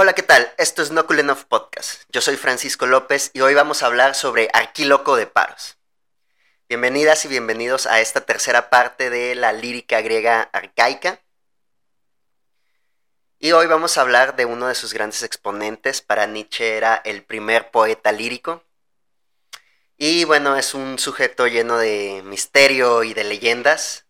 Hola, 0.00 0.12
¿qué 0.12 0.22
tal? 0.22 0.54
Esto 0.58 0.80
es 0.80 0.92
No 0.92 1.08
Cool 1.08 1.26
Podcast. 1.48 2.04
Yo 2.10 2.20
soy 2.20 2.36
Francisco 2.36 2.86
López 2.86 3.32
y 3.32 3.40
hoy 3.40 3.54
vamos 3.54 3.82
a 3.82 3.86
hablar 3.86 4.14
sobre 4.14 4.48
Arquíloco 4.52 5.16
de 5.16 5.26
Paros. 5.26 5.76
Bienvenidas 6.68 7.24
y 7.24 7.28
bienvenidos 7.28 7.88
a 7.88 8.00
esta 8.00 8.20
tercera 8.20 8.70
parte 8.70 9.10
de 9.10 9.34
la 9.34 9.52
lírica 9.52 10.00
griega 10.00 10.42
arcaica. 10.52 11.20
Y 13.40 13.50
hoy 13.50 13.66
vamos 13.66 13.98
a 13.98 14.02
hablar 14.02 14.36
de 14.36 14.44
uno 14.44 14.68
de 14.68 14.76
sus 14.76 14.94
grandes 14.94 15.24
exponentes. 15.24 16.00
Para 16.00 16.26
Nietzsche 16.26 16.76
era 16.76 17.02
el 17.04 17.24
primer 17.24 17.72
poeta 17.72 18.12
lírico. 18.12 18.62
Y 19.96 20.22
bueno, 20.22 20.56
es 20.56 20.74
un 20.74 21.00
sujeto 21.00 21.48
lleno 21.48 21.76
de 21.76 22.22
misterio 22.24 23.02
y 23.02 23.14
de 23.14 23.24
leyendas. 23.24 24.06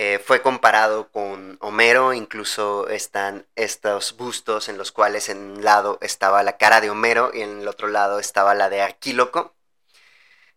Eh, 0.00 0.20
fue 0.20 0.42
comparado 0.42 1.10
con 1.10 1.58
Homero, 1.60 2.12
incluso 2.12 2.88
están 2.88 3.48
estos 3.56 4.16
bustos 4.16 4.68
en 4.68 4.78
los 4.78 4.92
cuales 4.92 5.28
en 5.28 5.38
un 5.38 5.64
lado 5.64 5.98
estaba 6.00 6.44
la 6.44 6.56
cara 6.56 6.80
de 6.80 6.88
Homero 6.88 7.32
y 7.34 7.42
en 7.42 7.62
el 7.62 7.66
otro 7.66 7.88
lado 7.88 8.20
estaba 8.20 8.54
la 8.54 8.70
de 8.70 8.80
Arquíloco. 8.80 9.56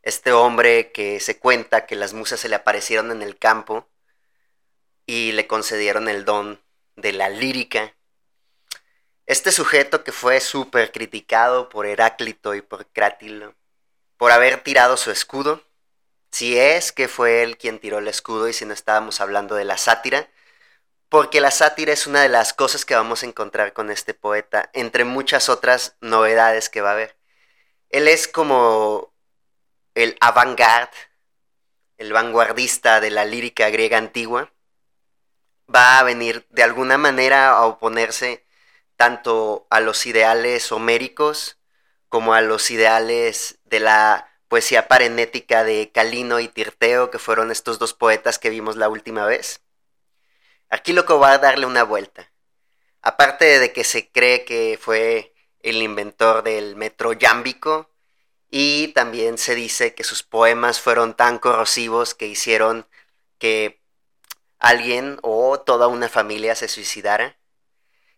Este 0.03 0.31
hombre 0.31 0.91
que 0.91 1.19
se 1.19 1.39
cuenta 1.39 1.87
que 1.87 1.95
las 1.95 2.13
musas 2.13 2.39
se 2.39 2.49
le 2.49 2.55
aparecieron 2.55 3.09
en 3.09 3.23
el 3.23 3.35
campo 3.35 3.89
y 5.07 5.31
le 5.31 5.47
concedieron 5.47 6.07
el 6.07 6.23
don 6.23 6.61
de 6.95 7.11
la 7.11 7.29
lírica. 7.29 7.95
Este 9.25 9.51
sujeto 9.51 10.03
que 10.03 10.11
fue 10.11 10.39
súper 10.39 10.91
criticado 10.91 11.67
por 11.67 11.87
Heráclito 11.87 12.53
y 12.53 12.61
por 12.61 12.85
Crátilo 12.91 13.55
por 14.17 14.31
haber 14.31 14.61
tirado 14.61 14.97
su 14.97 15.09
escudo, 15.09 15.63
si 16.31 16.57
es 16.57 16.91
que 16.91 17.07
fue 17.07 17.43
él 17.43 17.57
quien 17.57 17.79
tiró 17.79 17.99
el 17.99 18.07
escudo 18.07 18.47
y 18.47 18.53
si 18.53 18.65
no 18.65 18.73
estábamos 18.73 19.21
hablando 19.21 19.55
de 19.55 19.65
la 19.65 19.77
sátira, 19.77 20.29
porque 21.09 21.41
la 21.41 21.51
sátira 21.51 21.91
es 21.91 22.07
una 22.07 22.21
de 22.21 22.29
las 22.29 22.53
cosas 22.53 22.85
que 22.85 22.95
vamos 22.95 23.23
a 23.23 23.25
encontrar 23.25 23.73
con 23.73 23.91
este 23.91 24.13
poeta, 24.13 24.69
entre 24.73 25.03
muchas 25.03 25.49
otras 25.49 25.97
novedades 25.99 26.69
que 26.69 26.81
va 26.81 26.91
a 26.91 26.93
haber. 26.93 27.17
Él 27.89 28.07
es 28.07 28.29
como 28.29 29.13
el 29.93 30.17
avant-garde, 30.21 30.95
el 31.97 32.13
vanguardista 32.13 33.01
de 33.01 33.11
la 33.11 33.25
lírica 33.25 33.69
griega 33.69 33.97
antigua. 33.97 34.53
Va 35.73 35.99
a 35.99 36.03
venir 36.03 36.47
de 36.49 36.63
alguna 36.63 36.97
manera 36.97 37.49
a 37.49 37.65
oponerse 37.65 38.45
tanto 38.95 39.67
a 39.69 39.81
los 39.81 40.05
ideales 40.05 40.71
homéricos 40.71 41.57
como 42.07 42.33
a 42.33 42.41
los 42.41 42.71
ideales 42.71 43.59
de 43.65 43.81
la 43.81 44.30
poesía 44.51 44.89
parenética 44.89 45.63
de 45.63 45.93
Calino 45.93 46.41
y 46.41 46.49
Tirteo, 46.49 47.09
que 47.09 47.19
fueron 47.19 47.51
estos 47.51 47.79
dos 47.79 47.93
poetas 47.93 48.37
que 48.37 48.49
vimos 48.49 48.75
la 48.75 48.89
última 48.89 49.25
vez. 49.25 49.61
Aquí 50.69 50.91
lo 50.91 51.05
que 51.05 51.13
va 51.13 51.31
a 51.31 51.37
darle 51.37 51.65
una 51.65 51.83
vuelta. 51.83 52.33
Aparte 53.01 53.59
de 53.59 53.71
que 53.71 53.85
se 53.85 54.11
cree 54.11 54.43
que 54.43 54.77
fue 54.79 55.33
el 55.61 55.81
inventor 55.81 56.43
del 56.43 56.75
metro 56.75 57.13
yámbico, 57.13 57.89
y 58.49 58.89
también 58.89 59.37
se 59.37 59.55
dice 59.55 59.95
que 59.95 60.03
sus 60.03 60.21
poemas 60.21 60.81
fueron 60.81 61.13
tan 61.13 61.39
corrosivos 61.39 62.13
que 62.13 62.27
hicieron 62.27 62.85
que 63.37 63.81
alguien 64.59 65.17
o 65.21 65.61
toda 65.61 65.87
una 65.87 66.09
familia 66.09 66.55
se 66.55 66.67
suicidara. 66.67 67.37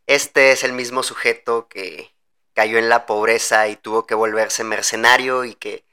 Este 0.08 0.52
es 0.52 0.64
el 0.64 0.74
mismo 0.74 1.04
sujeto 1.04 1.68
que 1.68 2.12
cayó 2.54 2.80
en 2.80 2.90
la 2.90 3.06
pobreza 3.06 3.68
y 3.68 3.76
tuvo 3.76 4.08
que 4.08 4.16
volverse 4.16 4.64
mercenario 4.64 5.46
y 5.46 5.54
que 5.54 5.86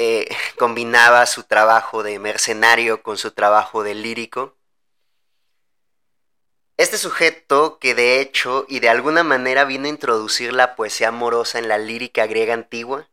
eh, 0.00 0.28
combinaba 0.56 1.26
su 1.26 1.42
trabajo 1.42 2.04
de 2.04 2.20
mercenario 2.20 3.02
con 3.02 3.18
su 3.18 3.32
trabajo 3.32 3.82
de 3.82 3.94
lírico. 3.94 4.56
Este 6.76 6.98
sujeto 6.98 7.80
que 7.80 7.96
de 7.96 8.20
hecho 8.20 8.64
y 8.68 8.78
de 8.78 8.90
alguna 8.90 9.24
manera 9.24 9.64
vino 9.64 9.86
a 9.86 9.88
introducir 9.88 10.52
la 10.52 10.76
poesía 10.76 11.08
amorosa 11.08 11.58
en 11.58 11.66
la 11.66 11.78
lírica 11.78 12.28
griega 12.28 12.54
antigua, 12.54 13.08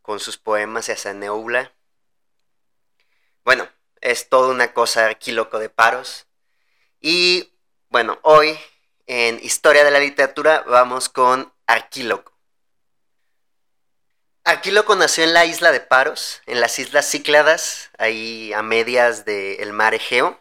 con 0.00 0.20
sus 0.20 0.38
poemas 0.38 0.88
hacia 0.88 1.12
Neubla. 1.12 1.72
Bueno, 3.44 3.68
es 4.00 4.28
toda 4.28 4.52
una 4.52 4.74
cosa 4.74 5.06
arquíloco 5.06 5.58
de 5.58 5.70
paros. 5.70 6.28
Y 7.00 7.52
bueno, 7.88 8.20
hoy 8.22 8.56
en 9.08 9.40
Historia 9.42 9.82
de 9.82 9.90
la 9.90 9.98
Literatura 9.98 10.62
vamos 10.68 11.08
con 11.08 11.52
Arquíloco. 11.66 12.33
Arquíloco 14.46 14.94
nació 14.94 15.24
en 15.24 15.32
la 15.32 15.46
isla 15.46 15.72
de 15.72 15.80
Paros, 15.80 16.42
en 16.44 16.60
las 16.60 16.78
islas 16.78 17.10
Cícladas, 17.10 17.88
ahí 17.96 18.52
a 18.52 18.60
medias 18.62 19.24
del 19.24 19.72
mar 19.72 19.94
Egeo. 19.94 20.38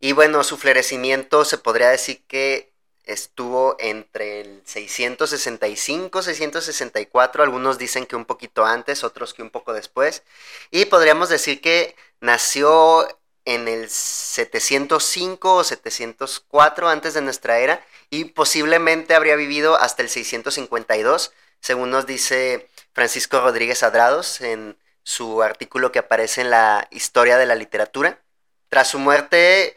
Y 0.00 0.10
bueno, 0.10 0.42
su 0.42 0.56
florecimiento 0.56 1.44
se 1.44 1.56
podría 1.56 1.88
decir 1.90 2.24
que 2.26 2.72
estuvo 3.04 3.76
entre 3.78 4.40
el 4.40 4.60
665, 4.64 6.20
664, 6.20 7.44
algunos 7.44 7.78
dicen 7.78 8.06
que 8.06 8.16
un 8.16 8.24
poquito 8.24 8.64
antes, 8.64 9.04
otros 9.04 9.34
que 9.34 9.42
un 9.42 9.50
poco 9.50 9.72
después. 9.72 10.24
Y 10.72 10.86
podríamos 10.86 11.28
decir 11.28 11.60
que 11.60 11.94
nació 12.20 13.06
en 13.44 13.68
el 13.68 13.88
705 13.88 15.54
o 15.54 15.62
704 15.62 16.88
antes 16.88 17.14
de 17.14 17.20
nuestra 17.22 17.60
era 17.60 17.86
y 18.10 18.24
posiblemente 18.24 19.14
habría 19.14 19.36
vivido 19.36 19.76
hasta 19.76 20.02
el 20.02 20.08
652, 20.08 21.32
según 21.60 21.90
nos 21.90 22.06
dice 22.06 22.68
Francisco 22.96 23.42
Rodríguez 23.42 23.82
Adrados 23.82 24.40
en 24.40 24.78
su 25.02 25.42
artículo 25.42 25.92
que 25.92 25.98
aparece 25.98 26.40
en 26.40 26.48
la 26.48 26.88
Historia 26.90 27.36
de 27.36 27.44
la 27.44 27.54
Literatura. 27.54 28.22
Tras 28.70 28.88
su 28.88 28.98
muerte, 28.98 29.76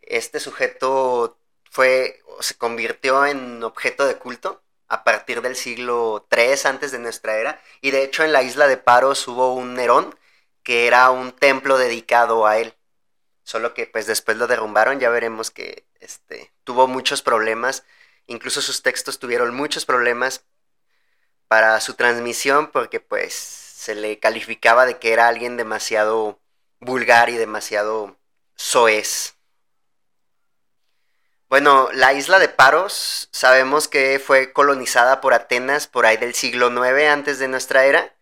este 0.00 0.40
sujeto 0.40 1.38
fue 1.70 2.22
se 2.40 2.56
convirtió 2.56 3.26
en 3.26 3.62
objeto 3.62 4.06
de 4.06 4.16
culto 4.16 4.62
a 4.88 5.04
partir 5.04 5.42
del 5.42 5.56
siglo 5.56 6.26
III 6.34 6.54
antes 6.64 6.90
de 6.90 7.00
nuestra 7.00 7.36
era 7.36 7.60
y 7.82 7.90
de 7.90 8.02
hecho 8.02 8.24
en 8.24 8.32
la 8.32 8.42
isla 8.42 8.66
de 8.66 8.78
Paros 8.78 9.28
hubo 9.28 9.52
un 9.52 9.74
Nerón 9.74 10.18
que 10.62 10.86
era 10.86 11.10
un 11.10 11.32
templo 11.32 11.76
dedicado 11.76 12.46
a 12.46 12.56
él. 12.56 12.74
Solo 13.42 13.74
que 13.74 13.86
pues 13.86 14.06
después 14.06 14.38
lo 14.38 14.46
derrumbaron, 14.46 15.00
ya 15.00 15.10
veremos 15.10 15.50
que 15.50 15.84
este 16.00 16.50
tuvo 16.64 16.88
muchos 16.88 17.20
problemas, 17.20 17.84
incluso 18.26 18.62
sus 18.62 18.80
textos 18.80 19.18
tuvieron 19.18 19.54
muchos 19.54 19.84
problemas 19.84 20.46
para 21.48 21.80
su 21.80 21.94
transmisión 21.94 22.70
porque 22.70 23.00
pues 23.00 23.34
se 23.34 23.94
le 23.94 24.18
calificaba 24.18 24.86
de 24.86 24.98
que 24.98 25.12
era 25.12 25.28
alguien 25.28 25.56
demasiado 25.56 26.40
vulgar 26.80 27.28
y 27.30 27.36
demasiado 27.36 28.16
soez. 28.56 29.34
Bueno, 31.48 31.88
la 31.92 32.12
isla 32.12 32.38
de 32.38 32.48
Paros 32.48 33.28
sabemos 33.30 33.86
que 33.86 34.18
fue 34.18 34.52
colonizada 34.52 35.20
por 35.20 35.34
Atenas 35.34 35.86
por 35.86 36.06
ahí 36.06 36.16
del 36.16 36.34
siglo 36.34 36.68
IX 36.68 37.08
antes 37.10 37.38
de 37.38 37.48
nuestra 37.48 37.84
era. 37.84 38.14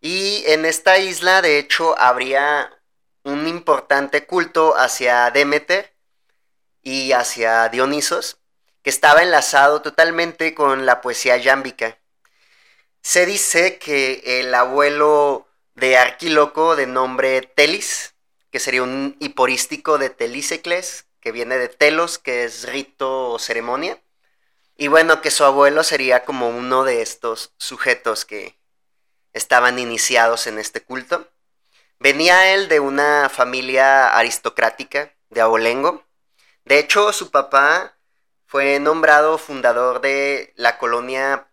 Y 0.00 0.44
en 0.46 0.64
esta 0.64 0.98
isla, 0.98 1.42
de 1.42 1.58
hecho, 1.58 1.98
habría 1.98 2.78
un 3.24 3.48
importante 3.48 4.26
culto 4.26 4.76
hacia 4.76 5.30
Demeter 5.30 5.94
y 6.82 7.12
hacia 7.12 7.68
Dionisos, 7.68 8.38
que 8.82 8.90
estaba 8.90 9.22
enlazado 9.22 9.82
totalmente 9.82 10.54
con 10.54 10.86
la 10.86 11.00
poesía 11.00 11.36
yámbica. 11.36 11.97
Se 13.02 13.26
dice 13.26 13.78
que 13.78 14.40
el 14.40 14.54
abuelo 14.54 15.48
de 15.74 15.96
Arquíloco, 15.96 16.76
de 16.76 16.86
nombre 16.86 17.42
Telis, 17.42 18.14
que 18.50 18.58
sería 18.58 18.82
un 18.82 19.16
hiporístico 19.20 19.98
de 19.98 20.10
Telísecles, 20.10 21.06
que 21.20 21.32
viene 21.32 21.58
de 21.58 21.68
telos, 21.68 22.18
que 22.18 22.44
es 22.44 22.68
rito 22.68 23.30
o 23.30 23.38
ceremonia. 23.38 24.00
Y 24.76 24.88
bueno, 24.88 25.20
que 25.20 25.30
su 25.30 25.44
abuelo 25.44 25.82
sería 25.82 26.24
como 26.24 26.48
uno 26.48 26.84
de 26.84 27.02
estos 27.02 27.52
sujetos 27.58 28.24
que 28.24 28.56
estaban 29.32 29.78
iniciados 29.78 30.46
en 30.46 30.58
este 30.58 30.82
culto. 30.82 31.28
Venía 31.98 32.54
él 32.54 32.68
de 32.68 32.80
una 32.80 33.28
familia 33.28 34.16
aristocrática 34.16 35.12
de 35.30 35.40
Abolengo. 35.40 36.04
De 36.64 36.78
hecho, 36.78 37.12
su 37.12 37.30
papá 37.30 37.96
fue 38.46 38.78
nombrado 38.78 39.36
fundador 39.36 40.00
de 40.00 40.52
la 40.56 40.78
colonia 40.78 41.48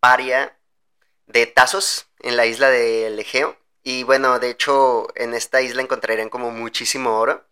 Paria 0.00 0.57
de 1.28 1.46
Tazos 1.46 2.08
en 2.20 2.36
la 2.36 2.46
isla 2.46 2.70
del 2.70 3.18
Egeo. 3.18 3.56
Y 3.82 4.02
bueno, 4.02 4.38
de 4.38 4.50
hecho, 4.50 5.08
en 5.14 5.34
esta 5.34 5.62
isla 5.62 5.82
encontrarían 5.82 6.28
como 6.28 6.50
muchísimo 6.50 7.18
oro. 7.18 7.46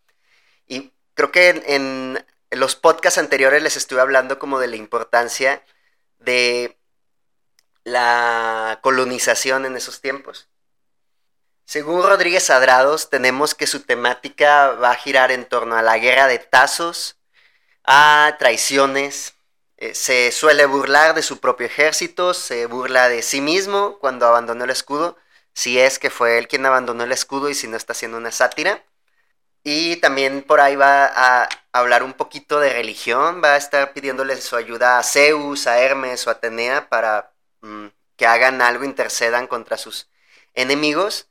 Y 0.66 0.92
creo 1.14 1.30
que 1.30 1.62
en, 1.66 2.24
los 2.50 2.76
podcasts 2.76 3.18
anteriores 3.18 3.62
les 3.62 3.76
estuve 3.76 4.00
hablando 4.00 4.38
como 4.38 4.58
de 4.58 4.68
la 4.68 4.76
importancia 4.76 5.64
de 6.18 6.76
la 7.84 8.80
colonización 8.82 9.64
en 9.64 9.76
esos 9.76 10.00
tiempos. 10.00 10.48
Según 11.64 12.02
Rodríguez 12.02 12.50
Adrados, 12.50 13.10
tenemos 13.10 13.54
que 13.54 13.66
su 13.66 13.80
temática 13.80 14.72
va 14.72 14.92
a 14.92 14.96
girar 14.96 15.32
en 15.32 15.46
torno 15.46 15.76
a 15.76 15.82
la 15.82 15.98
guerra 15.98 16.26
de 16.26 16.38
Tazos, 16.38 17.18
a 17.84 18.36
traiciones, 18.38 19.35
eh, 19.90 19.94
se 19.94 20.32
suele 20.32 20.66
burlar 20.66 21.14
de 21.14 21.22
su 21.22 21.40
propio 21.40 21.66
ejército, 21.66 22.34
se 22.34 22.66
burla 22.66 23.08
de 23.08 23.22
sí 23.22 23.40
mismo 23.40 23.98
cuando 23.98 24.26
abandonó 24.26 24.64
el 24.64 24.70
escudo, 24.70 25.16
si 25.54 25.78
es 25.78 25.98
que 25.98 26.10
fue 26.10 26.38
él 26.38 26.48
quien 26.48 26.66
abandonó 26.66 27.04
el 27.04 27.12
escudo 27.12 27.48
y 27.50 27.54
si 27.54 27.68
no 27.68 27.76
está 27.76 27.92
haciendo 27.92 28.18
una 28.18 28.32
sátira. 28.32 28.84
Y 29.64 29.96
también 29.96 30.42
por 30.42 30.60
ahí 30.60 30.76
va 30.76 31.06
a 31.06 31.48
hablar 31.72 32.02
un 32.04 32.14
poquito 32.14 32.60
de 32.60 32.72
religión, 32.72 33.42
va 33.42 33.54
a 33.54 33.56
estar 33.56 33.92
pidiéndole 33.92 34.40
su 34.40 34.56
ayuda 34.56 34.98
a 34.98 35.02
Zeus, 35.02 35.66
a 35.66 35.80
Hermes 35.80 36.26
o 36.26 36.30
a 36.30 36.34
Atenea 36.34 36.88
para 36.88 37.32
mm, 37.62 37.86
que 38.16 38.26
hagan 38.26 38.62
algo, 38.62 38.84
intercedan 38.84 39.46
contra 39.48 39.76
sus 39.76 40.08
enemigos. 40.54 41.28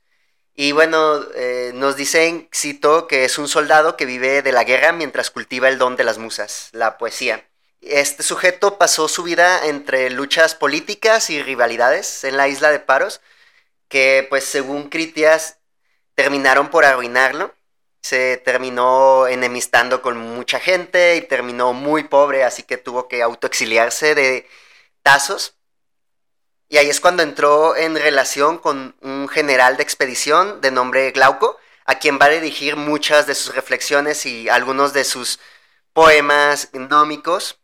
Y 0.54 0.72
bueno, 0.72 1.20
eh, 1.34 1.72
nos 1.74 1.96
dicen, 1.96 2.48
cito, 2.54 3.06
que 3.08 3.24
es 3.24 3.38
un 3.38 3.48
soldado 3.48 3.96
que 3.96 4.06
vive 4.06 4.42
de 4.42 4.52
la 4.52 4.64
guerra 4.64 4.92
mientras 4.92 5.30
cultiva 5.30 5.68
el 5.68 5.78
don 5.78 5.96
de 5.96 6.04
las 6.04 6.18
musas, 6.18 6.70
la 6.72 6.98
poesía. 6.98 7.44
Este 7.88 8.24
sujeto 8.24 8.78
pasó 8.78 9.06
su 9.06 9.22
vida 9.22 9.66
entre 9.66 10.10
luchas 10.10 10.56
políticas 10.56 11.30
y 11.30 11.40
rivalidades 11.40 12.24
en 12.24 12.36
la 12.36 12.48
isla 12.48 12.70
de 12.70 12.80
Paros, 12.80 13.20
que 13.88 14.26
pues 14.28 14.44
según 14.44 14.88
Critias 14.88 15.58
terminaron 16.14 16.70
por 16.70 16.84
arruinarlo. 16.84 17.54
Se 18.02 18.38
terminó 18.38 19.28
enemistando 19.28 20.02
con 20.02 20.16
mucha 20.16 20.58
gente 20.58 21.16
y 21.16 21.22
terminó 21.22 21.72
muy 21.72 22.04
pobre, 22.04 22.44
así 22.44 22.64
que 22.64 22.76
tuvo 22.76 23.06
que 23.08 23.22
autoexiliarse 23.22 24.16
de 24.16 24.48
Tasos. 25.02 25.54
Y 26.68 26.78
ahí 26.78 26.90
es 26.90 27.00
cuando 27.00 27.22
entró 27.22 27.76
en 27.76 27.94
relación 27.94 28.58
con 28.58 28.96
un 29.00 29.28
general 29.28 29.76
de 29.76 29.84
expedición 29.84 30.60
de 30.60 30.72
nombre 30.72 31.12
Glauco, 31.12 31.56
a 31.84 32.00
quien 32.00 32.18
va 32.18 32.26
a 32.26 32.30
dirigir 32.30 32.74
muchas 32.74 33.28
de 33.28 33.36
sus 33.36 33.54
reflexiones 33.54 34.26
y 34.26 34.48
algunos 34.48 34.92
de 34.92 35.04
sus 35.04 35.38
poemas 35.92 36.70
gnómicos. 36.72 37.60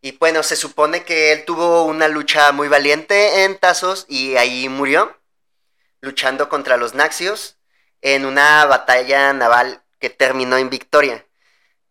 Y 0.00 0.12
bueno, 0.12 0.42
se 0.42 0.56
supone 0.56 1.04
que 1.04 1.32
él 1.32 1.44
tuvo 1.44 1.84
una 1.84 2.08
lucha 2.08 2.52
muy 2.52 2.68
valiente 2.68 3.44
en 3.44 3.58
Tasos 3.58 4.06
y 4.08 4.36
ahí 4.36 4.68
murió, 4.68 5.16
luchando 6.00 6.48
contra 6.48 6.76
los 6.76 6.94
Naxios 6.94 7.56
en 8.00 8.24
una 8.24 8.64
batalla 8.66 9.32
naval 9.32 9.82
que 9.98 10.10
terminó 10.10 10.56
en 10.56 10.70
victoria. 10.70 11.26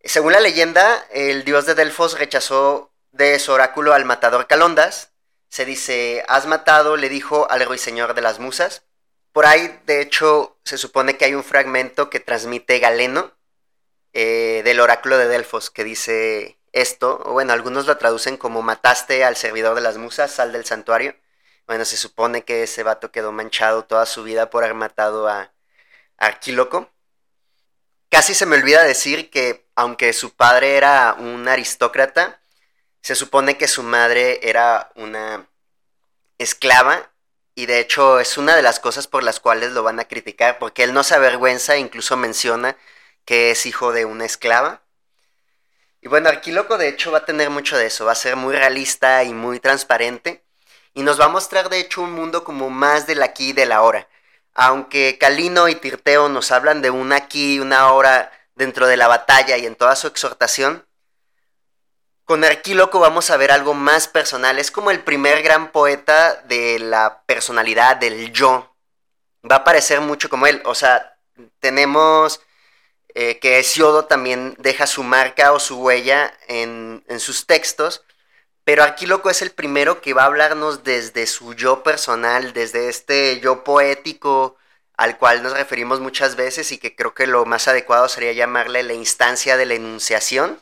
Según 0.04 0.32
la 0.32 0.40
leyenda, 0.40 1.06
el 1.12 1.44
dios 1.44 1.66
de 1.66 1.76
Delfos 1.76 2.18
rechazó 2.18 2.94
de 3.12 3.40
su 3.40 3.52
oráculo 3.52 3.94
al 3.94 4.06
matador 4.06 4.48
Calondas, 4.48 5.12
se 5.50 5.66
dice, 5.66 6.24
has 6.28 6.46
matado, 6.46 6.98
le 6.98 7.10
dijo 7.10 7.50
al 7.50 7.66
ruiseñor 7.66 8.14
de 8.14 8.22
las 8.22 8.40
musas. 8.40 8.84
Por 9.32 9.46
ahí, 9.46 9.80
de 9.86 10.02
hecho, 10.02 10.58
se 10.64 10.78
supone 10.78 11.18
que 11.18 11.26
hay 11.26 11.34
un 11.34 11.44
fragmento 11.44 12.10
que 12.10 12.20
transmite 12.20 12.80
Galeno 12.80 13.34
eh, 14.14 14.62
del 14.64 14.80
oráculo 14.80 15.18
de 15.18 15.28
Delfos, 15.28 15.70
que 15.70 15.84
dice 15.84 16.57
esto, 16.82 17.22
o 17.26 17.34
bueno, 17.34 17.54
algunos 17.54 17.86
lo 17.88 17.98
traducen 17.98 18.38
como 18.38 18.62
mataste 18.62 19.24
al 19.24 19.36
servidor 19.36 19.76
de 19.76 19.82
las 19.82 19.98
musas, 19.98 20.32
sal 20.32 20.52
del 20.52 20.66
santuario. 20.66 21.16
Bueno, 21.68 21.86
se 21.86 21.98
supone 21.98 22.44
que 22.46 22.64
ese 22.64 22.84
vato 22.84 23.12
quedó 23.12 23.32
manchado 23.32 23.86
toda 23.86 24.06
su 24.06 24.24
vida 24.24 24.50
por 24.50 24.64
haber 24.64 24.76
matado 24.76 25.28
a, 25.28 25.52
Arquíloco. 26.18 26.90
Casi 28.10 28.34
se 28.34 28.46
me 28.46 28.56
olvida 28.58 28.84
decir 28.84 29.30
que, 29.30 29.68
aunque 29.76 30.14
su 30.14 30.36
padre 30.36 30.78
era 30.78 31.16
un 31.20 31.48
aristócrata, 31.48 32.42
se 33.02 33.16
supone 33.16 33.58
que 33.58 33.68
su 33.68 33.84
madre 33.84 34.40
era 34.44 34.92
una 34.96 35.48
esclava 36.38 37.12
y 37.56 37.66
de 37.66 37.80
hecho 37.80 38.20
es 38.20 38.38
una 38.38 38.56
de 38.56 38.62
las 38.62 38.80
cosas 38.80 39.08
por 39.08 39.24
las 39.24 39.40
cuales 39.40 39.72
lo 39.72 39.84
van 39.84 40.00
a 40.00 40.06
criticar, 40.08 40.60
porque 40.60 40.84
él 40.84 40.94
no 40.94 41.04
se 41.04 41.16
avergüenza, 41.16 41.78
incluso 41.78 42.18
menciona 42.18 42.78
que 43.26 43.52
es 43.52 43.66
hijo 43.66 43.92
de 43.92 44.06
una 44.06 44.26
esclava. 44.26 44.82
Y 46.02 46.08
bueno, 46.08 46.30
Arquíloco 46.30 46.78
de 46.78 46.90
hecho 46.90 47.12
va 47.12 47.20
a 47.20 47.26
tener 47.26 47.50
mucho 47.50 47.78
de 47.78 47.88
eso, 47.88 48.06
va 48.06 48.12
a 48.12 48.16
ser 48.16 48.36
muy 48.36 48.56
realista 48.56 49.24
y 49.24 49.34
muy 49.34 49.60
transparente 49.60 50.44
y 50.94 51.04
nos 51.04 51.20
va 51.20 51.26
a 51.26 51.30
mostrar 51.30 51.70
de 51.70 51.80
hecho 51.80 52.02
un 52.02 52.14
mundo 52.14 52.44
como 52.44 52.70
más 52.70 53.06
del 53.08 53.22
aquí 53.24 53.50
y 53.50 53.54
del 53.54 53.72
ahora. 53.72 54.08
Aunque 54.54 55.18
Calino 55.20 55.68
y 55.68 55.76
Tirteo 55.76 56.30
nos 56.30 56.52
hablan 56.52 56.82
de 56.82 56.90
un 56.90 57.14
aquí 57.14 57.56
y 57.56 57.60
una 57.60 57.82
ahora 57.82 58.32
dentro 58.56 58.88
de 58.88 58.98
la 58.98 59.08
batalla 59.08 59.58
y 59.58 59.68
en 59.68 59.76
toda 59.76 59.96
su 59.96 60.08
exhortación, 60.08 60.88
con 62.26 62.44
Arquíloco 62.44 63.00
vamos 63.00 63.30
a 63.30 63.38
ver 63.38 63.52
algo 63.52 63.74
más 63.74 64.08
personal. 64.08 64.60
Es 64.60 64.72
como 64.72 64.92
el 64.92 65.04
primer 65.04 65.44
gran 65.44 65.72
poeta 65.72 66.42
de 66.48 66.80
la 66.80 67.22
personalidad, 67.26 67.98
del 67.98 68.34
yo. 68.34 68.76
Va 69.50 69.58
a 69.58 69.64
parecer 69.64 70.02
mucho 70.02 70.30
como 70.30 70.48
él. 70.48 70.62
O 70.66 70.76
sea, 70.76 71.18
tenemos 71.60 72.42
eh, 73.18 73.40
que 73.40 73.60
Hesiodo 73.60 74.06
también 74.06 74.56
deja 74.60 74.88
su 74.88 75.04
marca 75.04 75.52
o 75.54 75.60
su 75.60 75.80
huella 75.80 76.34
en, 76.48 77.04
en 77.08 77.20
sus 77.20 77.46
textos. 77.48 78.04
Pero 78.64 78.84
Arquíloco 78.84 79.30
es 79.30 79.42
el 79.42 79.52
primero 79.52 80.02
que 80.02 80.14
va 80.14 80.24
a 80.24 80.28
hablarnos 80.28 80.84
desde 80.84 81.26
su 81.28 81.54
yo 81.54 81.84
personal, 81.84 82.54
desde 82.54 82.90
este 82.90 83.40
yo 83.40 83.64
poético 83.64 84.58
al 84.96 85.18
cual 85.18 85.44
nos 85.44 85.54
referimos 85.54 86.00
muchas 86.00 86.36
veces 86.36 86.72
y 86.72 86.78
que 86.78 86.96
creo 86.96 87.14
que 87.14 87.28
lo 87.28 87.46
más 87.46 87.68
adecuado 87.68 88.10
sería 88.10 88.34
llamarle 88.34 88.84
la 88.84 88.94
instancia 88.94 89.58
de 89.58 89.66
la 89.66 89.76
enunciación 89.76 90.60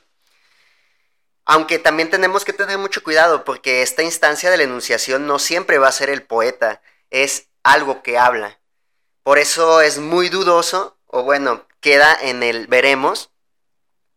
aunque 1.46 1.78
también 1.80 2.10
tenemos 2.10 2.44
que 2.44 2.54
tener 2.54 2.78
mucho 2.78 3.04
cuidado 3.04 3.44
porque 3.44 3.84
esta 3.84 4.04
instancia 4.04 4.50
de 4.50 4.58
la 4.58 4.64
enunciación 4.64 5.28
no 5.28 5.40
siempre 5.40 5.78
va 5.78 5.88
a 5.88 5.94
ser 5.94 6.10
el 6.10 6.24
poeta, 6.24 6.82
es 7.12 7.50
algo 7.64 8.02
que 8.02 8.18
habla. 8.18 8.60
Por 9.24 9.38
eso 9.38 9.82
es 9.82 10.00
muy 10.00 10.30
dudoso, 10.30 10.98
o 11.06 11.24
bueno, 11.24 11.66
queda 11.86 12.18
en 12.20 12.42
el 12.42 12.66
veremos, 12.66 13.30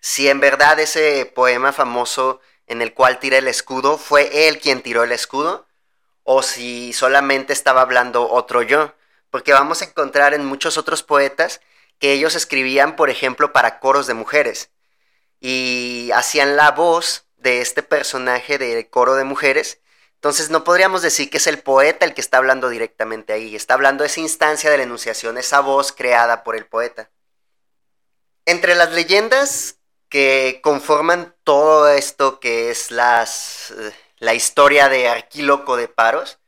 si 0.00 0.30
en 0.30 0.40
verdad 0.40 0.80
ese 0.80 1.26
poema 1.26 1.74
famoso 1.74 2.40
en 2.66 2.80
el 2.80 2.94
cual 2.94 3.18
tira 3.18 3.36
el 3.36 3.46
escudo 3.46 3.98
fue 3.98 4.48
él 4.48 4.58
quien 4.58 4.80
tiró 4.80 5.04
el 5.04 5.12
escudo, 5.12 5.66
o 6.22 6.42
si 6.42 6.94
solamente 6.94 7.52
estaba 7.52 7.82
hablando 7.82 8.26
otro 8.30 8.62
yo, 8.62 8.94
porque 9.28 9.52
vamos 9.52 9.82
a 9.82 9.84
encontrar 9.84 10.32
en 10.32 10.46
muchos 10.46 10.78
otros 10.78 11.02
poetas 11.02 11.60
que 11.98 12.14
ellos 12.14 12.36
escribían, 12.36 12.96
por 12.96 13.10
ejemplo, 13.10 13.52
para 13.52 13.80
coros 13.80 14.06
de 14.06 14.14
mujeres 14.14 14.70
y 15.38 16.10
hacían 16.14 16.56
la 16.56 16.70
voz 16.70 17.26
de 17.36 17.60
este 17.60 17.82
personaje 17.82 18.56
de 18.56 18.88
coro 18.88 19.14
de 19.14 19.24
mujeres. 19.24 19.82
Entonces 20.14 20.48
no 20.48 20.64
podríamos 20.64 21.02
decir 21.02 21.28
que 21.28 21.36
es 21.36 21.46
el 21.46 21.58
poeta 21.58 22.06
el 22.06 22.14
que 22.14 22.22
está 22.22 22.38
hablando 22.38 22.70
directamente 22.70 23.34
ahí, 23.34 23.54
está 23.54 23.74
hablando 23.74 24.04
esa 24.04 24.20
instancia 24.20 24.70
de 24.70 24.78
la 24.78 24.84
enunciación, 24.84 25.36
esa 25.36 25.60
voz 25.60 25.92
creada 25.92 26.44
por 26.44 26.56
el 26.56 26.64
poeta. 26.64 27.10
Entre 28.48 28.74
las 28.74 28.92
leyendas 28.92 29.78
que 30.08 30.60
conforman 30.62 31.34
todo 31.44 31.88
esto 31.88 32.40
que 32.40 32.70
es 32.70 32.90
las, 32.90 33.72
eh, 33.72 33.92
la 34.18 34.34
historia 34.34 34.88
de 34.88 35.08
Arquíloco 35.08 35.76
de 35.76 35.88
Paros, 35.88 36.38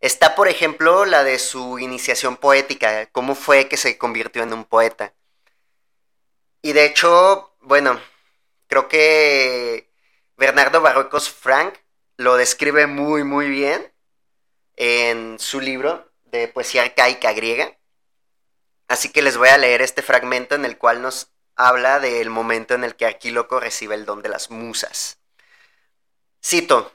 está 0.00 0.34
por 0.34 0.48
ejemplo 0.48 1.04
la 1.04 1.24
de 1.24 1.38
su 1.38 1.78
iniciación 1.78 2.36
poética, 2.36 3.06
cómo 3.12 3.34
fue 3.34 3.68
que 3.68 3.76
se 3.76 3.98
convirtió 3.98 4.42
en 4.42 4.52
un 4.54 4.64
poeta. 4.64 5.14
Y 6.62 6.72
de 6.72 6.86
hecho, 6.86 7.54
bueno, 7.60 8.00
Creo 8.72 8.88
que 8.88 9.92
Bernardo 10.38 10.80
Barrocos 10.80 11.28
Frank 11.28 11.74
lo 12.16 12.38
describe 12.38 12.86
muy, 12.86 13.22
muy 13.22 13.50
bien 13.50 13.92
en 14.76 15.38
su 15.38 15.60
libro 15.60 16.10
de 16.24 16.48
poesía 16.48 16.84
arcaica 16.84 17.34
griega. 17.34 17.76
Así 18.88 19.10
que 19.10 19.20
les 19.20 19.36
voy 19.36 19.50
a 19.50 19.58
leer 19.58 19.82
este 19.82 20.00
fragmento 20.00 20.54
en 20.54 20.64
el 20.64 20.78
cual 20.78 21.02
nos 21.02 21.31
habla 21.56 22.00
del 22.00 22.30
momento 22.30 22.74
en 22.74 22.84
el 22.84 22.96
que 22.96 23.06
Arquíloco 23.06 23.60
recibe 23.60 23.94
el 23.94 24.04
don 24.04 24.22
de 24.22 24.28
las 24.28 24.50
musas. 24.50 25.18
Cito, 26.44 26.92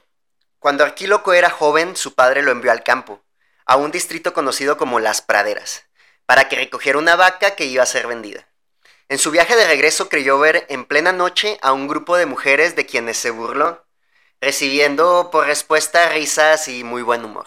cuando 0.58 0.84
Arquíloco 0.84 1.32
era 1.32 1.50
joven, 1.50 1.96
su 1.96 2.14
padre 2.14 2.42
lo 2.42 2.50
envió 2.50 2.72
al 2.72 2.82
campo, 2.82 3.22
a 3.64 3.76
un 3.76 3.90
distrito 3.90 4.32
conocido 4.32 4.76
como 4.76 5.00
Las 5.00 5.22
Praderas, 5.22 5.84
para 6.26 6.48
que 6.48 6.56
recogiera 6.56 6.98
una 6.98 7.16
vaca 7.16 7.54
que 7.54 7.66
iba 7.66 7.82
a 7.82 7.86
ser 7.86 8.06
vendida. 8.06 8.48
En 9.08 9.18
su 9.18 9.30
viaje 9.30 9.56
de 9.56 9.66
regreso 9.66 10.08
creyó 10.08 10.38
ver 10.38 10.66
en 10.68 10.84
plena 10.84 11.12
noche 11.12 11.58
a 11.62 11.72
un 11.72 11.88
grupo 11.88 12.16
de 12.16 12.26
mujeres 12.26 12.76
de 12.76 12.84
quienes 12.84 13.16
se 13.16 13.30
burló, 13.30 13.86
recibiendo 14.40 15.30
por 15.30 15.46
respuesta 15.46 16.10
risas 16.10 16.68
y 16.68 16.84
muy 16.84 17.02
buen 17.02 17.24
humor. 17.24 17.46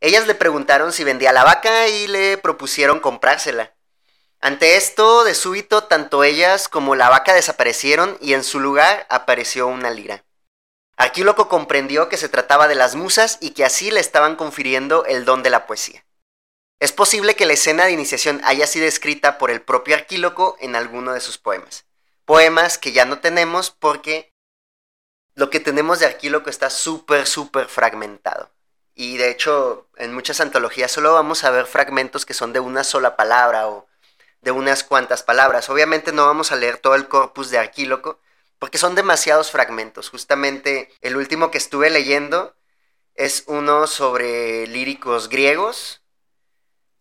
Ellas 0.00 0.26
le 0.26 0.34
preguntaron 0.34 0.92
si 0.92 1.04
vendía 1.04 1.32
la 1.32 1.44
vaca 1.44 1.88
y 1.88 2.06
le 2.06 2.38
propusieron 2.38 3.00
comprársela. 3.00 3.74
Ante 4.42 4.76
esto, 4.76 5.24
de 5.24 5.34
súbito, 5.34 5.84
tanto 5.84 6.24
ellas 6.24 6.68
como 6.68 6.94
la 6.94 7.10
vaca 7.10 7.34
desaparecieron 7.34 8.16
y 8.22 8.32
en 8.32 8.42
su 8.42 8.58
lugar 8.58 9.06
apareció 9.10 9.66
una 9.66 9.90
lira. 9.90 10.24
Arquíloco 10.96 11.48
comprendió 11.48 12.08
que 12.08 12.16
se 12.16 12.30
trataba 12.30 12.66
de 12.66 12.74
las 12.74 12.94
musas 12.94 13.36
y 13.42 13.50
que 13.50 13.66
así 13.66 13.90
le 13.90 14.00
estaban 14.00 14.36
confiriendo 14.36 15.04
el 15.04 15.26
don 15.26 15.42
de 15.42 15.50
la 15.50 15.66
poesía. 15.66 16.06
Es 16.78 16.92
posible 16.92 17.36
que 17.36 17.44
la 17.44 17.52
escena 17.52 17.84
de 17.84 17.92
iniciación 17.92 18.40
haya 18.42 18.66
sido 18.66 18.86
escrita 18.86 19.36
por 19.36 19.50
el 19.50 19.60
propio 19.60 19.94
Arquíloco 19.94 20.56
en 20.60 20.74
alguno 20.74 21.12
de 21.12 21.20
sus 21.20 21.36
poemas. 21.36 21.84
Poemas 22.24 22.78
que 22.78 22.92
ya 22.92 23.04
no 23.04 23.20
tenemos 23.20 23.70
porque 23.70 24.32
lo 25.34 25.50
que 25.50 25.60
tenemos 25.60 25.98
de 25.98 26.06
Arquíloco 26.06 26.48
está 26.48 26.70
súper, 26.70 27.26
súper 27.26 27.66
fragmentado. 27.66 28.50
Y 28.94 29.18
de 29.18 29.30
hecho, 29.30 29.88
en 29.96 30.14
muchas 30.14 30.40
antologías 30.40 30.90
solo 30.90 31.12
vamos 31.12 31.44
a 31.44 31.50
ver 31.50 31.66
fragmentos 31.66 32.24
que 32.24 32.32
son 32.32 32.54
de 32.54 32.60
una 32.60 32.84
sola 32.84 33.16
palabra 33.16 33.68
o 33.68 33.89
de 34.42 34.50
unas 34.50 34.84
cuantas 34.84 35.22
palabras. 35.22 35.70
Obviamente 35.70 36.12
no 36.12 36.26
vamos 36.26 36.52
a 36.52 36.56
leer 36.56 36.78
todo 36.78 36.94
el 36.94 37.08
corpus 37.08 37.50
de 37.50 37.58
Arquíloco 37.58 38.20
porque 38.58 38.78
son 38.78 38.94
demasiados 38.94 39.50
fragmentos. 39.50 40.10
Justamente 40.10 40.92
el 41.00 41.16
último 41.16 41.50
que 41.50 41.58
estuve 41.58 41.90
leyendo 41.90 42.54
es 43.14 43.44
uno 43.46 43.86
sobre 43.86 44.66
líricos 44.66 45.28
griegos 45.28 46.02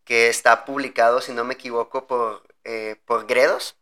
que 0.04 0.30
está 0.30 0.66
publicado, 0.66 1.22
si 1.22 1.34
no 1.34 1.44
me 1.44 1.54
equivoco, 1.54 2.08
por 2.08 2.50
eh, 2.64 2.98
por 3.06 3.26
Gredos. 3.26 3.78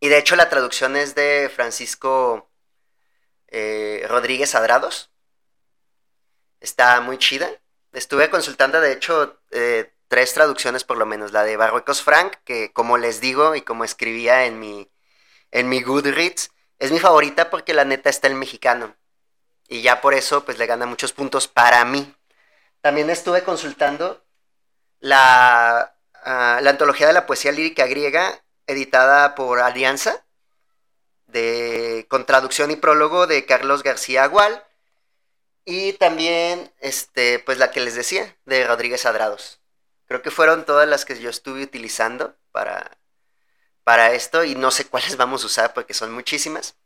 Y 0.00 0.08
de 0.08 0.18
hecho 0.18 0.36
la 0.36 0.48
traducción 0.48 0.96
es 0.96 1.14
de 1.14 1.50
Francisco 1.54 2.50
eh, 3.48 4.06
Rodríguez 4.08 4.54
Adrados. 4.54 5.10
Está 6.60 7.00
muy 7.00 7.18
chida. 7.18 7.50
Estuve 7.92 8.30
consultando, 8.30 8.80
de 8.80 8.92
hecho, 8.92 9.40
eh, 9.50 9.91
tres 10.12 10.34
traducciones 10.34 10.84
por 10.84 10.98
lo 10.98 11.06
menos. 11.06 11.32
La 11.32 11.42
de 11.42 11.56
Barruecos 11.56 12.02
Frank, 12.02 12.34
que 12.44 12.70
como 12.74 12.98
les 12.98 13.22
digo 13.22 13.54
y 13.54 13.62
como 13.62 13.82
escribía 13.82 14.44
en 14.44 14.60
mi, 14.60 14.90
en 15.50 15.70
mi 15.70 15.80
Goodreads, 15.80 16.50
es 16.78 16.92
mi 16.92 16.98
favorita 16.98 17.48
porque 17.48 17.72
la 17.72 17.86
neta 17.86 18.10
está 18.10 18.28
el 18.28 18.34
mexicano. 18.34 18.94
Y 19.68 19.80
ya 19.80 20.02
por 20.02 20.12
eso, 20.12 20.44
pues 20.44 20.58
le 20.58 20.66
gana 20.66 20.84
muchos 20.84 21.14
puntos 21.14 21.48
para 21.48 21.82
mí. 21.86 22.14
También 22.82 23.08
estuve 23.08 23.42
consultando 23.42 24.22
la, 25.00 25.96
ah, 26.12 26.60
la 26.60 26.70
antología 26.70 27.06
de 27.06 27.14
la 27.14 27.24
poesía 27.24 27.50
lírica 27.50 27.86
griega, 27.86 28.44
editada 28.66 29.34
por 29.34 29.60
Alianza, 29.60 30.26
de, 31.24 32.04
con 32.10 32.26
traducción 32.26 32.70
y 32.70 32.76
prólogo 32.76 33.26
de 33.26 33.46
Carlos 33.46 33.82
García 33.82 34.24
Agual. 34.24 34.62
Y 35.64 35.94
también, 35.94 36.70
este, 36.80 37.38
pues 37.38 37.56
la 37.56 37.70
que 37.70 37.80
les 37.80 37.94
decía, 37.94 38.36
de 38.44 38.66
Rodríguez 38.66 39.06
Adrados. 39.06 39.61
Creo 40.12 40.20
que 40.20 40.30
fueron 40.30 40.66
todas 40.66 40.86
las 40.86 41.06
que 41.06 41.18
yo 41.18 41.30
estuve 41.30 41.62
utilizando 41.62 42.36
para, 42.50 42.98
para 43.82 44.12
esto 44.12 44.44
y 44.44 44.54
no 44.54 44.70
sé 44.70 44.84
cuáles 44.86 45.16
vamos 45.16 45.42
a 45.42 45.46
usar 45.46 45.72
porque 45.72 45.94
son 45.94 46.12
muchísimas. 46.12 46.76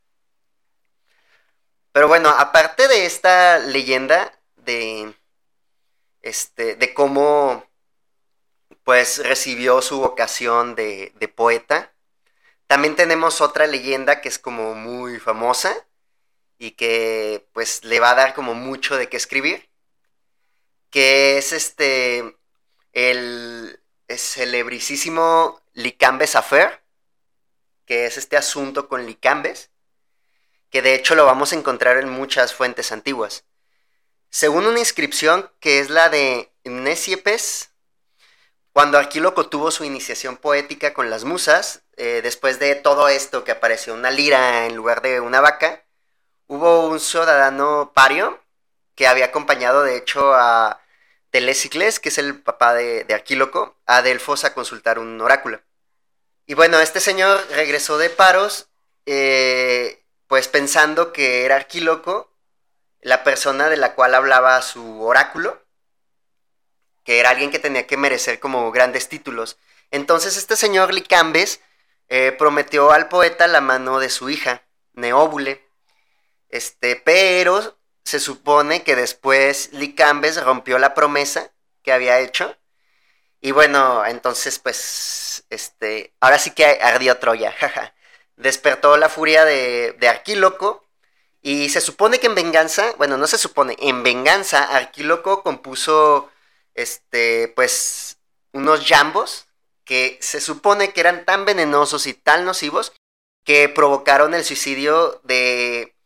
Pero 1.91 2.07
bueno, 2.07 2.29
aparte 2.29 2.87
de 2.87 3.05
esta 3.05 3.59
leyenda 3.59 4.31
de, 4.55 5.13
este, 6.21 6.75
de 6.75 6.93
cómo 6.93 7.69
pues 8.85 9.17
recibió 9.17 9.81
su 9.81 9.99
vocación 9.99 10.75
de, 10.75 11.11
de 11.19 11.27
poeta, 11.27 11.93
también 12.65 12.95
tenemos 12.95 13.41
otra 13.41 13.67
leyenda 13.67 14.21
que 14.21 14.29
es 14.29 14.39
como 14.39 14.73
muy 14.73 15.19
famosa 15.19 15.75
y 16.57 16.71
que 16.71 17.45
pues 17.51 17.83
le 17.83 17.99
va 17.99 18.11
a 18.11 18.15
dar 18.15 18.33
como 18.33 18.53
mucho 18.53 18.95
de 18.95 19.09
qué 19.09 19.17
escribir, 19.17 19.69
que 20.89 21.37
es 21.37 21.51
este 21.51 22.36
el 22.97 23.79
celebricísimo 24.09 25.61
Licambes 25.73 26.35
Affair, 26.35 26.81
que 27.85 28.07
es 28.07 28.17
este 28.17 28.37
asunto 28.37 28.89
con 28.89 29.05
Licambes, 29.05 29.69
que 30.71 30.81
de 30.81 30.95
hecho 30.95 31.13
lo 31.13 31.23
vamos 31.23 31.53
a 31.53 31.57
encontrar 31.57 31.97
en 31.97 32.09
muchas 32.09 32.55
fuentes 32.55 32.91
antiguas. 32.91 33.45
Según 34.31 34.65
una 34.65 34.79
inscripción 34.79 35.51
que 35.59 35.79
es 35.79 35.91
la 35.91 36.09
de 36.09 36.51
Mnesiepes, 36.63 37.69
cuando 38.73 38.97
Arquíloco 38.97 39.47
tuvo 39.47 39.69
su 39.69 39.83
iniciación 39.83 40.35
poética 40.35 40.95
con 40.95 41.11
las 41.11 41.23
musas, 41.23 41.83
eh, 41.97 42.21
después 42.23 42.57
de 42.57 42.73
todo 42.73 43.09
esto 43.09 43.43
que 43.43 43.51
apareció 43.51 43.93
una 43.93 44.09
lira 44.09 44.65
en 44.65 44.75
lugar 44.75 45.03
de 45.03 45.19
una 45.19 45.39
vaca, 45.39 45.83
hubo 46.47 46.87
un 46.87 46.99
ciudadano 46.99 47.91
pario 47.93 48.43
que 48.95 49.05
había 49.05 49.25
acompañado 49.25 49.83
de 49.83 49.97
hecho 49.97 50.33
a 50.33 50.81
Telesicles, 51.37 51.99
que 51.99 52.09
es 52.09 52.17
el 52.17 52.41
papá 52.41 52.73
de, 52.73 53.05
Arquíloco, 53.13 53.75
a 53.85 54.01
Delfos 54.01 54.43
a 54.43 54.55
consultar 54.55 54.97
un 54.97 55.21
oráculo. 55.21 55.61
Y 56.47 56.55
bueno, 56.55 56.79
este 56.79 56.99
señor 56.99 57.45
regresó 57.51 57.99
de 57.99 58.09
Paros, 58.09 58.69
eh, 59.05 60.03
pues 60.25 60.47
pensando 60.47 61.13
que 61.13 61.45
era 61.45 61.57
Arquíloco, 61.57 62.31
la 63.01 63.23
persona 63.23 63.69
de 63.69 63.77
la 63.77 63.93
cual 63.93 64.15
hablaba 64.15 64.59
su 64.63 65.03
oráculo, 65.03 65.61
que 67.03 67.19
era 67.19 67.29
alguien 67.29 67.51
que 67.51 67.59
tenía 67.59 67.85
que 67.85 67.97
merecer 67.97 68.39
como 68.39 68.71
grandes 68.71 69.07
títulos. 69.07 69.59
Entonces 69.91 70.37
este 70.37 70.55
señor 70.55 70.91
Licambes 70.91 71.61
eh, 72.09 72.31
prometió 72.35 72.91
al 72.91 73.09
poeta 73.09 73.45
la 73.45 73.61
mano 73.61 73.99
de 73.99 74.09
su 74.09 74.31
hija, 74.31 74.63
Neóbule. 74.93 75.63
Este, 76.49 76.95
pero 76.95 77.76
se 78.07 78.21
supone 78.21 78.83
que 78.83 78.95
después 78.95 79.73
Licambes 79.73 80.41
rompió 80.41 80.79
la 80.79 80.93
promesa 80.93 81.51
que 81.83 81.91
había 81.91 82.21
hecho. 82.21 82.55
Y 83.41 83.51
bueno, 83.51 84.05
entonces 84.05 84.59
pues 84.59 85.43
este, 85.49 86.13
ahora 86.21 86.39
sí 86.39 86.51
que 86.51 86.65
ardió 86.65 87.17
Troya, 87.17 87.51
jaja. 87.59 87.93
Despertó 88.37 88.95
la 88.95 89.09
furia 89.09 89.43
de, 89.43 89.93
de 89.99 90.07
Arquíloco. 90.07 90.85
Y 91.41 91.67
se 91.67 91.81
supone 91.81 92.19
que 92.19 92.27
en 92.27 92.35
venganza, 92.35 92.93
bueno, 92.97 93.17
no 93.17 93.27
se 93.27 93.37
supone, 93.37 93.75
en 93.79 94.03
venganza, 94.03 94.63
Arquíloco 94.63 95.43
compuso, 95.43 96.31
este, 96.75 97.49
pues, 97.57 98.19
unos 98.53 98.85
jambos 98.87 99.47
que 99.83 100.17
se 100.21 100.39
supone 100.39 100.93
que 100.93 101.01
eran 101.01 101.25
tan 101.25 101.43
venenosos 101.43 102.07
y 102.07 102.13
tan 102.13 102.45
nocivos 102.45 102.93
que 103.43 103.67
provocaron 103.67 104.33
el 104.33 104.45
suicidio 104.45 105.19
de 105.25 105.96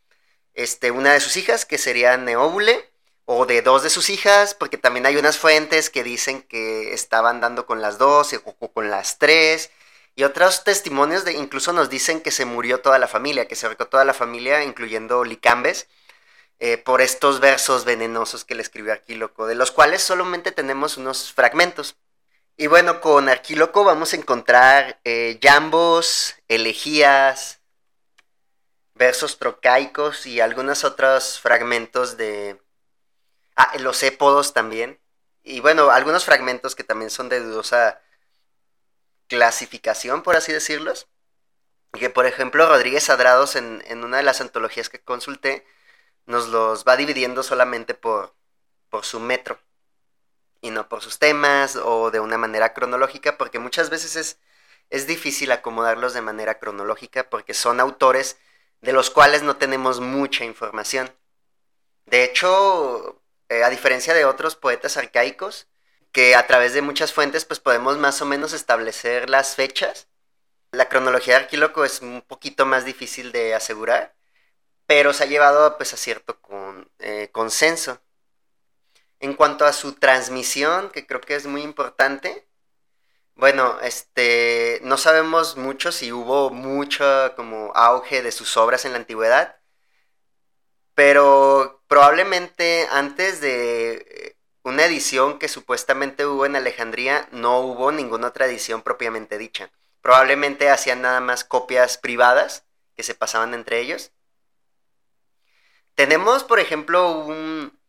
este, 0.54 0.92
una 0.92 1.14
de 1.14 1.20
sus 1.20 1.38
hijas, 1.38 1.66
que 1.66 1.78
sería 1.78 2.18
Neóbule, 2.18 2.92
o 3.26 3.46
de 3.46 3.62
dos 3.62 3.84
de 3.84 3.90
sus 3.90 4.10
hijas, 4.10 4.54
porque 4.54 4.78
también 4.78 5.06
hay 5.06 5.16
unas 5.18 5.38
fuentes 5.38 5.90
que 5.90 6.04
dicen 6.04 6.42
que 6.42 6.94
estaban 6.94 7.40
dando 7.40 7.66
con 7.66 7.82
las 7.82 7.98
dos 7.98 8.34
o 8.34 8.72
con 8.72 8.90
las 8.90 9.20
tres. 9.20 9.72
Y 10.16 10.24
otros 10.24 10.64
testimonios 10.64 11.24
de, 11.24 11.34
incluso 11.34 11.72
nos 11.72 11.90
dicen 11.90 12.22
que 12.22 12.32
se 12.32 12.46
murió 12.46 12.82
toda 12.82 13.00
la 13.00 13.08
familia, 13.08 13.48
que 13.48 13.56
se 13.56 13.66
ahorcó 13.66 13.88
toda 13.88 14.04
la 14.06 14.14
familia, 14.14 14.64
incluyendo 14.64 15.24
Licambes, 15.24 15.88
eh, 16.60 16.78
por 16.78 17.02
estos 17.02 17.40
versos 17.40 17.86
venenosos 17.86 18.44
que 18.46 18.56
le 18.56 18.62
escribió 18.62 18.92
Arquíloco, 18.92 19.48
de 19.48 19.56
los 19.56 19.72
cuales 19.72 20.04
solamente 20.04 20.52
tenemos 20.52 20.98
unos 20.98 21.32
fragmentos. 21.32 21.96
Y 22.58 22.68
bueno, 22.68 23.02
con 23.02 23.30
Arquíloco 23.30 23.84
vamos 23.84 24.14
a 24.14 24.18
encontrar 24.18 25.00
eh, 25.06 25.40
jambos, 25.42 26.36
elegías, 26.50 27.61
versos 29.02 29.40
trocaicos 29.40 30.26
y 30.26 30.42
algunos 30.42 30.84
otros 30.84 31.40
fragmentos 31.40 32.18
de, 32.18 32.60
Ah, 33.56 33.72
los 33.80 34.02
épodos 34.04 34.54
también. 34.54 35.00
Y 35.44 35.60
bueno, 35.60 35.92
algunos 35.92 36.26
fragmentos 36.26 36.76
que 36.76 36.84
también 36.84 37.10
son 37.10 37.30
de 37.30 37.40
dudosa 37.40 38.02
clasificación, 39.28 40.24
por 40.24 40.36
así 40.36 40.52
decirlos. 40.52 41.08
Que 41.94 42.10
por 42.10 42.26
ejemplo 42.26 42.68
Rodríguez 42.68 43.10
Adrados 43.10 43.56
en, 43.56 43.84
en 43.88 44.04
una 44.04 44.18
de 44.18 44.24
las 44.24 44.42
antologías 44.42 44.90
que 44.90 45.02
consulté 45.04 45.66
nos 46.26 46.48
los 46.50 46.86
va 46.86 46.98
dividiendo 46.98 47.44
solamente 47.44 47.94
por, 47.94 48.36
por 48.90 49.06
su 49.06 49.20
metro 49.20 49.60
y 50.62 50.72
no 50.72 50.88
por 50.90 51.02
sus 51.04 51.20
temas 51.20 51.76
o 51.76 52.12
de 52.12 52.20
una 52.20 52.38
manera 52.38 52.74
cronológica, 52.74 53.38
porque 53.38 53.60
muchas 53.60 53.90
veces 53.90 54.16
es, 54.16 54.40
es 54.90 55.08
difícil 55.08 55.52
acomodarlos 55.52 56.14
de 56.14 56.22
manera 56.22 56.60
cronológica 56.60 57.30
porque 57.30 57.54
son 57.54 57.80
autores 57.80 58.38
de 58.82 58.94
los 58.94 59.10
cuales 59.10 59.44
no 59.44 59.58
tenemos 59.58 60.00
mucha 60.00 60.46
información. 60.46 61.12
De 62.06 62.24
hecho, 62.24 63.22
eh, 63.50 63.64
a 63.64 63.70
diferencia 63.70 64.14
de 64.14 64.26
otros 64.26 64.56
poetas 64.56 64.98
arcaicos, 64.98 65.68
que 66.12 66.36
a 66.36 66.48
través 66.48 66.74
de 66.74 66.82
muchas 66.82 67.14
fuentes 67.14 67.46
pues 67.46 67.60
podemos 67.60 67.98
más 67.98 68.22
o 68.22 68.26
menos 68.26 68.54
establecer 68.54 69.30
las 69.30 69.56
fechas. 69.56 70.08
La 70.72 70.90
cronología 70.90 71.36
de 71.36 71.42
Arquíloco 71.46 71.86
es 71.86 72.02
un 72.02 72.22
poquito 72.22 72.66
más 72.66 72.86
difícil 72.86 73.32
de 73.32 73.54
asegurar, 73.56 74.16
pero 74.88 75.14
se 75.14 75.24
ha 75.24 75.28
llevado 75.28 75.78
pues 75.78 75.94
a 75.94 75.98
cierto 75.98 76.40
eh, 77.00 77.30
consenso. 77.32 78.02
En 79.20 79.36
cuanto 79.36 79.66
a 79.66 79.74
su 79.74 79.94
transmisión, 79.94 80.90
que 80.90 81.06
creo 81.06 81.22
que 81.22 81.36
es 81.36 81.46
muy 81.46 81.62
importante, 81.62 82.48
bueno, 83.36 83.80
este, 83.82 84.80
no 84.84 84.98
sabemos 84.98 85.58
mucho 85.58 85.92
si 85.92 86.12
hubo 86.12 86.50
mucho 86.52 87.34
como 87.36 87.72
auge 87.76 88.22
de 88.22 88.32
sus 88.32 88.58
obras 88.58 88.86
en 88.86 88.92
la 88.92 89.00
antigüedad, 89.00 89.58
pero 90.96 91.84
probablemente 91.88 92.88
antes 92.92 93.42
de 93.42 93.94
eh, 93.94 94.38
una 94.64 94.86
edición 94.86 95.40
que 95.40 95.48
supuestamente 95.48 96.26
hubo 96.26 96.46
en 96.46 96.56
Alejandría, 96.56 97.28
no 97.32 97.60
hubo 97.62 97.92
ninguna 97.92 98.28
otra 98.28 98.46
edición 98.46 98.82
propiamente 98.84 99.38
dicha. 99.38 99.72
Probablemente 100.02 100.70
hacían 100.70 101.02
nada 101.02 101.20
más 101.22 101.44
copias 101.44 101.98
privadas 101.98 102.66
que 102.96 103.04
se 103.04 103.16
pasaban 103.16 103.54
entre 103.54 103.80
ellos. 103.80 104.12
Tenemos, 105.96 106.44
por 106.44 106.60
ejemplo, 106.60 107.12
un 107.12 107.81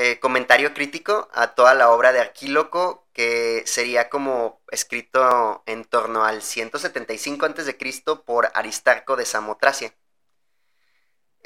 eh, 0.00 0.20
comentario 0.20 0.74
crítico 0.74 1.28
a 1.32 1.56
toda 1.56 1.74
la 1.74 1.90
obra 1.90 2.12
de 2.12 2.20
Arquíloco, 2.20 3.08
que 3.12 3.64
sería 3.66 4.08
como 4.08 4.62
escrito 4.70 5.64
en 5.66 5.84
torno 5.84 6.24
al 6.24 6.40
175 6.40 7.46
a.C. 7.46 7.76
por 8.24 8.48
Aristarco 8.54 9.16
de 9.16 9.24
Samotracia. 9.26 9.92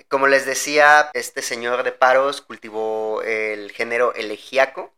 Como 0.09 0.27
les 0.27 0.45
decía, 0.45 1.11
este 1.15 1.41
señor 1.41 1.83
de 1.83 1.93
Paros 1.93 2.43
cultivó 2.43 3.23
el 3.23 3.73
género 3.73 4.13
elegíaco, 4.13 4.93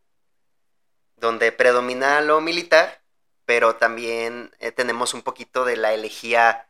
donde 1.15 1.53
predomina 1.53 2.19
lo 2.19 2.41
militar, 2.41 3.03
pero 3.45 3.77
también 3.77 4.53
eh, 4.59 4.73
tenemos 4.73 5.13
un 5.13 5.21
poquito 5.21 5.63
de 5.63 5.77
la 5.77 5.93
elegía 5.93 6.67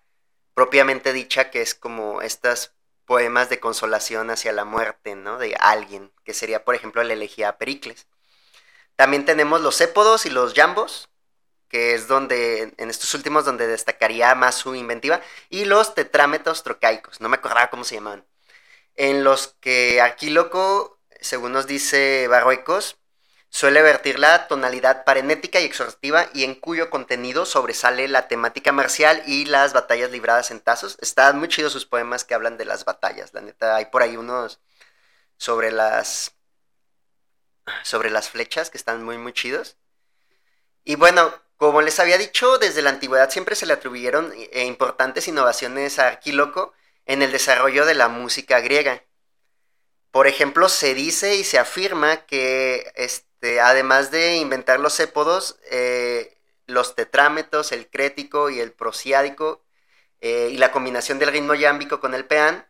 propiamente 0.54 1.14
dicha, 1.14 1.50
que 1.50 1.64
es 1.64 1.74
como 1.74 2.22
estos 2.22 2.75
poemas 3.06 3.50
de 3.50 3.60
consolación 3.60 4.30
hacia 4.30 4.52
la 4.52 4.66
muerte, 4.66 5.16
¿no? 5.16 5.38
De 5.38 5.56
alguien, 5.60 6.12
que 6.24 6.34
sería, 6.34 6.66
por 6.66 6.76
ejemplo, 6.76 7.04
la 7.04 7.14
elegía 7.14 7.58
Pericles. 7.58 8.08
También 8.96 9.26
tenemos 9.26 9.62
los 9.62 9.80
épodos 9.82 10.26
y 10.26 10.30
los 10.30 10.54
jambos, 10.54 11.10
que 11.68 11.94
es 11.94 12.08
donde, 12.08 12.74
en 12.78 12.90
estos 12.90 13.14
últimos, 13.14 13.46
donde 13.46 13.68
destacaría 13.68 14.34
más 14.36 14.56
su 14.56 14.76
inventiva, 14.76 15.22
y 15.50 15.66
los 15.66 15.96
tetrámetros 15.96 16.64
trocaicos, 16.64 17.22
no 17.22 17.30
me 17.30 17.38
acordaba 17.38 17.70
cómo 17.70 17.84
se 17.84 17.96
llamaban, 17.96 18.26
en 18.96 19.24
los 19.24 19.56
que 19.60 20.02
Arquíloco, 20.02 21.00
según 21.20 21.52
nos 21.52 21.68
dice 21.68 22.28
Barruecos, 22.30 22.98
suele 23.56 23.82
vertir 23.82 24.20
la 24.20 24.50
tonalidad 24.50 25.06
parenética 25.06 25.62
y 25.62 25.64
exhortativa 25.64 26.28
y 26.34 26.44
en 26.44 26.56
cuyo 26.56 26.90
contenido 26.90 27.46
sobresale 27.46 28.10
la 28.10 28.28
temática 28.28 28.74
marcial 28.74 29.24
y 29.28 29.46
las 29.46 29.72
batallas 29.72 30.12
libradas 30.12 30.52
en 30.52 30.60
tazos. 30.60 30.98
Están 31.00 31.40
muy 31.40 31.48
chidos 31.48 31.72
sus 31.72 31.86
poemas 31.86 32.26
que 32.26 32.34
hablan 32.34 32.58
de 32.58 32.66
las 32.66 32.84
batallas, 32.84 33.34
la 33.34 33.40
neta, 33.40 33.78
hay 33.78 33.86
por 33.86 34.04
ahí 34.04 34.18
unos 34.18 34.60
sobre 35.38 35.72
las 35.72 36.36
sobre 37.84 38.10
las 38.10 38.30
flechas 38.30 38.70
que 38.70 38.78
están 38.78 39.06
muy 39.06 39.18
muy 39.18 39.32
chidos. 39.32 39.78
Y 40.84 40.96
bueno, 40.96 41.34
como 41.56 41.82
les 41.82 42.02
había 42.02 42.18
dicho, 42.18 42.58
desde 42.58 42.82
la 42.82 42.90
antigüedad 42.90 43.30
siempre 43.30 43.56
se 43.56 43.66
le 43.66 43.72
atribuyeron 43.72 44.34
eh, 44.52 44.66
importantes 44.66 45.30
innovaciones 45.30 45.98
a 45.98 46.10
Arquíloco 46.10 46.74
en 47.06 47.22
el 47.22 47.32
desarrollo 47.32 47.86
de 47.86 47.96
la 47.96 48.10
música 48.10 48.60
griega. 48.60 49.02
Por 50.12 50.28
ejemplo, 50.28 50.68
se 50.68 50.94
dice 50.94 51.36
y 51.36 51.46
se 51.46 51.58
afirma 51.58 52.26
que 52.26 52.92
este, 52.96 53.35
además 53.62 54.12
de 54.12 54.38
inventar 54.38 54.80
los 54.80 55.00
épodos, 55.00 55.60
eh, 55.72 56.38
los 56.68 56.96
tetrámetros, 56.96 57.72
el 57.72 57.88
crético 57.90 58.50
y 58.50 58.60
el 58.60 58.72
prosiádico, 58.72 59.62
eh, 60.22 60.50
y 60.52 60.58
la 60.58 60.72
combinación 60.72 61.20
del 61.20 61.32
ritmo 61.32 61.54
yámbico 61.54 62.00
con 62.00 62.14
el 62.14 62.26
peán, 62.26 62.68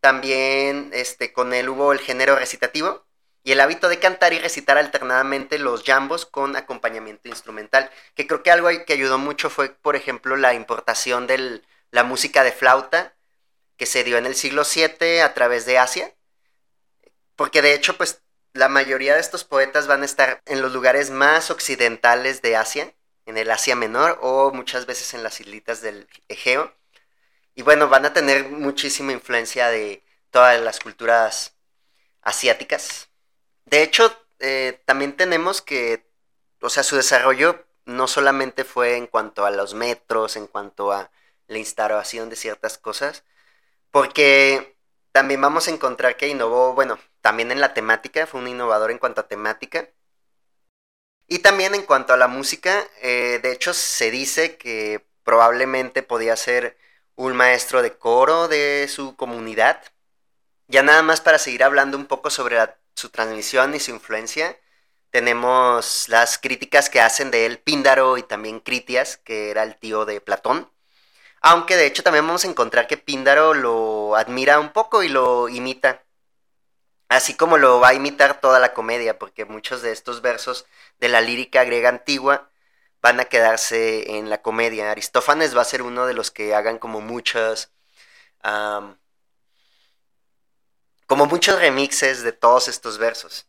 también 0.00 0.90
este, 0.92 1.32
con 1.32 1.52
él 1.54 1.68
hubo 1.68 1.92
el 1.92 2.00
género 2.00 2.36
recitativo, 2.36 3.06
y 3.42 3.52
el 3.52 3.60
hábito 3.60 3.88
de 3.88 3.98
cantar 3.98 4.32
y 4.32 4.38
recitar 4.38 4.76
alternadamente 4.76 5.58
los 5.58 5.82
jambos 5.84 6.26
con 6.26 6.56
acompañamiento 6.56 7.28
instrumental, 7.28 7.90
que 8.14 8.26
creo 8.26 8.42
que 8.42 8.50
algo 8.50 8.68
que 8.86 8.92
ayudó 8.92 9.18
mucho 9.18 9.48
fue, 9.48 9.70
por 9.70 9.96
ejemplo, 9.96 10.36
la 10.36 10.54
importación 10.54 11.26
de 11.26 11.62
la 11.90 12.04
música 12.04 12.44
de 12.44 12.52
flauta 12.52 13.14
que 13.76 13.86
se 13.86 14.04
dio 14.04 14.18
en 14.18 14.26
el 14.26 14.34
siglo 14.34 14.62
VII 14.64 15.20
a 15.20 15.32
través 15.32 15.64
de 15.64 15.78
Asia, 15.78 16.14
porque 17.34 17.62
de 17.62 17.72
hecho, 17.72 17.96
pues 17.96 18.22
la 18.52 18.68
mayoría 18.68 19.14
de 19.14 19.20
estos 19.20 19.44
poetas 19.44 19.86
van 19.86 20.02
a 20.02 20.06
estar 20.06 20.42
en 20.46 20.62
los 20.62 20.72
lugares 20.72 21.10
más 21.10 21.50
occidentales 21.50 22.42
de 22.42 22.56
Asia, 22.56 22.94
en 23.26 23.38
el 23.38 23.50
Asia 23.50 23.76
Menor 23.76 24.18
o 24.22 24.50
muchas 24.52 24.86
veces 24.86 25.14
en 25.14 25.22
las 25.22 25.40
islitas 25.40 25.80
del 25.82 26.08
Egeo, 26.28 26.74
y 27.54 27.62
bueno, 27.62 27.88
van 27.88 28.06
a 28.06 28.12
tener 28.12 28.48
muchísima 28.48 29.12
influencia 29.12 29.68
de 29.68 30.02
todas 30.30 30.60
las 30.60 30.80
culturas 30.80 31.54
asiáticas. 32.22 33.08
De 33.66 33.82
hecho, 33.82 34.16
eh, 34.38 34.80
también 34.84 35.16
tenemos 35.16 35.60
que, 35.62 36.06
o 36.60 36.70
sea, 36.70 36.82
su 36.82 36.96
desarrollo 36.96 37.64
no 37.84 38.08
solamente 38.08 38.64
fue 38.64 38.96
en 38.96 39.06
cuanto 39.06 39.44
a 39.44 39.50
los 39.50 39.74
metros, 39.74 40.36
en 40.36 40.46
cuanto 40.46 40.92
a 40.92 41.10
la 41.48 41.58
instalación 41.58 42.30
de 42.30 42.36
ciertas 42.36 42.78
cosas, 42.78 43.24
porque 43.90 44.76
también 45.12 45.40
vamos 45.40 45.68
a 45.68 45.72
encontrar 45.72 46.16
que 46.16 46.28
innovó, 46.28 46.74
bueno, 46.74 46.98
también 47.20 47.52
en 47.52 47.60
la 47.60 47.74
temática, 47.74 48.26
fue 48.26 48.40
un 48.40 48.48
innovador 48.48 48.90
en 48.90 48.98
cuanto 48.98 49.20
a 49.20 49.28
temática. 49.28 49.88
Y 51.26 51.40
también 51.40 51.74
en 51.74 51.82
cuanto 51.84 52.12
a 52.12 52.16
la 52.16 52.28
música, 52.28 52.84
eh, 53.02 53.38
de 53.42 53.52
hecho 53.52 53.72
se 53.74 54.10
dice 54.10 54.56
que 54.56 55.06
probablemente 55.22 56.02
podía 56.02 56.36
ser 56.36 56.76
un 57.14 57.36
maestro 57.36 57.82
de 57.82 57.96
coro 57.96 58.48
de 58.48 58.88
su 58.88 59.16
comunidad. 59.16 59.82
Ya 60.68 60.82
nada 60.82 61.02
más 61.02 61.20
para 61.20 61.38
seguir 61.38 61.64
hablando 61.64 61.96
un 61.96 62.06
poco 62.06 62.30
sobre 62.30 62.58
su 62.94 63.10
transmisión 63.10 63.74
y 63.74 63.80
su 63.80 63.90
influencia. 63.92 64.58
Tenemos 65.10 66.08
las 66.08 66.38
críticas 66.38 66.90
que 66.90 67.00
hacen 67.00 67.30
de 67.30 67.46
él 67.46 67.58
Píndaro 67.58 68.16
y 68.18 68.22
también 68.22 68.60
Critias, 68.60 69.16
que 69.18 69.50
era 69.50 69.62
el 69.64 69.76
tío 69.76 70.04
de 70.04 70.20
Platón. 70.20 70.70
Aunque 71.42 71.76
de 71.76 71.86
hecho 71.86 72.02
también 72.02 72.26
vamos 72.26 72.44
a 72.44 72.48
encontrar 72.48 72.86
que 72.86 72.96
Píndaro 72.98 73.54
lo 73.54 74.16
admira 74.16 74.60
un 74.60 74.72
poco 74.72 75.02
y 75.02 75.08
lo 75.08 75.48
imita. 75.48 76.04
Así 77.10 77.34
como 77.34 77.58
lo 77.58 77.80
va 77.80 77.88
a 77.88 77.94
imitar 77.94 78.40
toda 78.40 78.60
la 78.60 78.72
comedia, 78.72 79.18
porque 79.18 79.44
muchos 79.44 79.82
de 79.82 79.90
estos 79.90 80.22
versos 80.22 80.66
de 81.00 81.08
la 81.08 81.20
lírica 81.20 81.64
griega 81.64 81.88
antigua 81.88 82.48
van 83.02 83.18
a 83.18 83.24
quedarse 83.24 84.16
en 84.16 84.30
la 84.30 84.42
comedia. 84.42 84.92
Aristófanes 84.92 85.56
va 85.56 85.62
a 85.62 85.64
ser 85.64 85.82
uno 85.82 86.06
de 86.06 86.14
los 86.14 86.30
que 86.30 86.54
hagan 86.54 86.78
como 86.78 87.00
muchas 87.00 87.72
como 91.06 91.26
muchos 91.26 91.58
remixes 91.58 92.22
de 92.22 92.32
todos 92.32 92.68
estos 92.68 92.98
versos. 92.98 93.48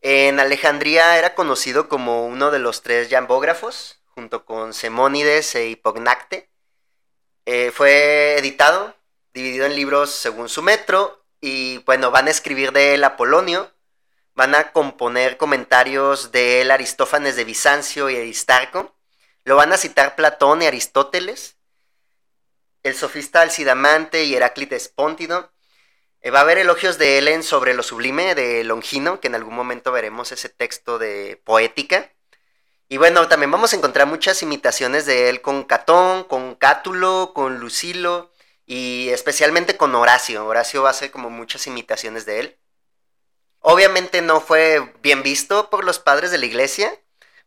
En 0.00 0.38
Alejandría 0.38 1.18
era 1.18 1.34
conocido 1.34 1.88
como 1.88 2.26
uno 2.26 2.52
de 2.52 2.60
los 2.60 2.82
tres 2.82 3.08
jambógrafos, 3.10 4.00
junto 4.06 4.44
con 4.44 4.72
Semónides 4.72 5.56
e 5.56 5.68
Hipognacte. 5.68 6.48
Eh, 7.44 7.72
fue 7.72 8.38
editado, 8.38 8.94
dividido 9.34 9.66
en 9.66 9.74
libros 9.74 10.10
según 10.12 10.48
su 10.48 10.62
metro, 10.62 11.24
y 11.40 11.78
bueno, 11.78 12.10
van 12.10 12.28
a 12.28 12.30
escribir 12.30 12.72
de 12.72 12.94
él 12.94 13.04
Apolonio, 13.04 13.72
van 14.34 14.54
a 14.54 14.72
componer 14.72 15.36
comentarios 15.36 16.32
de 16.32 16.60
él 16.60 16.70
Aristófanes 16.70 17.36
de 17.36 17.44
Bizancio 17.44 18.10
y 18.10 18.16
Aristarco, 18.16 18.94
lo 19.44 19.56
van 19.56 19.72
a 19.72 19.76
citar 19.76 20.16
Platón 20.16 20.62
y 20.62 20.66
Aristóteles, 20.66 21.56
el 22.82 22.94
sofista 22.94 23.40
Alcidamante 23.40 24.24
y 24.24 24.34
Heráclides 24.34 24.88
Póntido, 24.88 25.52
eh, 26.20 26.30
va 26.30 26.40
a 26.40 26.42
haber 26.42 26.58
elogios 26.58 26.98
de 26.98 27.18
Helen 27.18 27.42
sobre 27.42 27.74
lo 27.74 27.82
sublime 27.82 28.34
de 28.34 28.64
Longino, 28.64 29.20
que 29.20 29.28
en 29.28 29.36
algún 29.36 29.54
momento 29.54 29.92
veremos 29.92 30.32
ese 30.32 30.48
texto 30.48 30.98
de 30.98 31.40
poética. 31.44 32.10
Y 32.88 32.96
bueno, 32.96 33.28
también 33.28 33.50
vamos 33.50 33.72
a 33.72 33.76
encontrar 33.76 34.06
muchas 34.06 34.42
imitaciones 34.42 35.06
de 35.06 35.28
él 35.28 35.42
con 35.42 35.64
Catón, 35.64 36.24
con 36.24 36.54
Cátulo, 36.56 37.32
con 37.34 37.58
Lucilo 37.58 38.32
y 38.68 39.08
especialmente 39.08 39.78
con 39.78 39.94
Horacio. 39.94 40.46
Horacio 40.46 40.86
hacer 40.86 41.10
como 41.10 41.30
muchas 41.30 41.66
imitaciones 41.66 42.26
de 42.26 42.40
él. 42.40 42.58
Obviamente 43.60 44.20
no 44.20 44.42
fue 44.42 44.92
bien 45.02 45.22
visto 45.22 45.70
por 45.70 45.84
los 45.84 45.98
padres 45.98 46.30
de 46.30 46.36
la 46.36 46.44
iglesia, 46.44 46.94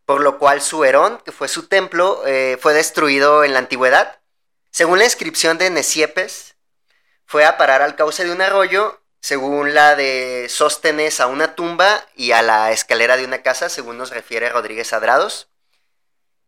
por 0.06 0.20
lo 0.20 0.40
cual 0.40 0.62
su 0.62 0.84
Herón, 0.84 1.22
que 1.24 1.32
fue 1.32 1.48
su 1.48 1.68
templo, 1.68 2.24
eh, 2.26 2.58
fue 2.60 2.74
destruido 2.74 3.44
en 3.44 3.54
la 3.54 3.60
antigüedad. 3.60 4.20
Según 4.72 4.98
la 4.98 5.06
inscripción 5.06 5.60
de 5.60 5.70
Nesiepes, 5.70 6.56
fue 7.26 7.46
a 7.46 7.56
parar 7.56 7.84
al 7.84 7.96
cauce 7.96 8.26
de 8.26 8.32
un 8.32 8.42
arroyo, 8.42 9.00
según 9.20 9.76
la 9.76 9.96
de 9.96 10.48
Sóstenes 10.50 11.20
a 11.20 11.28
una 11.28 11.54
tumba 11.54 12.04
y 12.16 12.32
a 12.32 12.42
la 12.42 12.72
escalera 12.72 13.16
de 13.16 13.26
una 13.26 13.44
casa, 13.44 13.70
según 13.70 14.00
nos 14.00 14.10
refiere 14.10 14.50
Rodríguez 14.50 14.92
Adrados. 14.92 15.50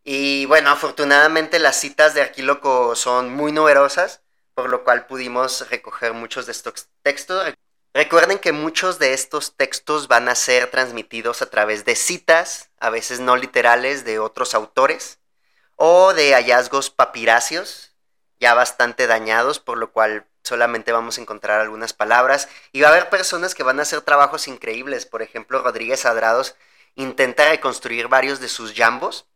Y 0.04 0.48
bueno, 0.48 0.72
afortunadamente 0.72 1.60
las 1.60 1.80
citas 1.80 2.16
de 2.16 2.22
Arquíloco 2.22 2.96
son 2.96 3.30
muy 3.30 3.52
numerosas, 3.52 4.23
por 4.56 4.70
lo 4.70 4.84
cual 4.84 5.06
pudimos 5.06 5.70
recoger 5.70 6.13
muchos 6.13 6.46
de 6.46 6.52
estos 6.52 6.88
textos. 7.02 7.54
Recuerden 7.94 8.39
que 8.39 8.52
muchos 8.52 8.98
de 9.00 9.13
estos 9.13 9.56
textos 9.56 10.08
van 10.08 10.28
a 10.28 10.36
ser 10.36 10.72
transmitidos 10.72 11.42
a 11.42 11.50
través 11.50 11.86
de 11.86 11.96
citas, 11.96 12.72
a 12.80 12.89
veces 12.89 13.20
no 13.20 13.36
literales, 13.36 14.04
de 14.04 14.20
otros 14.20 14.56
autores, 14.56 15.20
o 15.76 16.13
de 16.13 16.34
hallazgos 16.34 16.89
papiracios, 16.89 17.96
ya 18.39 18.54
bastante 18.54 19.08
dañados, 19.08 19.60
por 19.60 19.78
lo 19.78 19.92
cual 19.92 20.28
solamente 20.44 20.92
vamos 20.92 21.18
a 21.18 21.22
encontrar 21.22 21.62
algunas 21.62 21.94
palabras 21.94 22.50
y 22.72 22.82
va 22.82 22.89
a 22.89 22.92
haber 22.92 23.10
personas 23.10 23.56
que 23.56 23.63
van 23.63 23.80
a 23.80 23.84
hacer 23.84 24.02
trabajos 24.02 24.48
increíbles. 24.48 25.06
Por 25.06 25.22
ejemplo, 25.22 25.62
Rodríguez 25.62 26.06
Adrados 26.06 26.56
intenta 26.96 27.48
reconstruir 27.48 28.08
varios 28.08 28.39
de 28.39 28.50
sus 28.50 28.74
jambos 28.74 29.28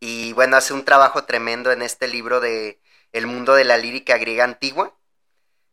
y 0.00 0.32
bueno, 0.32 0.56
hace 0.56 0.74
un 0.74 0.84
trabajo 0.84 1.24
tremendo 1.24 1.70
en 1.70 1.80
este 1.80 2.08
libro 2.08 2.40
de 2.40 2.81
El 3.12 3.26
mundo 3.26 3.54
de 3.54 3.64
la 3.64 3.78
lírica 3.78 4.18
griega 4.18 4.44
antigua. 4.44 4.96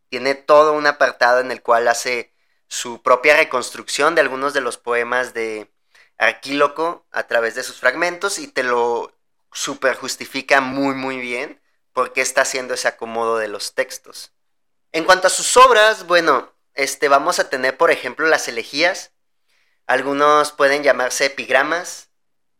Tiene 0.10 0.36
todo 0.36 0.74
un 0.74 0.88
apartado 0.88 1.40
en 1.40 1.52
el 1.52 1.62
cual 1.62 1.88
hace 1.88 2.34
su 2.68 3.02
propia 3.02 3.36
reconstrucción 3.36 4.16
de 4.16 4.22
algunos 4.22 4.54
de 4.54 4.62
los 4.62 4.78
poemas 4.78 5.34
de 5.34 5.72
Arquíloco 6.18 7.06
a 7.12 7.24
través 7.24 7.56
de 7.56 7.64
sus 7.64 7.80
fragmentos 7.80 8.40
y 8.40 8.48
te 8.48 8.64
lo 8.64 9.18
super 9.52 9.96
justifica 9.96 10.62
muy 10.62 10.94
muy 10.94 11.18
bien 11.18 11.62
por 11.94 12.14
qué 12.14 12.22
está 12.22 12.42
haciendo 12.42 12.74
ese 12.74 12.88
acomodo 12.88 13.38
de 13.38 13.48
los 13.48 13.74
textos. 13.74 14.34
En 14.92 15.06
cuanto 15.06 15.28
a 15.28 15.32
sus 15.32 15.56
obras, 15.58 16.08
bueno, 16.08 16.54
este, 16.74 17.08
vamos 17.10 17.40
a 17.40 17.50
tener, 17.50 17.78
por 17.78 17.92
ejemplo, 17.92 18.28
las 18.28 18.48
elegías. 18.48 19.12
Algunos 19.86 20.52
pueden 20.52 20.84
llamarse 20.84 21.26
epigramas, 21.26 22.09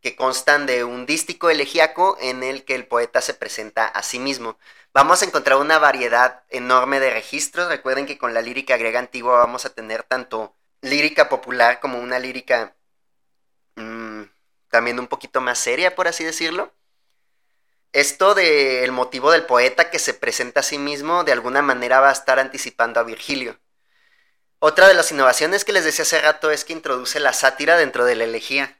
que 0.00 0.16
constan 0.16 0.66
de 0.66 0.84
un 0.84 1.06
dístico 1.06 1.50
elegíaco 1.50 2.16
en 2.20 2.42
el 2.42 2.64
que 2.64 2.74
el 2.74 2.86
poeta 2.86 3.20
se 3.20 3.34
presenta 3.34 3.86
a 3.86 4.02
sí 4.02 4.18
mismo. 4.18 4.58
Vamos 4.92 5.22
a 5.22 5.26
encontrar 5.26 5.58
una 5.58 5.78
variedad 5.78 6.44
enorme 6.50 7.00
de 7.00 7.10
registros. 7.10 7.68
Recuerden 7.68 8.06
que 8.06 8.18
con 8.18 8.34
la 8.34 8.42
lírica 8.42 8.76
griega 8.76 8.98
antigua 8.98 9.38
vamos 9.38 9.64
a 9.64 9.74
tener 9.74 10.02
tanto 10.02 10.56
lírica 10.82 11.28
popular 11.28 11.80
como 11.80 11.98
una 11.98 12.18
lírica 12.18 12.74
mm, 13.76 14.22
también 14.68 14.98
un 14.98 15.08
poquito 15.08 15.40
más 15.40 15.58
seria, 15.58 15.94
por 15.94 16.08
así 16.08 16.24
decirlo 16.24 16.72
esto 17.92 18.34
del 18.34 18.92
motivo 18.92 19.32
del 19.32 19.46
poeta 19.46 19.90
que 19.90 19.98
se 19.98 20.14
presenta 20.14 20.60
a 20.60 20.62
sí 20.62 20.78
mismo 20.78 21.24
de 21.24 21.32
alguna 21.32 21.62
manera 21.62 22.00
va 22.00 22.10
a 22.10 22.12
estar 22.12 22.38
anticipando 22.38 23.00
a 23.00 23.04
Virgilio. 23.04 23.58
Otra 24.60 24.86
de 24.88 24.94
las 24.94 25.10
innovaciones 25.10 25.64
que 25.64 25.72
les 25.72 25.84
decía 25.84 26.02
hace 26.02 26.20
rato 26.20 26.50
es 26.50 26.64
que 26.64 26.72
introduce 26.72 27.18
la 27.18 27.32
sátira 27.32 27.76
dentro 27.76 28.04
de 28.04 28.14
la 28.14 28.24
elegía. 28.24 28.79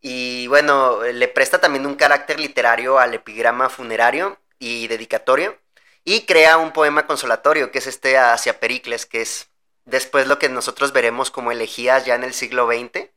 Y 0.00 0.46
bueno, 0.46 1.02
le 1.02 1.28
presta 1.28 1.60
también 1.60 1.86
un 1.86 1.96
carácter 1.96 2.38
literario 2.38 2.98
al 2.98 3.14
epigrama 3.14 3.68
funerario 3.68 4.38
y 4.58 4.88
dedicatorio. 4.88 5.58
Y 6.04 6.24
crea 6.26 6.56
un 6.58 6.72
poema 6.72 7.06
consolatorio, 7.06 7.70
que 7.70 7.78
es 7.78 7.86
este 7.86 8.16
hacia 8.16 8.60
Pericles, 8.60 9.06
que 9.06 9.22
es 9.22 9.50
después 9.84 10.26
lo 10.26 10.38
que 10.38 10.48
nosotros 10.48 10.92
veremos 10.92 11.30
como 11.30 11.52
elegías 11.52 12.06
ya 12.06 12.14
en 12.14 12.24
el 12.24 12.34
siglo 12.34 12.66
XX, 12.66 13.10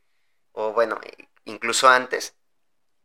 o 0.54 0.74
bueno, 0.74 1.00
incluso 1.46 1.88
antes. 1.89 2.34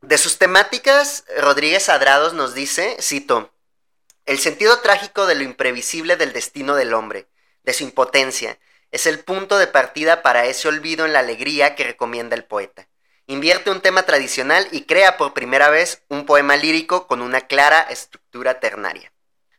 De 0.00 0.18
sus 0.18 0.38
temáticas, 0.38 1.24
Rodríguez 1.38 1.88
Adrados 1.88 2.32
nos 2.32 2.54
dice, 2.54 2.96
cito, 3.00 3.52
el 4.24 4.38
sentido 4.38 4.80
trágico 4.80 5.26
de 5.26 5.36
lo 5.36 5.42
imprevisible 5.42 6.16
del 6.16 6.32
destino 6.32 6.74
del 6.74 6.94
hombre, 6.94 7.28
de 7.62 7.72
su 7.72 7.84
impotencia, 7.84 8.58
es 8.90 9.06
el 9.06 9.20
punto 9.20 9.58
de 9.58 9.66
partida 9.66 10.22
para 10.22 10.46
ese 10.46 10.68
olvido 10.68 11.06
en 11.06 11.12
la 11.12 11.20
alegría 11.20 11.74
que 11.74 11.84
recomienda 11.84 12.36
el 12.36 12.44
poeta. 12.44 12.88
Invierte 13.28 13.70
un 13.70 13.80
tema 13.80 14.04
tradicional 14.04 14.68
y 14.70 14.82
crea 14.82 15.16
por 15.16 15.34
primera 15.34 15.68
vez 15.68 16.04
un 16.08 16.26
poema 16.26 16.56
lírico 16.56 17.08
con 17.08 17.22
una 17.22 17.40
clara 17.40 17.80
estructura 17.80 18.60
ternaria. 18.60 19.12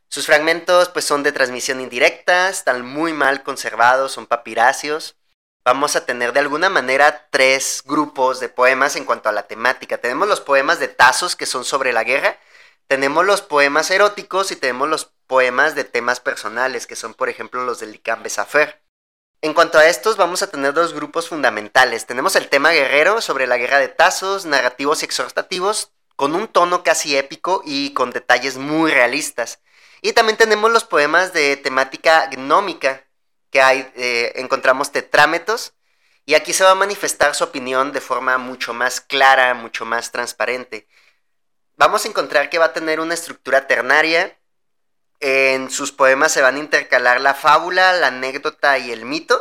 Sus 0.08 0.26
fragmentos 0.26 0.88
pues 0.88 1.04
son 1.04 1.22
de 1.22 1.34
transmisión 1.34 1.82
indirecta, 1.82 2.48
están 2.48 2.86
muy 2.86 3.12
mal 3.12 3.44
conservados, 3.44 4.14
son 4.14 4.26
papiráceos. 4.26 5.18
Vamos 5.66 5.98
a 5.98 6.06
tener 6.06 6.32
de 6.32 6.40
alguna 6.40 6.70
manera 6.70 7.28
tres 7.30 7.84
grupos 7.86 8.40
de 8.40 8.48
poemas 8.48 8.96
en 8.96 9.04
cuanto 9.04 9.28
a 9.28 9.34
la 9.34 9.48
temática. 9.48 9.98
Tenemos 9.98 10.30
los 10.30 10.40
poemas 10.40 10.80
de 10.80 10.88
Tazos 10.88 11.36
que 11.36 11.46
son 11.46 11.66
sobre 11.66 11.92
la 11.92 12.06
guerra, 12.06 12.40
tenemos 12.88 13.26
los 13.26 13.42
poemas 13.42 13.92
eróticos 13.92 14.50
y 14.52 14.56
tenemos 14.56 14.88
los 14.88 15.12
poemas 15.28 15.76
de 15.76 15.84
temas 15.84 16.22
personales 16.22 16.88
que 16.88 16.96
son 16.96 17.14
por 17.14 17.28
ejemplo 17.28 17.66
los 17.66 17.82
del 17.82 17.92
Licambe 17.92 18.30
Safer. 18.30 18.82
En 19.42 19.54
cuanto 19.54 19.78
a 19.78 19.86
estos, 19.88 20.18
vamos 20.18 20.42
a 20.42 20.50
tener 20.50 20.74
dos 20.74 20.94
grupos 20.94 21.30
fundamentales. 21.30 22.08
Tenemos 22.08 22.36
el 22.36 22.50
tema 22.50 22.72
guerrero 22.72 23.22
sobre 23.22 23.46
la 23.46 23.58
guerra 23.58 23.78
de 23.78 23.88
tazos, 23.88 24.46
narrativos 24.46 25.02
y 25.02 25.06
exhortativos, 25.06 25.92
con 26.16 26.34
un 26.34 26.48
tono 26.48 26.82
casi 26.82 27.16
épico 27.16 27.62
y 27.64 27.94
con 27.94 28.10
detalles 28.10 28.58
muy 28.58 28.90
realistas. 28.90 29.60
Y 30.02 30.14
también 30.14 30.38
tenemos 30.38 30.72
los 30.72 30.86
poemas 30.86 31.34
de 31.34 31.56
temática 31.56 32.28
gnómica, 32.32 33.06
que 33.52 33.62
hay, 33.62 33.92
eh, 33.96 34.34
encontramos 34.38 34.92
tetrámetos, 34.92 35.74
y 36.26 36.34
aquí 36.34 36.52
se 36.52 36.64
va 36.64 36.72
a 36.72 36.76
manifestar 36.76 37.36
su 37.36 37.44
opinión 37.44 37.94
de 37.94 38.02
forma 38.02 38.40
mucho 38.40 38.74
más 38.74 39.02
clara, 39.02 39.54
mucho 39.54 39.86
más 39.86 40.12
transparente. 40.12 40.88
Vamos 41.76 42.06
a 42.06 42.08
encontrar 42.08 42.50
que 42.50 42.58
va 42.58 42.66
a 42.66 42.74
tener 42.74 43.00
una 43.00 43.14
estructura 43.14 43.68
ternaria, 43.68 44.36
en 45.20 45.70
sus 45.70 45.92
poemas 45.92 46.32
se 46.32 46.42
van 46.42 46.56
a 46.56 46.60
intercalar 46.60 47.22
la 47.22 47.34
fábula, 47.34 47.94
la 47.94 48.08
anécdota 48.08 48.78
y 48.78 48.92
el 48.92 49.06
mito, 49.06 49.40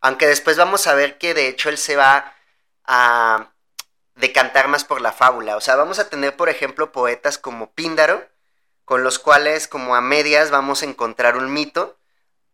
aunque 0.00 0.26
después 0.26 0.56
vamos 0.56 0.86
a 0.86 0.94
ver 0.94 1.18
que 1.18 1.34
de 1.34 1.48
hecho 1.48 1.68
él 1.68 1.78
se 1.78 1.96
va 1.96 2.34
a 2.84 3.50
decantar 4.16 4.68
más 4.68 4.84
por 4.84 5.00
la 5.00 5.12
fábula. 5.12 5.56
O 5.56 5.60
sea, 5.60 5.76
vamos 5.76 5.98
a 5.98 6.08
tener, 6.08 6.36
por 6.36 6.48
ejemplo, 6.48 6.92
poetas 6.92 7.38
como 7.38 7.72
Píndaro, 7.72 8.26
con 8.84 9.04
los 9.04 9.18
cuales 9.18 9.68
como 9.68 9.94
a 9.94 10.00
medias 10.00 10.50
vamos 10.50 10.82
a 10.82 10.86
encontrar 10.86 11.36
un 11.36 11.52
mito, 11.52 11.98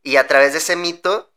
y 0.03 0.17
a 0.19 0.29
través 0.29 0.53
de 0.53 0.59
ese 0.59 0.77
mito 0.77 1.33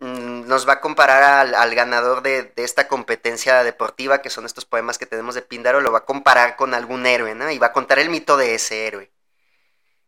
mm, 0.00 0.48
nos 0.48 0.68
va 0.68 0.74
a 0.74 0.80
comparar 0.80 1.54
al, 1.54 1.74
ganador 1.74 2.22
de, 2.22 2.52
esta 2.56 2.88
competencia 2.88 3.62
deportiva, 3.62 4.22
que 4.22 4.30
son 4.30 4.46
estos 4.46 4.64
poemas 4.64 4.98
que 4.98 5.06
tenemos 5.06 5.34
de 5.34 5.42
Píndaro, 5.42 5.80
lo 5.80 5.92
va 5.92 5.98
a 5.98 6.04
comparar 6.04 6.56
con 6.56 6.74
algún 6.74 7.06
héroe, 7.06 7.34
¿no? 7.34 7.50
Y 7.50 7.58
va 7.58 7.68
a 7.68 7.72
contar 7.72 7.98
el 8.00 8.10
mito 8.10 8.36
de 8.36 8.54
ese 8.56 8.86
héroe. 8.88 9.11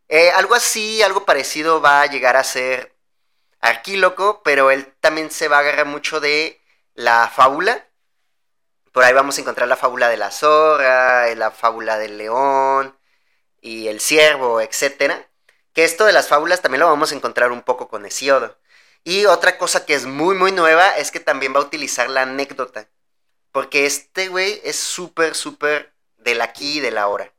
Eh, 0.08 0.30
algo 0.30 0.54
así, 0.54 1.02
algo 1.02 1.24
parecido 1.24 1.80
va 1.80 2.02
a 2.02 2.06
llegar 2.06 2.36
a 2.36 2.44
ser 2.44 2.94
Arquíloco, 3.60 4.42
pero 4.42 4.70
él 4.70 4.94
también 5.00 5.30
se 5.30 5.48
va 5.48 5.56
a 5.56 5.60
agarrar 5.60 5.86
mucho 5.86 6.20
de 6.20 6.60
la 6.94 7.28
fábula. 7.28 7.88
Por 8.92 9.04
ahí 9.04 9.14
vamos 9.14 9.38
a 9.38 9.40
encontrar 9.40 9.68
la 9.68 9.76
fábula 9.76 10.08
de 10.08 10.18
la 10.18 10.30
zorra, 10.30 11.34
la 11.34 11.50
fábula 11.50 11.98
del 11.98 12.18
león 12.18 12.98
y 13.62 13.88
el 13.88 14.00
ciervo, 14.00 14.60
etcétera. 14.60 15.28
Que 15.72 15.84
esto 15.84 16.04
de 16.04 16.12
las 16.12 16.28
fábulas 16.28 16.60
también 16.60 16.80
lo 16.80 16.88
vamos 16.88 17.12
a 17.12 17.14
encontrar 17.14 17.52
un 17.52 17.62
poco 17.62 17.88
con 17.88 18.04
Hesiodo. 18.06 18.58
Y 19.02 19.24
otra 19.26 19.58
cosa 19.58 19.86
que 19.86 19.94
es 19.94 20.06
muy, 20.06 20.36
muy 20.36 20.52
nueva 20.52 20.96
es 20.98 21.10
que 21.10 21.20
también 21.20 21.54
va 21.54 21.60
a 21.60 21.64
utilizar 21.64 22.10
la 22.10 22.22
anécdota. 22.22 22.88
Porque 23.52 23.86
este 23.86 24.28
güey 24.28 24.60
es 24.64 24.76
súper, 24.76 25.34
súper 25.34 25.94
del 26.18 26.42
aquí 26.42 26.78
y 26.78 26.80
del 26.80 26.98
ahora. 26.98 27.32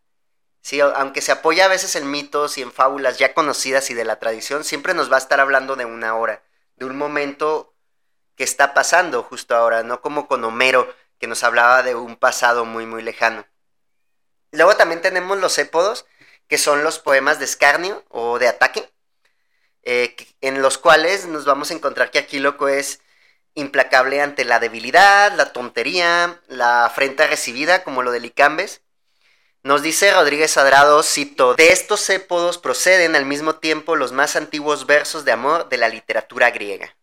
Sí, 0.65 0.82
aunque 0.82 1.21
se 1.21 1.32
apoya 1.32 1.65
a 1.65 1.67
veces 1.67 1.95
en 1.95 2.10
mitos 2.10 2.58
y 2.58 2.63
en 2.63 2.71
fábulas 2.71 3.19
ya 3.19 3.36
conocidas 3.36 3.91
y 3.91 3.93
de 3.93 4.04
la 4.04 4.17
tradición, 4.17 4.63
siempre 4.63 4.95
nos 4.95 5.12
va 5.12 5.17
a 5.17 5.19
estar 5.19 5.39
hablando 5.39 5.75
de 5.75 5.86
una 5.86 6.15
hora, 6.15 6.41
de 6.78 6.86
un 6.86 6.97
momento 6.97 7.75
que 8.36 8.43
está 8.43 8.73
pasando 8.73 9.21
justo 9.21 9.56
ahora, 9.56 9.84
no 9.84 10.01
como 10.01 10.28
con 10.28 10.43
Homero, 10.43 10.91
que 11.19 11.28
nos 11.28 11.43
hablaba 11.43 11.84
de 11.84 11.93
un 11.93 12.15
pasado 12.15 12.65
muy, 12.65 12.88
muy 12.88 13.04
lejano. 13.04 13.45
Luego 14.49 14.75
también 14.75 15.01
tenemos 15.04 15.38
los 15.38 15.56
épodos, 15.60 16.08
que 16.47 16.58
son 16.58 16.84
los 16.84 16.97
poemas 16.97 17.38
de 17.38 17.45
escarnio 17.45 18.04
o 18.10 18.39
de 18.39 18.47
ataque, 18.47 18.91
eh, 19.84 20.15
en 20.41 20.63
los 20.63 20.80
cuales 20.80 21.28
nos 21.28 21.45
vamos 21.45 21.69
a 21.69 21.75
encontrar 21.75 22.10
que 22.10 22.17
aquí 22.17 22.39
loco 22.39 22.69
es 22.69 23.01
implacable 23.54 24.19
ante 24.19 24.45
la 24.45 24.60
debilidad, 24.60 25.32
la 25.34 25.54
tontería, 25.54 26.41
la 26.47 26.86
afrenta 26.86 27.28
recibida, 27.28 27.84
como 27.84 28.01
lo 28.01 28.10
de 28.12 28.19
Licambes, 28.19 28.82
nos 29.65 29.82
dice 29.82 30.13
Rodríguez 30.13 30.58
Adrado, 30.58 31.01
cito, 31.01 31.56
de 31.56 31.69
estos 31.69 32.08
épodos 32.12 32.60
proceden 32.60 33.15
al 33.15 33.25
mismo 33.25 33.56
tiempo 33.56 33.95
los 33.95 34.12
más 34.12 34.36
antiguos 34.36 34.86
versos 34.86 35.25
de 35.25 35.32
amor 35.32 35.69
de 35.69 35.78
la 35.78 35.89
literatura 35.89 36.51
griega. 36.51 36.95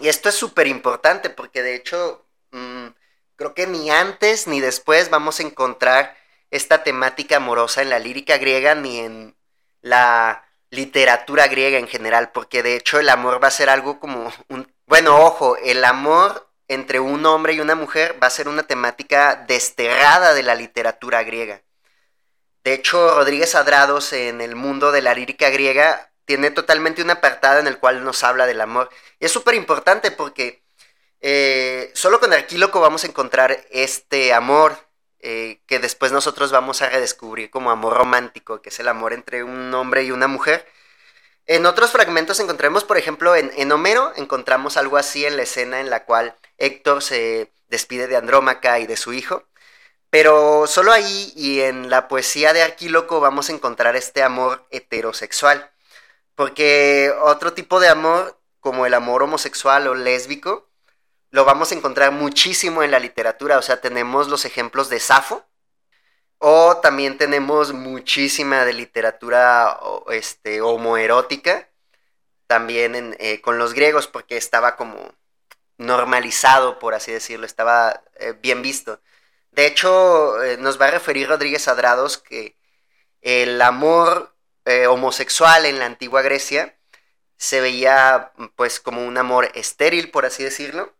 Y 0.00 0.08
esto 0.08 0.28
es 0.28 0.34
súper 0.34 0.66
importante 0.66 1.30
porque 1.30 1.62
de 1.62 1.76
hecho 1.76 2.26
mm, 2.50 2.88
creo 3.36 3.54
que 3.54 3.68
ni 3.68 3.92
antes 3.92 4.48
ni 4.48 4.60
después 4.60 5.08
vamos 5.08 5.38
a 5.38 5.44
encontrar 5.44 6.16
esta 6.50 6.82
temática 6.82 7.36
amorosa 7.36 7.80
en 7.80 7.90
la 7.90 8.00
lírica 8.00 8.36
griega 8.36 8.74
ni 8.74 8.98
en 8.98 9.36
la 9.82 10.44
literatura 10.70 11.46
griega 11.46 11.78
en 11.78 11.86
general, 11.86 12.32
porque 12.32 12.64
de 12.64 12.74
hecho 12.74 12.98
el 12.98 13.08
amor 13.08 13.40
va 13.40 13.46
a 13.46 13.52
ser 13.52 13.70
algo 13.70 14.00
como 14.00 14.32
un... 14.48 14.66
Bueno, 14.84 15.24
ojo, 15.24 15.56
el 15.58 15.84
amor 15.84 16.49
entre 16.70 17.00
un 17.00 17.26
hombre 17.26 17.54
y 17.54 17.60
una 17.60 17.74
mujer 17.74 18.16
va 18.22 18.28
a 18.28 18.30
ser 18.30 18.46
una 18.46 18.62
temática 18.62 19.44
desterrada 19.48 20.34
de 20.34 20.44
la 20.44 20.54
literatura 20.54 21.24
griega. 21.24 21.62
De 22.62 22.74
hecho, 22.74 23.16
Rodríguez 23.16 23.56
Adrados 23.56 24.12
en 24.12 24.40
el 24.40 24.54
mundo 24.54 24.92
de 24.92 25.02
la 25.02 25.12
lírica 25.12 25.50
griega 25.50 26.12
tiene 26.26 26.52
totalmente 26.52 27.02
un 27.02 27.10
apartado 27.10 27.58
en 27.58 27.66
el 27.66 27.78
cual 27.78 28.04
nos 28.04 28.22
habla 28.22 28.46
del 28.46 28.60
amor. 28.60 28.88
Y 29.18 29.24
es 29.24 29.32
súper 29.32 29.56
importante 29.56 30.12
porque 30.12 30.62
eh, 31.20 31.90
solo 31.92 32.20
con 32.20 32.32
Arquíloco 32.32 32.80
vamos 32.80 33.02
a 33.02 33.08
encontrar 33.08 33.66
este 33.70 34.32
amor 34.32 34.78
eh, 35.18 35.58
que 35.66 35.80
después 35.80 36.12
nosotros 36.12 36.52
vamos 36.52 36.82
a 36.82 36.88
redescubrir 36.88 37.50
como 37.50 37.72
amor 37.72 37.94
romántico, 37.94 38.62
que 38.62 38.68
es 38.68 38.78
el 38.78 38.86
amor 38.86 39.12
entre 39.12 39.42
un 39.42 39.74
hombre 39.74 40.04
y 40.04 40.12
una 40.12 40.28
mujer. 40.28 40.68
En 41.50 41.66
otros 41.66 41.90
fragmentos 41.90 42.38
encontramos, 42.38 42.84
por 42.84 42.96
ejemplo, 42.96 43.34
en, 43.34 43.72
Homero 43.72 44.12
encontramos 44.14 44.76
algo 44.76 44.96
así 44.96 45.26
en 45.26 45.36
la 45.36 45.42
escena 45.42 45.80
en 45.80 45.90
la 45.90 46.04
cual 46.04 46.36
Héctor 46.58 47.02
se 47.02 47.52
despide 47.66 48.06
de 48.06 48.16
Andrómaca 48.16 48.78
y 48.78 48.86
de 48.86 48.96
su 48.96 49.12
hijo. 49.12 49.42
Pero 50.10 50.68
solo 50.68 50.92
ahí 50.92 51.32
y 51.34 51.62
en 51.62 51.90
la 51.90 52.06
poesía 52.06 52.52
de 52.52 52.62
Arquíloco 52.62 53.18
vamos 53.18 53.48
a 53.48 53.52
encontrar 53.52 53.96
este 53.96 54.22
amor 54.22 54.64
heterosexual. 54.70 55.72
Porque 56.36 57.12
otro 57.20 57.52
tipo 57.52 57.80
de 57.80 57.88
amor, 57.88 58.38
como 58.60 58.86
el 58.86 58.94
amor 58.94 59.24
homosexual 59.24 59.88
o 59.88 59.96
lésbico, 59.96 60.68
lo 61.32 61.44
vamos 61.44 61.72
a 61.72 61.74
encontrar 61.74 62.12
muchísimo 62.12 62.84
en 62.84 62.92
la 62.92 63.00
literatura. 63.00 63.58
O 63.58 63.62
sea, 63.62 63.80
tenemos 63.80 64.28
los 64.28 64.44
ejemplos 64.44 64.88
de 64.88 65.00
Safo. 65.00 65.44
O 66.42 66.78
también 66.78 67.18
tenemos 67.18 67.74
muchísima 67.74 68.64
de 68.64 68.72
literatura 68.72 69.78
este, 70.10 70.62
homoerótica. 70.62 71.68
También 72.46 73.14
eh, 73.18 73.42
con 73.42 73.58
los 73.58 73.74
griegos, 73.74 74.06
porque 74.06 74.38
estaba 74.38 74.76
como 74.76 75.14
normalizado, 75.78 76.78
por 76.78 76.94
así 76.94 77.12
decirlo, 77.12 77.44
estaba 77.44 78.02
eh, 78.16 78.34
bien 78.40 78.62
visto. 78.62 79.02
De 79.52 79.66
hecho, 79.66 80.42
eh, 80.42 80.56
nos 80.56 80.80
va 80.80 80.86
a 80.86 80.92
referir 80.92 81.28
Rodríguez 81.28 81.68
Adrados 81.68 82.18
que 82.18 82.56
el 83.22 83.60
amor 83.62 84.34
homosexual 84.88 85.66
en 85.66 85.80
la 85.80 85.86
antigua 85.86 86.22
Grecia 86.22 86.78
se 87.36 87.60
veía 87.60 88.32
pues 88.56 88.78
como 88.80 89.04
un 89.04 89.18
amor 89.18 89.50
estéril, 89.54 90.10
por 90.10 90.26
así 90.26 90.44
decirlo, 90.44 90.94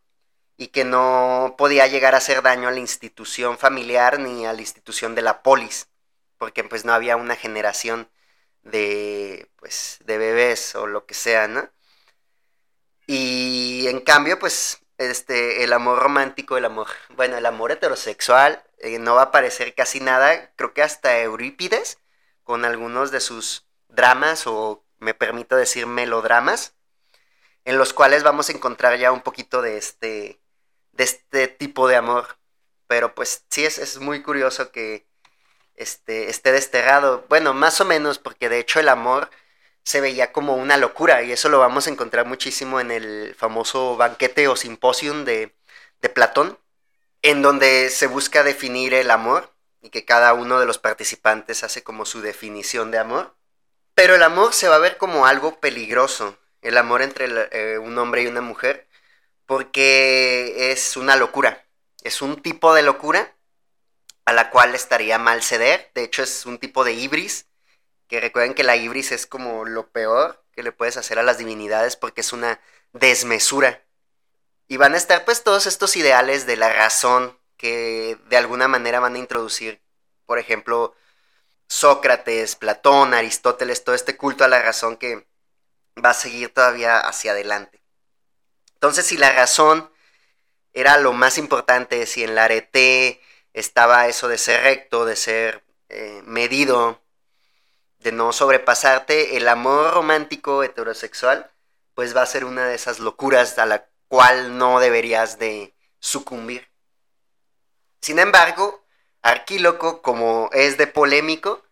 y 0.61 0.69
que 0.69 0.85
no 0.85 1.55
podía 1.57 1.87
llegar 1.87 2.15
a 2.15 2.19
hacer 2.19 2.43
daño 2.43 2.69
a 2.69 2.71
la 2.71 2.81
institución 2.81 3.57
familiar 3.57 4.19
ni 4.21 4.45
a 4.45 4.53
la 4.53 4.61
institución 4.61 5.15
de 5.15 5.23
la 5.23 5.43
polis, 5.43 5.89
porque 6.37 6.65
pues 6.65 6.85
no 6.85 6.93
había 6.93 7.17
una 7.17 7.35
generación 7.35 8.11
de 8.63 9.51
pues 9.57 10.01
de 10.05 10.19
bebés 10.19 10.75
o 10.75 10.87
lo 10.87 11.07
que 11.07 11.15
sea, 11.15 11.49
¿no? 11.49 11.71
Y 13.07 13.87
en 13.89 14.01
cambio, 14.01 14.39
pues, 14.39 14.81
este, 14.99 15.65
el 15.65 15.73
amor 15.73 15.99
romántico, 15.99 16.59
el 16.59 16.67
amor, 16.67 16.89
bueno, 17.17 17.39
el 17.39 17.47
amor 17.47 17.73
heterosexual 17.73 18.63
eh, 18.79 18.99
no 18.99 19.15
va 19.15 19.23
a 19.23 19.25
aparecer 19.27 19.75
casi 19.75 20.01
nada. 20.01 20.53
Creo 20.57 20.75
que 20.75 20.83
hasta 20.83 21.19
Eurípides, 21.21 21.99
con 22.45 22.65
algunos 22.67 23.11
de 23.11 23.21
sus 23.21 23.67
dramas, 23.89 24.47
o 24.47 24.85
me 24.99 25.15
permito 25.15 25.57
decir 25.57 25.87
melodramas, 25.87 26.75
en 27.65 27.79
los 27.79 27.93
cuales 27.95 28.23
vamos 28.23 28.49
a 28.51 28.53
encontrar 28.53 28.99
ya 28.99 29.13
un 29.13 29.23
poquito 29.23 29.63
de 29.63 29.79
este, 29.79 30.40
de 30.93 31.05
este 31.05 31.49
tipo 31.49 31.89
de 31.89 31.97
amor. 31.97 32.39
pero 32.87 33.15
pues 33.15 33.45
sí 33.51 33.65
es, 33.65 33.79
es 33.79 33.99
muy 33.99 34.23
curioso 34.23 34.73
que 34.73 35.07
este, 35.77 36.31
esté 36.31 36.53
desterrado. 36.53 37.25
Bueno, 37.29 37.55
más 37.55 37.81
o 37.81 37.85
menos, 37.85 38.19
porque 38.19 38.49
de 38.49 38.59
hecho 38.59 38.81
el 38.81 38.89
amor 38.89 39.31
se 39.85 40.01
veía 40.01 40.33
como 40.33 40.57
una 40.57 40.77
locura 40.77 41.23
y 41.23 41.33
eso 41.33 41.49
lo 41.49 41.59
vamos 41.59 41.87
a 41.87 41.91
encontrar 41.91 42.27
muchísimo 42.27 42.81
en 42.81 42.91
el 42.91 43.35
famoso 43.37 43.97
banquete 43.97 44.49
o 44.49 44.57
simposium 44.57 45.25
de, 45.25 45.55
de 46.03 46.09
Platón, 46.09 46.59
en 47.23 47.43
donde 47.43 47.91
se 47.91 48.07
busca 48.07 48.43
definir 48.43 48.95
el 48.95 49.11
amor 49.11 49.53
y 49.83 49.91
que 49.91 50.05
cada 50.05 50.35
uno 50.35 50.61
de 50.61 50.67
los 50.67 50.79
participantes 50.79 51.65
hace 51.65 51.83
como 51.83 52.05
su 52.05 52.21
definición 52.21 52.91
de 52.91 52.99
amor. 52.99 53.35
Pero 53.95 54.15
el 54.15 54.23
amor 54.23 54.53
se 54.55 54.69
va 54.69 54.77
a 54.77 54.79
ver 54.81 54.97
como 54.99 55.27
algo 55.27 55.61
peligroso, 55.61 56.39
el 56.63 56.77
amor 56.77 57.03
entre 57.03 57.29
eh, 57.53 57.79
un 57.79 57.97
hombre 57.99 58.23
y 58.23 58.27
una 58.27 58.41
mujer, 58.43 58.87
porque 59.51 60.71
es 60.71 60.97
una 60.97 61.17
locura, 61.17 61.67
es 62.05 62.23
un 62.23 62.41
tipo 62.41 62.73
de 62.73 62.85
locura 62.85 63.35
a 64.25 64.33
la 64.33 64.49
cual 64.49 64.77
estaría 64.77 65.19
mal 65.19 65.43
ceder, 65.43 65.91
de 65.93 66.05
hecho 66.05 66.23
es 66.23 66.47
un 66.47 66.59
tipo 66.59 66.85
de 66.85 66.93
ibris, 66.93 67.49
que 68.07 68.21
recuerden 68.21 68.55
que 68.55 68.63
la 68.63 68.77
ibris 68.77 69.11
es 69.11 69.27
como 69.27 69.65
lo 69.65 69.91
peor 69.91 70.41
que 70.53 70.63
le 70.63 70.71
puedes 70.71 70.97
hacer 70.97 71.19
a 71.19 71.25
las 71.25 71.39
divinidades 71.39 71.97
porque 71.97 72.21
es 72.21 72.33
una 72.33 72.61
desmesura. 72.93 73.83
Y 74.69 74.77
van 74.77 74.95
a 74.95 74.99
estar 74.99 75.25
pues 75.25 75.43
todos 75.43 75.67
estos 75.67 75.97
ideales 75.97 76.47
de 76.47 76.57
la 76.57 76.73
razón 76.73 77.37
que 77.57 78.19
de 78.29 78.37
alguna 78.37 78.69
manera 78.69 79.01
van 79.01 79.17
a 79.17 79.19
introducir, 79.19 79.83
por 80.27 80.39
ejemplo, 80.39 80.95
Sócrates, 81.67 82.55
Platón, 82.55 83.15
Aristóteles, 83.15 83.83
todo 83.83 83.97
este 83.97 84.17
culto 84.17 84.45
a 84.45 84.49
la 84.49 84.63
razón 84.63 84.97
que 84.97 85.27
va 85.97 86.11
a 86.11 86.15
seguir 86.15 86.55
todavía 86.55 87.01
hacia 87.01 87.33
adelante. 87.33 87.80
Entonces, 88.81 89.05
si 89.05 89.19
la 89.19 89.31
razón 89.31 89.91
era 90.73 90.97
lo 90.97 91.13
más 91.13 91.37
importante, 91.37 92.07
si 92.07 92.25
en 92.25 92.35
la 92.35 92.45
arete 92.45 93.21
estaba 93.53 94.09
eso 94.09 94.27
de 94.27 94.39
ser 94.39 94.63
recto, 94.63 95.05
de 95.05 95.17
ser 95.17 95.63
eh, 95.91 96.23
medido, 96.25 97.03
de 97.99 98.13
no 98.13 98.33
sobrepasarte, 98.33 99.37
el 99.37 99.49
amor 99.49 99.93
romántico 99.93 100.63
heterosexual, 100.63 101.51
pues 101.93 102.17
va 102.17 102.23
a 102.23 102.27
ser 102.27 102.47
una 102.47 102.69
de 102.69 102.75
esas 102.75 103.01
locuras 103.01 103.59
a 103.59 103.67
la 103.67 103.87
cual 104.09 104.57
no 104.57 104.81
deberías 104.81 105.39
de 105.39 105.75
sucumbir. 105.99 106.67
Sin 108.01 108.19
embargo, 108.19 108.83
Arquíloco, 109.21 110.01
como 110.01 110.49
es 110.55 110.79
de 110.79 110.87
polémico, 110.87 111.63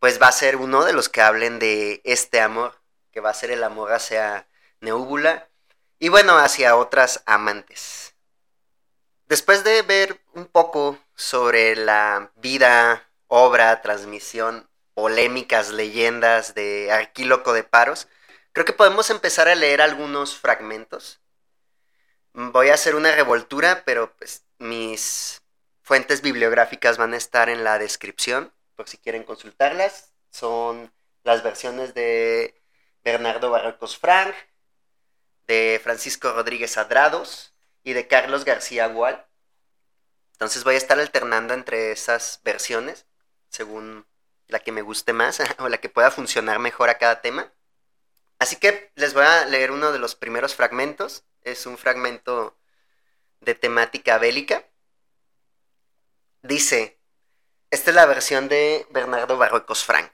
pues 0.00 0.20
va 0.20 0.26
a 0.26 0.32
ser 0.32 0.56
uno 0.56 0.84
de 0.84 0.92
los 0.92 1.08
que 1.08 1.22
hablen 1.22 1.60
de 1.60 2.00
este 2.02 2.40
amor, 2.40 2.80
que 3.12 3.20
va 3.20 3.30
a 3.30 3.34
ser 3.34 3.52
el 3.52 3.62
amor 3.62 3.92
hacia 3.92 4.48
Neúbula 4.80 5.48
y 5.98 6.08
bueno, 6.08 6.38
hacia 6.38 6.76
otras 6.76 7.22
amantes. 7.26 8.14
Después 9.26 9.64
de 9.64 9.82
ver 9.82 10.20
un 10.32 10.46
poco 10.46 10.98
sobre 11.14 11.76
la 11.76 12.30
vida, 12.36 13.08
obra, 13.26 13.82
transmisión, 13.82 14.68
polémicas, 14.94 15.70
leyendas 15.70 16.54
de 16.54 16.90
Arquíloco 16.90 17.52
de 17.52 17.64
Paros, 17.64 18.08
creo 18.52 18.64
que 18.64 18.72
podemos 18.72 19.10
empezar 19.10 19.48
a 19.48 19.54
leer 19.54 19.82
algunos 19.82 20.36
fragmentos. 20.36 21.20
Voy 22.32 22.68
a 22.70 22.74
hacer 22.74 22.94
una 22.94 23.12
revoltura, 23.12 23.82
pero 23.84 24.14
pues 24.16 24.44
mis 24.58 25.42
fuentes 25.82 26.22
bibliográficas 26.22 26.98
van 26.98 27.14
a 27.14 27.16
estar 27.16 27.48
en 27.48 27.64
la 27.64 27.78
descripción, 27.78 28.52
por 28.76 28.88
si 28.88 28.98
quieren 28.98 29.24
consultarlas. 29.24 30.12
Son 30.30 30.92
las 31.24 31.42
versiones 31.42 31.94
de 31.94 32.60
Bernardo 33.02 33.50
Barrocos 33.50 33.98
Frank, 33.98 34.34
de 35.48 35.80
Francisco 35.82 36.32
Rodríguez 36.32 36.76
Adrados 36.76 37.54
y 37.82 37.94
de 37.94 38.06
Carlos 38.06 38.44
García 38.44 38.86
Gual. 38.86 39.26
Entonces 40.32 40.62
voy 40.62 40.74
a 40.74 40.78
estar 40.78 41.00
alternando 41.00 41.54
entre 41.54 41.90
esas 41.90 42.40
versiones, 42.44 43.06
según 43.48 44.06
la 44.46 44.60
que 44.60 44.72
me 44.72 44.82
guste 44.82 45.12
más 45.12 45.40
o 45.58 45.68
la 45.68 45.78
que 45.78 45.88
pueda 45.88 46.12
funcionar 46.12 46.60
mejor 46.60 46.90
a 46.90 46.98
cada 46.98 47.20
tema. 47.22 47.52
Así 48.38 48.56
que 48.56 48.92
les 48.94 49.14
voy 49.14 49.24
a 49.24 49.46
leer 49.46 49.72
uno 49.72 49.90
de 49.90 49.98
los 49.98 50.14
primeros 50.14 50.54
fragmentos. 50.54 51.24
Es 51.42 51.66
un 51.66 51.76
fragmento 51.76 52.56
de 53.40 53.54
temática 53.54 54.18
bélica. 54.18 54.64
Dice, 56.42 57.00
esta 57.70 57.90
es 57.90 57.96
la 57.96 58.06
versión 58.06 58.48
de 58.48 58.86
Bernardo 58.90 59.38
Barrocos 59.38 59.82
Frank. 59.84 60.12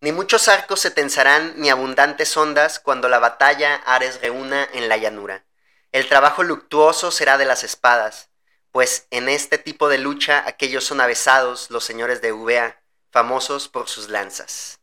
Ni 0.00 0.12
muchos 0.12 0.46
arcos 0.46 0.78
se 0.80 0.92
tensarán 0.92 1.54
ni 1.56 1.70
abundantes 1.70 2.36
ondas 2.36 2.78
cuando 2.78 3.08
la 3.08 3.18
batalla 3.18 3.74
Ares 3.84 4.20
reúna 4.20 4.68
en 4.72 4.88
la 4.88 4.96
llanura. 4.96 5.44
El 5.90 6.08
trabajo 6.08 6.44
luctuoso 6.44 7.10
será 7.10 7.36
de 7.36 7.44
las 7.44 7.64
espadas, 7.64 8.30
pues 8.70 9.08
en 9.10 9.28
este 9.28 9.58
tipo 9.58 9.88
de 9.88 9.98
lucha 9.98 10.44
aquellos 10.46 10.84
son 10.84 11.00
avesados 11.00 11.70
los 11.70 11.82
señores 11.82 12.20
de 12.22 12.28
Eubea, 12.28 12.80
famosos 13.10 13.68
por 13.68 13.88
sus 13.88 14.08
lanzas. 14.08 14.78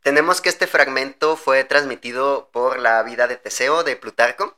Tenemos 0.00 0.40
que 0.40 0.48
este 0.48 0.66
fragmento 0.66 1.36
fue 1.36 1.62
transmitido 1.64 2.48
por 2.52 2.78
la 2.78 3.02
vida 3.02 3.26
de 3.26 3.36
Teseo 3.36 3.84
de 3.84 3.96
Plutarco. 3.96 4.56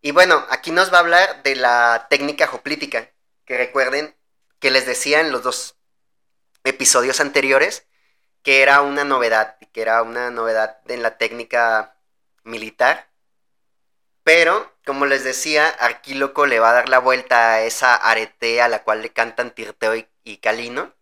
Y 0.00 0.12
bueno, 0.12 0.46
aquí 0.48 0.70
nos 0.70 0.90
va 0.90 0.96
a 0.96 1.00
hablar 1.00 1.42
de 1.42 1.54
la 1.54 2.06
técnica 2.08 2.48
hoplítica, 2.50 3.10
que 3.44 3.58
recuerden 3.58 4.16
que 4.58 4.70
les 4.70 4.86
decía 4.86 5.20
en 5.20 5.32
los 5.32 5.42
dos 5.42 5.76
episodios 6.64 7.20
anteriores 7.20 7.86
que 8.42 8.62
era 8.62 8.80
una 8.82 9.04
novedad, 9.04 9.56
que 9.72 9.82
era 9.82 10.02
una 10.02 10.30
novedad 10.30 10.78
en 10.88 11.02
la 11.02 11.18
técnica 11.18 11.96
militar. 12.44 13.08
Pero, 14.22 14.72
como 14.84 15.06
les 15.06 15.24
decía, 15.24 15.68
Arquíloco 15.68 16.46
le 16.46 16.60
va 16.60 16.70
a 16.70 16.74
dar 16.74 16.88
la 16.88 16.98
vuelta 16.98 17.54
a 17.54 17.62
esa 17.62 17.94
arete 17.94 18.60
a 18.62 18.68
la 18.68 18.82
cual 18.82 19.02
le 19.02 19.10
cantan 19.10 19.54
Tirteo 19.54 19.94
y, 20.24 20.36
Calino. 20.38 20.94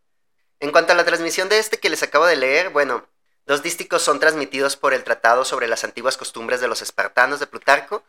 En 0.60 0.72
cuanto 0.72 0.92
a 0.92 0.96
la 0.96 1.04
transmisión 1.04 1.48
de 1.48 1.58
este 1.58 1.78
que 1.78 1.90
les 1.90 2.02
acabo 2.02 2.26
de 2.26 2.36
leer, 2.36 2.70
bueno, 2.70 3.06
los 3.46 3.62
dísticos 3.62 4.02
son 4.02 4.20
transmitidos 4.20 4.76
por 4.76 4.94
el 4.94 5.04
Tratado 5.04 5.44
sobre 5.44 5.68
las 5.68 5.84
antiguas 5.84 6.16
costumbres 6.16 6.60
de 6.60 6.68
los 6.68 6.82
espartanos 6.82 7.40
de 7.40 7.46
Plutarco, 7.46 8.04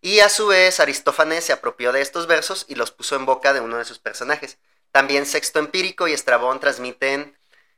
y 0.00 0.20
a 0.20 0.28
su 0.28 0.48
vez 0.48 0.80
Aristófanes 0.80 1.44
se 1.44 1.52
apropió 1.52 1.90
de 1.90 2.02
estos 2.02 2.26
versos 2.26 2.66
y 2.68 2.74
los 2.74 2.90
puso 2.90 3.16
en 3.16 3.24
boca 3.24 3.54
de 3.54 3.60
uno 3.60 3.78
de 3.78 3.86
sus 3.86 3.98
personajes. 3.98 4.58
También 4.92 5.24
Sexto 5.24 5.58
Empírico 5.58 6.08
y 6.08 6.12
Estrabón 6.12 6.60
transmiten 6.60 7.36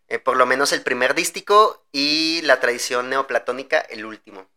eh, 0.09 0.19
por 0.19 0.37
lo 0.37 0.47
menos 0.47 0.73
el 0.73 0.83
primer 0.83 1.15
dístico 1.15 1.87
y 1.93 2.41
la 2.43 2.61
tradición 2.61 3.11
neoplatónica 3.11 3.81
el 3.81 4.05
último. 4.05 4.49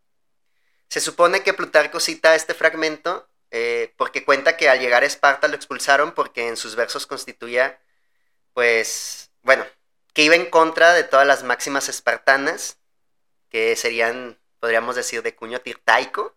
Se 0.89 0.99
supone 0.99 1.43
que 1.43 1.53
Plutarco 1.53 1.99
cita 1.99 2.35
este 2.35 2.53
fragmento 2.53 3.29
eh, 3.51 3.93
porque 3.97 4.23
cuenta 4.23 4.57
que 4.57 4.69
al 4.69 4.79
llegar 4.79 5.03
a 5.03 5.07
Esparta 5.07 5.47
lo 5.47 5.55
expulsaron 5.55 6.13
porque 6.13 6.47
en 6.47 6.57
sus 6.57 6.75
versos 6.75 7.07
constituía, 7.07 7.79
pues, 8.53 9.31
bueno, 9.41 9.65
que 10.13 10.23
iba 10.23 10.35
en 10.35 10.49
contra 10.49 10.93
de 10.93 11.03
todas 11.03 11.25
las 11.25 11.43
máximas 11.43 11.89
espartanas, 11.89 12.77
que 13.49 13.75
serían, 13.75 14.39
podríamos 14.59 14.95
decir, 14.95 15.23
de 15.23 15.35
cuño 15.35 15.61
tirtaico, 15.61 16.35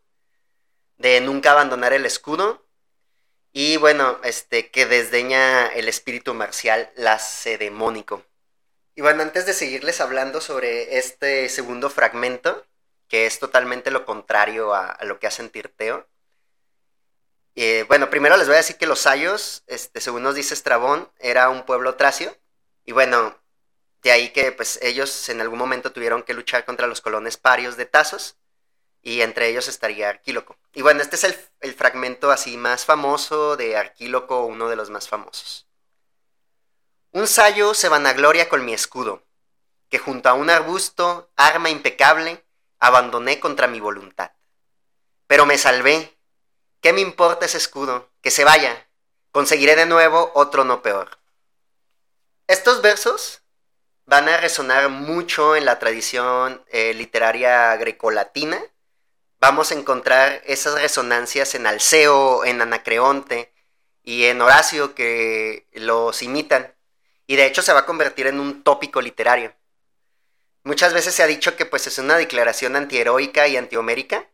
de 0.96 1.20
nunca 1.20 1.52
abandonar 1.52 1.92
el 1.92 2.06
escudo, 2.06 2.66
y 3.52 3.76
bueno, 3.76 4.18
este, 4.24 4.70
que 4.70 4.86
desdeña 4.86 5.66
el 5.68 5.88
espíritu 5.88 6.32
marcial 6.34 6.90
lacedemónico. 6.96 8.24
Y 8.94 9.00
bueno, 9.00 9.22
antes 9.22 9.46
de 9.46 9.54
seguirles 9.54 10.00
hablando 10.00 10.40
sobre 10.40 10.98
este 10.98 11.48
segundo 11.48 11.88
fragmento, 11.88 12.66
que 13.08 13.26
es 13.26 13.38
totalmente 13.38 13.90
lo 13.90 14.04
contrario 14.04 14.74
a, 14.74 14.98
lo 15.02 15.18
que 15.18 15.26
hacen 15.26 15.50
Tirteo, 15.50 16.06
eh, 17.54 17.84
bueno, 17.88 18.10
primero 18.10 18.36
les 18.36 18.46
voy 18.46 18.54
a 18.54 18.58
decir 18.58 18.76
que 18.76 18.86
los 18.86 19.00
Sayos, 19.00 19.62
este, 19.66 20.00
según 20.00 20.22
nos 20.22 20.34
dice 20.34 20.54
Estrabón, 20.54 21.10
era 21.18 21.48
un 21.50 21.64
pueblo 21.64 21.96
tracio. 21.96 22.36
Y 22.84 22.92
bueno, 22.92 23.38
de 24.02 24.10
ahí 24.12 24.30
que 24.30 24.52
pues 24.52 24.78
ellos 24.82 25.28
en 25.28 25.40
algún 25.40 25.58
momento 25.58 25.92
tuvieron 25.92 26.22
que 26.22 26.34
luchar 26.34 26.64
contra 26.64 26.86
los 26.86 27.00
colones 27.00 27.36
parios 27.36 27.76
de 27.76 27.86
Tasos. 27.86 28.36
Y 29.02 29.22
entre 29.22 29.48
ellos 29.48 29.68
estaría 29.68 30.08
Arquíloco. 30.08 30.56
Y 30.74 30.82
bueno, 30.82 31.02
este 31.02 31.16
es 31.16 31.24
el, 31.24 31.36
el 31.60 31.74
fragmento 31.74 32.30
así 32.30 32.56
más 32.56 32.84
famoso 32.84 33.56
de 33.56 33.76
Arquíloco, 33.76 34.44
uno 34.46 34.68
de 34.68 34.76
los 34.76 34.90
más 34.90 35.08
famosos. 35.08 35.66
Un 37.14 37.26
sayo 37.26 37.74
se 37.74 37.90
vanagloria 37.90 38.48
con 38.48 38.64
mi 38.64 38.72
escudo, 38.72 39.22
que 39.90 39.98
junto 39.98 40.30
a 40.30 40.32
un 40.32 40.48
arbusto, 40.48 41.30
arma 41.36 41.68
impecable, 41.68 42.42
abandoné 42.80 43.38
contra 43.38 43.66
mi 43.66 43.80
voluntad. 43.80 44.32
Pero 45.26 45.44
me 45.44 45.58
salvé. 45.58 46.16
¿Qué 46.80 46.94
me 46.94 47.02
importa 47.02 47.44
ese 47.44 47.58
escudo? 47.58 48.08
Que 48.22 48.30
se 48.30 48.44
vaya. 48.44 48.88
Conseguiré 49.30 49.76
de 49.76 49.84
nuevo 49.84 50.32
otro 50.34 50.64
no 50.64 50.80
peor. 50.80 51.18
Estos 52.46 52.80
versos 52.80 53.42
van 54.06 54.30
a 54.30 54.38
resonar 54.38 54.88
mucho 54.88 55.54
en 55.54 55.66
la 55.66 55.78
tradición 55.78 56.64
eh, 56.68 56.94
literaria 56.94 57.76
grecolatina. 57.76 58.58
Vamos 59.38 59.70
a 59.70 59.74
encontrar 59.74 60.40
esas 60.46 60.80
resonancias 60.80 61.54
en 61.54 61.66
Alceo, 61.66 62.46
en 62.46 62.62
Anacreonte 62.62 63.52
y 64.02 64.24
en 64.24 64.40
Horacio 64.40 64.94
que 64.94 65.68
los 65.72 66.22
imitan 66.22 66.74
y 67.32 67.36
de 67.36 67.46
hecho 67.46 67.62
se 67.62 67.72
va 67.72 67.80
a 67.80 67.86
convertir 67.86 68.26
en 68.26 68.38
un 68.38 68.62
tópico 68.62 69.00
literario. 69.00 69.54
Muchas 70.64 70.92
veces 70.92 71.14
se 71.14 71.22
ha 71.22 71.26
dicho 71.26 71.56
que 71.56 71.64
pues 71.64 71.86
es 71.86 71.96
una 71.96 72.18
declaración 72.18 72.76
antiheroica 72.76 73.48
y 73.48 73.56
antihomérica, 73.56 74.28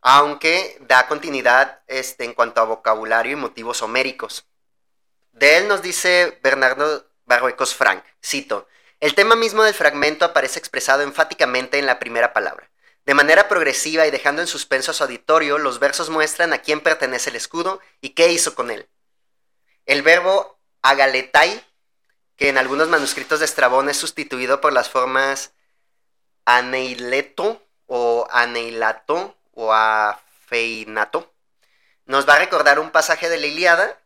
aunque 0.00 0.76
da 0.88 1.06
continuidad 1.06 1.82
este, 1.86 2.24
en 2.24 2.34
cuanto 2.34 2.60
a 2.60 2.64
vocabulario 2.64 3.34
y 3.34 3.36
motivos 3.36 3.80
homéricos. 3.80 4.44
De 5.30 5.58
él 5.58 5.68
nos 5.68 5.82
dice 5.82 6.40
Bernardo 6.42 7.08
Barruecos 7.26 7.76
Frank, 7.76 8.02
cito, 8.20 8.66
el 8.98 9.14
tema 9.14 9.36
mismo 9.36 9.62
del 9.62 9.72
fragmento 9.72 10.24
aparece 10.24 10.58
expresado 10.58 11.02
enfáticamente 11.02 11.78
en 11.78 11.86
la 11.86 12.00
primera 12.00 12.32
palabra. 12.32 12.72
De 13.06 13.14
manera 13.14 13.46
progresiva 13.46 14.04
y 14.04 14.10
dejando 14.10 14.42
en 14.42 14.48
suspenso 14.48 14.90
a 14.90 14.94
su 14.94 15.04
auditorio, 15.04 15.58
los 15.58 15.78
versos 15.78 16.10
muestran 16.10 16.54
a 16.54 16.58
quién 16.58 16.80
pertenece 16.80 17.30
el 17.30 17.36
escudo 17.36 17.78
y 18.00 18.14
qué 18.14 18.32
hizo 18.32 18.56
con 18.56 18.72
él. 18.72 18.88
El 19.86 20.02
verbo 20.02 20.58
agaletai, 20.82 21.64
que 22.36 22.48
en 22.48 22.58
algunos 22.58 22.88
manuscritos 22.88 23.38
de 23.38 23.44
Estrabón 23.44 23.88
es 23.88 23.96
sustituido 23.96 24.60
por 24.60 24.72
las 24.72 24.88
formas 24.90 25.52
aneileto 26.44 27.62
o 27.86 28.26
aneilato 28.30 29.36
o 29.52 29.72
afeinato, 29.72 31.32
nos 32.06 32.28
va 32.28 32.34
a 32.34 32.38
recordar 32.38 32.78
un 32.78 32.90
pasaje 32.90 33.28
de 33.28 33.38
la 33.38 33.46
Iliada 33.46 34.00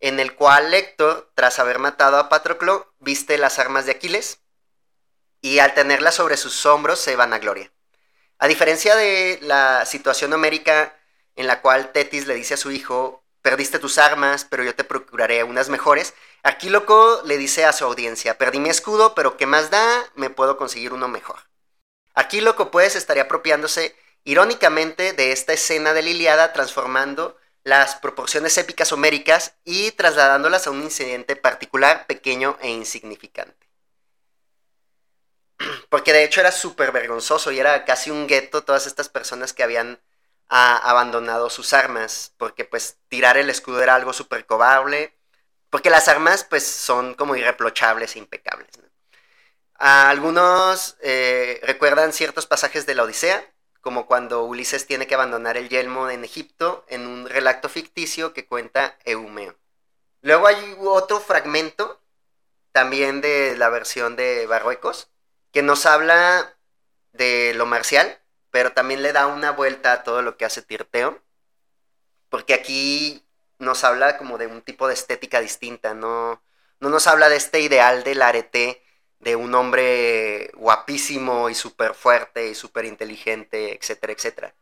en 0.00 0.18
el 0.18 0.34
cual 0.34 0.74
Héctor, 0.74 1.30
tras 1.34 1.58
haber 1.58 1.78
matado 1.78 2.18
a 2.18 2.28
Patroclo, 2.28 2.92
viste 2.98 3.38
las 3.38 3.58
armas 3.58 3.86
de 3.86 3.92
Aquiles 3.92 4.40
y 5.40 5.60
al 5.60 5.74
tenerlas 5.74 6.16
sobre 6.16 6.36
sus 6.36 6.66
hombros 6.66 6.98
se 6.98 7.16
van 7.16 7.32
a 7.32 7.38
gloria. 7.38 7.70
A 8.38 8.48
diferencia 8.48 8.96
de 8.96 9.38
la 9.42 9.86
situación 9.86 10.32
homérica 10.32 10.96
en 11.36 11.46
la 11.46 11.62
cual 11.62 11.92
Tetis 11.92 12.26
le 12.26 12.34
dice 12.34 12.54
a 12.54 12.58
su 12.58 12.72
hijo, 12.72 13.21
perdiste 13.42 13.78
tus 13.78 13.98
armas, 13.98 14.46
pero 14.48 14.62
yo 14.62 14.74
te 14.74 14.84
procuraré 14.84 15.44
unas 15.44 15.68
mejores, 15.68 16.14
Aquíloco 16.44 17.22
le 17.24 17.38
dice 17.38 17.64
a 17.64 17.72
su 17.72 17.84
audiencia, 17.84 18.36
perdí 18.36 18.58
mi 18.58 18.68
escudo, 18.68 19.14
pero 19.14 19.36
¿qué 19.36 19.46
más 19.46 19.70
da? 19.70 20.10
Me 20.16 20.28
puedo 20.28 20.56
conseguir 20.56 20.92
uno 20.92 21.06
mejor. 21.06 21.38
Aquíloco 22.14 22.72
pues 22.72 22.96
estaría 22.96 23.24
apropiándose 23.24 23.94
irónicamente 24.24 25.12
de 25.12 25.30
esta 25.30 25.52
escena 25.52 25.94
de 25.94 26.02
la 26.02 26.10
Iliada, 26.10 26.52
transformando 26.52 27.38
las 27.62 27.94
proporciones 27.94 28.58
épicas 28.58 28.90
homéricas 28.90 29.54
y 29.64 29.92
trasladándolas 29.92 30.66
a 30.66 30.72
un 30.72 30.82
incidente 30.82 31.36
particular, 31.36 32.06
pequeño 32.08 32.58
e 32.60 32.70
insignificante. 32.70 33.68
Porque 35.90 36.12
de 36.12 36.24
hecho 36.24 36.40
era 36.40 36.50
súper 36.50 36.90
vergonzoso 36.90 37.52
y 37.52 37.60
era 37.60 37.84
casi 37.84 38.10
un 38.10 38.26
gueto 38.26 38.64
todas 38.64 38.88
estas 38.88 39.08
personas 39.08 39.52
que 39.52 39.62
habían 39.62 40.00
ah, 40.52 40.76
abandonado 40.84 41.50
sus 41.50 41.72
armas, 41.72 42.34
porque 42.38 42.64
pues 42.66 42.98
tirar 43.08 43.38
el 43.38 43.50
escudo 43.50 43.82
era 43.82 43.94
algo 43.94 44.12
súper 44.12 44.46
cobarde, 44.46 45.14
porque 45.70 45.90
las 45.90 46.08
armas 46.08 46.44
pues 46.44 46.66
son 46.66 47.14
como 47.14 47.36
irreprochables 47.36 48.16
e 48.16 48.18
impecables. 48.20 48.68
algunos 49.78 50.96
eh, 51.00 51.60
recuerdan 51.64 52.12
ciertos 52.12 52.46
pasajes 52.46 52.86
de 52.86 52.94
la 52.94 53.04
Odisea, 53.04 53.44
como 53.80 54.06
cuando 54.06 54.44
Ulises 54.44 54.86
tiene 54.86 55.06
que 55.06 55.14
abandonar 55.14 55.56
el 55.56 55.68
yelmo 55.68 56.10
en 56.10 56.24
Egipto 56.24 56.84
en 56.88 57.06
un 57.06 57.28
relato 57.28 57.68
ficticio 57.68 58.32
que 58.34 58.46
cuenta 58.46 58.98
Eumeo. 59.04 59.56
Luego 60.22 60.46
hay 60.46 60.76
otro 60.80 61.20
fragmento, 61.20 62.00
también 62.72 63.20
de 63.22 63.56
la 63.56 63.70
versión 63.70 64.16
de 64.16 64.46
Barruecos, 64.46 65.10
que 65.52 65.62
nos 65.62 65.86
habla 65.86 66.56
de 67.12 67.54
lo 67.54 67.66
marcial, 67.66 68.21
pero 68.52 68.72
también 68.72 69.02
le 69.02 69.12
da 69.12 69.26
una 69.26 69.50
vuelta 69.50 69.92
a 69.92 70.02
todo 70.04 70.22
lo 70.22 70.36
que 70.36 70.44
hace 70.44 70.62
Tirteo, 70.62 71.20
porque 72.28 72.54
aquí 72.54 73.26
nos 73.58 73.82
habla 73.82 74.18
como 74.18 74.38
de 74.38 74.46
un 74.46 74.62
tipo 74.62 74.86
de 74.86 74.94
estética 74.94 75.40
distinta, 75.40 75.94
no, 75.94 76.40
no 76.78 76.90
nos 76.90 77.06
habla 77.08 77.28
de 77.28 77.36
este 77.36 77.60
ideal 77.60 78.04
del 78.04 78.22
arete 78.22 78.82
de 79.20 79.36
un 79.36 79.54
hombre 79.54 80.50
guapísimo 80.54 81.48
y 81.48 81.54
súper 81.54 81.94
fuerte 81.94 82.48
y 82.48 82.54
súper 82.54 82.84
inteligente, 82.84 83.74
etcétera, 83.76 84.12
etcétera. 84.12 84.54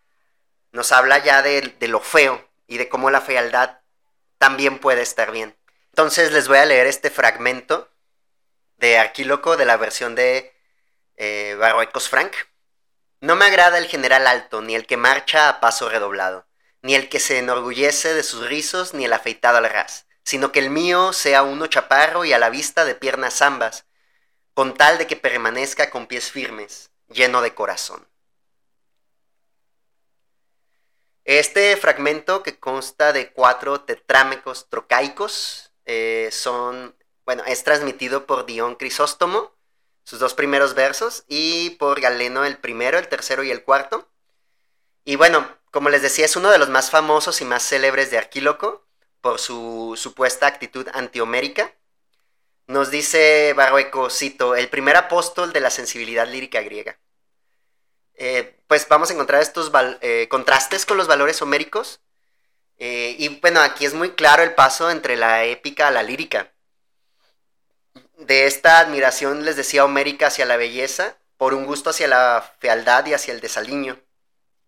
Nos 0.72 0.92
habla 0.92 1.18
ya 1.24 1.42
de, 1.42 1.74
lo 1.88 2.00
feo 2.00 2.46
y 2.68 2.76
de 2.76 2.88
cómo 2.88 3.10
la 3.10 3.22
fealdad 3.22 3.80
también 4.38 4.78
puede 4.78 5.02
estar 5.02 5.32
bien. 5.32 5.56
Entonces 5.88 6.32
les 6.32 6.46
voy 6.46 6.58
a 6.58 6.66
leer 6.66 6.86
este 6.86 7.10
fragmento 7.10 7.90
de 8.76 8.98
Arquíloco 8.98 9.56
de 9.56 9.64
la 9.64 9.76
versión 9.78 10.14
de 10.14 10.54
eh, 11.16 11.58
Frank. 12.08 12.32
No 13.20 13.36
me 13.36 13.44
agrada 13.44 13.76
el 13.76 13.86
general 13.86 14.26
alto, 14.26 14.62
ni 14.62 14.74
el 14.74 14.86
que 14.86 14.96
marcha 14.96 15.48
a 15.48 15.60
paso 15.60 15.90
redoblado, 15.90 16.46
ni 16.80 16.94
el 16.94 17.10
que 17.10 17.20
se 17.20 17.38
enorgullece 17.38 18.14
de 18.14 18.22
sus 18.22 18.48
rizos, 18.48 18.94
ni 18.94 19.04
el 19.04 19.12
afeitado 19.12 19.58
al 19.58 19.68
ras, 19.68 20.06
sino 20.24 20.52
que 20.52 20.60
el 20.60 20.70
mío 20.70 21.12
sea 21.12 21.42
uno 21.42 21.66
chaparro 21.66 22.24
y 22.24 22.32
a 22.32 22.38
la 22.38 22.48
vista 22.48 22.86
de 22.86 22.94
piernas 22.94 23.42
ambas, 23.42 23.84
con 24.54 24.74
tal 24.74 24.96
de 24.96 25.06
que 25.06 25.16
permanezca 25.16 25.90
con 25.90 26.06
pies 26.06 26.30
firmes, 26.30 26.90
lleno 27.08 27.42
de 27.42 27.54
corazón. 27.54 28.08
Este 31.24 31.76
fragmento 31.76 32.42
que 32.42 32.58
consta 32.58 33.12
de 33.12 33.32
cuatro 33.32 33.82
tetrámecos 33.82 34.70
trocaicos 34.70 35.72
eh, 35.84 36.30
son, 36.32 36.96
bueno, 37.26 37.44
es 37.46 37.62
transmitido 37.64 38.26
por 38.26 38.46
Dion 38.46 38.76
Crisóstomo, 38.76 39.54
sus 40.10 40.18
dos 40.18 40.34
primeros 40.34 40.74
versos, 40.74 41.24
y 41.28 41.70
por 41.70 42.00
Galeno 42.00 42.44
el 42.44 42.58
primero, 42.58 42.98
el 42.98 43.08
tercero 43.08 43.42
y 43.44 43.50
el 43.50 43.62
cuarto. 43.62 44.08
Y 45.04 45.16
bueno, 45.16 45.48
como 45.70 45.88
les 45.88 46.02
decía, 46.02 46.24
es 46.24 46.36
uno 46.36 46.50
de 46.50 46.58
los 46.58 46.68
más 46.68 46.90
famosos 46.90 47.40
y 47.40 47.44
más 47.44 47.62
célebres 47.62 48.10
de 48.10 48.18
Arquíloco 48.18 48.84
por 49.20 49.38
su 49.38 49.94
supuesta 49.96 50.46
actitud 50.46 50.88
antihomérica 50.92 51.72
nos 52.66 52.90
dice 52.90 53.52
Barrueco, 53.54 54.10
cito, 54.10 54.54
el 54.54 54.68
primer 54.68 54.96
apóstol 54.96 55.52
de 55.52 55.60
la 55.60 55.70
sensibilidad 55.70 56.28
lírica 56.28 56.60
griega. 56.60 56.98
Eh, 58.14 58.60
pues 58.68 58.86
vamos 58.88 59.10
a 59.10 59.14
encontrar 59.14 59.42
estos 59.42 59.72
eh, 60.00 60.28
contrastes 60.28 60.86
con 60.86 60.96
los 60.96 61.08
valores 61.08 61.42
homéricos. 61.42 62.00
Eh, 62.78 63.16
y 63.18 63.40
bueno, 63.40 63.60
aquí 63.60 63.86
es 63.86 63.94
muy 63.94 64.10
claro 64.10 64.44
el 64.44 64.54
paso 64.54 64.90
entre 64.90 65.16
la 65.16 65.44
épica 65.44 65.88
a 65.88 65.90
la 65.90 66.04
lírica. 66.04 66.52
De 68.20 68.46
esta 68.46 68.80
admiración, 68.80 69.46
les 69.46 69.56
decía, 69.56 69.84
homérica 69.84 70.26
hacia 70.26 70.44
la 70.44 70.58
belleza, 70.58 71.16
por 71.38 71.54
un 71.54 71.64
gusto 71.64 71.88
hacia 71.88 72.06
la 72.06 72.52
fealdad 72.58 73.06
y 73.06 73.14
hacia 73.14 73.32
el 73.32 73.40
desaliño. 73.40 73.98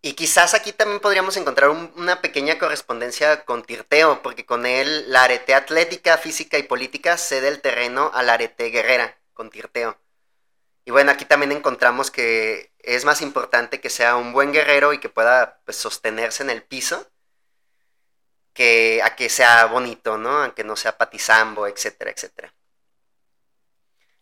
Y 0.00 0.14
quizás 0.14 0.54
aquí 0.54 0.72
también 0.72 1.00
podríamos 1.00 1.36
encontrar 1.36 1.68
una 1.68 2.22
pequeña 2.22 2.58
correspondencia 2.58 3.44
con 3.44 3.62
Tirteo, 3.62 4.22
porque 4.22 4.46
con 4.46 4.64
él 4.64 5.04
la 5.12 5.24
arete 5.24 5.54
atlética, 5.54 6.16
física 6.16 6.56
y 6.56 6.62
política 6.62 7.18
cede 7.18 7.48
el 7.48 7.60
terreno 7.60 8.10
a 8.14 8.22
la 8.22 8.32
arete 8.32 8.70
guerrera, 8.70 9.18
con 9.34 9.50
Tirteo. 9.50 9.98
Y 10.86 10.90
bueno, 10.90 11.12
aquí 11.12 11.26
también 11.26 11.52
encontramos 11.52 12.10
que 12.10 12.72
es 12.78 13.04
más 13.04 13.20
importante 13.20 13.82
que 13.82 13.90
sea 13.90 14.16
un 14.16 14.32
buen 14.32 14.50
guerrero 14.52 14.94
y 14.94 14.98
que 14.98 15.10
pueda 15.10 15.60
pues, 15.66 15.76
sostenerse 15.76 16.42
en 16.42 16.48
el 16.48 16.62
piso, 16.62 17.06
que 18.54 19.02
a 19.04 19.14
que 19.14 19.28
sea 19.28 19.66
bonito, 19.66 20.16
¿no? 20.16 20.42
A 20.42 20.54
que 20.54 20.64
no 20.64 20.74
sea 20.74 20.96
patizambo, 20.96 21.66
etcétera, 21.66 22.10
etcétera. 22.10 22.52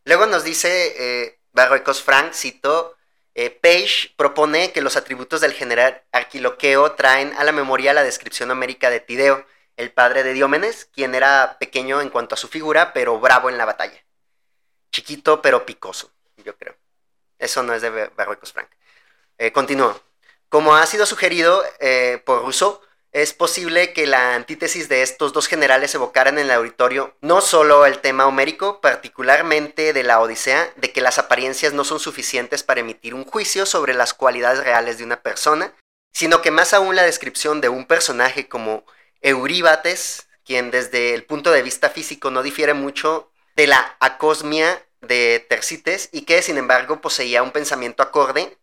Luego 0.04 0.26
nos 0.26 0.44
dice 0.44 0.94
eh, 0.96 1.40
Barroicos 1.52 2.02
Frank, 2.02 2.32
cito, 2.32 2.96
eh, 3.34 3.50
Page 3.50 4.14
propone 4.16 4.72
que 4.72 4.80
los 4.80 4.96
atributos 4.96 5.40
del 5.40 5.52
general 5.52 6.02
Arquiloqueo 6.12 6.92
traen 6.92 7.32
a 7.34 7.44
la 7.44 7.52
memoria 7.52 7.92
la 7.92 8.02
descripción 8.02 8.50
homérica 8.50 8.90
de 8.90 9.00
Tideo, 9.00 9.46
el 9.76 9.92
padre 9.92 10.22
de 10.22 10.32
Diómenes, 10.32 10.86
quien 10.92 11.14
era 11.14 11.56
pequeño 11.58 12.00
en 12.00 12.10
cuanto 12.10 12.34
a 12.34 12.38
su 12.38 12.48
figura, 12.48 12.92
pero 12.92 13.18
bravo 13.18 13.48
en 13.48 13.56
la 13.56 13.64
batalla. 13.64 14.04
Chiquito, 14.90 15.40
pero 15.40 15.64
picoso, 15.64 16.12
yo 16.36 16.56
creo. 16.56 16.76
Eso 17.38 17.62
no 17.62 17.72
es 17.72 17.80
de 17.82 18.08
Barruecos 18.08 18.52
Frank. 18.52 18.68
Eh, 19.38 19.52
continúo. 19.52 19.98
Como 20.48 20.74
ha 20.74 20.84
sido 20.86 21.06
sugerido 21.06 21.62
eh, 21.78 22.20
por 22.26 22.42
Rousseau, 22.42 22.80
es 23.12 23.34
posible 23.34 23.92
que 23.92 24.06
la 24.06 24.34
antítesis 24.36 24.88
de 24.88 25.02
estos 25.02 25.32
dos 25.32 25.48
generales 25.48 25.94
evocaran 25.94 26.38
en 26.38 26.44
el 26.44 26.52
auditorio 26.52 27.14
no 27.20 27.40
solo 27.40 27.84
el 27.84 27.98
tema 27.98 28.26
homérico, 28.26 28.80
particularmente 28.80 29.92
de 29.92 30.02
la 30.04 30.20
Odisea, 30.20 30.72
de 30.76 30.92
que 30.92 31.00
las 31.00 31.18
apariencias 31.18 31.72
no 31.72 31.84
son 31.84 31.98
suficientes 31.98 32.62
para 32.62 32.80
emitir 32.80 33.14
un 33.14 33.24
juicio 33.24 33.66
sobre 33.66 33.94
las 33.94 34.14
cualidades 34.14 34.62
reales 34.62 34.98
de 34.98 35.04
una 35.04 35.22
persona, 35.22 35.74
sino 36.12 36.40
que 36.40 36.52
más 36.52 36.72
aún 36.72 36.94
la 36.94 37.02
descripción 37.02 37.60
de 37.60 37.68
un 37.68 37.86
personaje 37.86 38.48
como 38.48 38.84
Euríbates, 39.22 40.28
quien 40.44 40.70
desde 40.70 41.14
el 41.14 41.24
punto 41.24 41.50
de 41.50 41.62
vista 41.62 41.90
físico 41.90 42.30
no 42.30 42.42
difiere 42.42 42.74
mucho 42.74 43.30
de 43.56 43.66
la 43.66 43.96
acosmia 43.98 44.84
de 45.00 45.44
Tercites 45.48 46.10
y 46.12 46.22
que 46.22 46.42
sin 46.42 46.58
embargo 46.58 47.00
poseía 47.00 47.42
un 47.42 47.50
pensamiento 47.50 48.02
acorde 48.02 48.56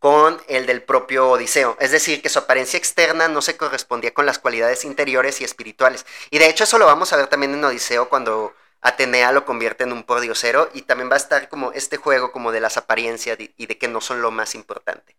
con 0.00 0.42
el 0.48 0.66
del 0.66 0.82
propio 0.82 1.30
Odiseo. 1.30 1.76
Es 1.78 1.92
decir, 1.92 2.22
que 2.22 2.30
su 2.30 2.40
apariencia 2.40 2.78
externa 2.78 3.28
no 3.28 3.42
se 3.42 3.56
correspondía 3.56 4.12
con 4.12 4.26
las 4.26 4.38
cualidades 4.38 4.84
interiores 4.84 5.40
y 5.40 5.44
espirituales. 5.44 6.06
Y 6.30 6.38
de 6.38 6.48
hecho 6.48 6.64
eso 6.64 6.78
lo 6.78 6.86
vamos 6.86 7.12
a 7.12 7.16
ver 7.16 7.28
también 7.28 7.54
en 7.54 7.64
Odiseo 7.64 8.08
cuando 8.08 8.54
Atenea 8.80 9.30
lo 9.30 9.44
convierte 9.44 9.84
en 9.84 9.92
un 9.92 10.04
pordiosero 10.04 10.70
y 10.72 10.82
también 10.82 11.10
va 11.10 11.14
a 11.14 11.18
estar 11.18 11.50
como 11.50 11.72
este 11.72 11.98
juego 11.98 12.32
como 12.32 12.50
de 12.50 12.60
las 12.60 12.78
apariencias 12.78 13.38
y 13.38 13.66
de 13.66 13.78
que 13.78 13.88
no 13.88 14.00
son 14.00 14.22
lo 14.22 14.30
más 14.30 14.54
importante. 14.54 15.16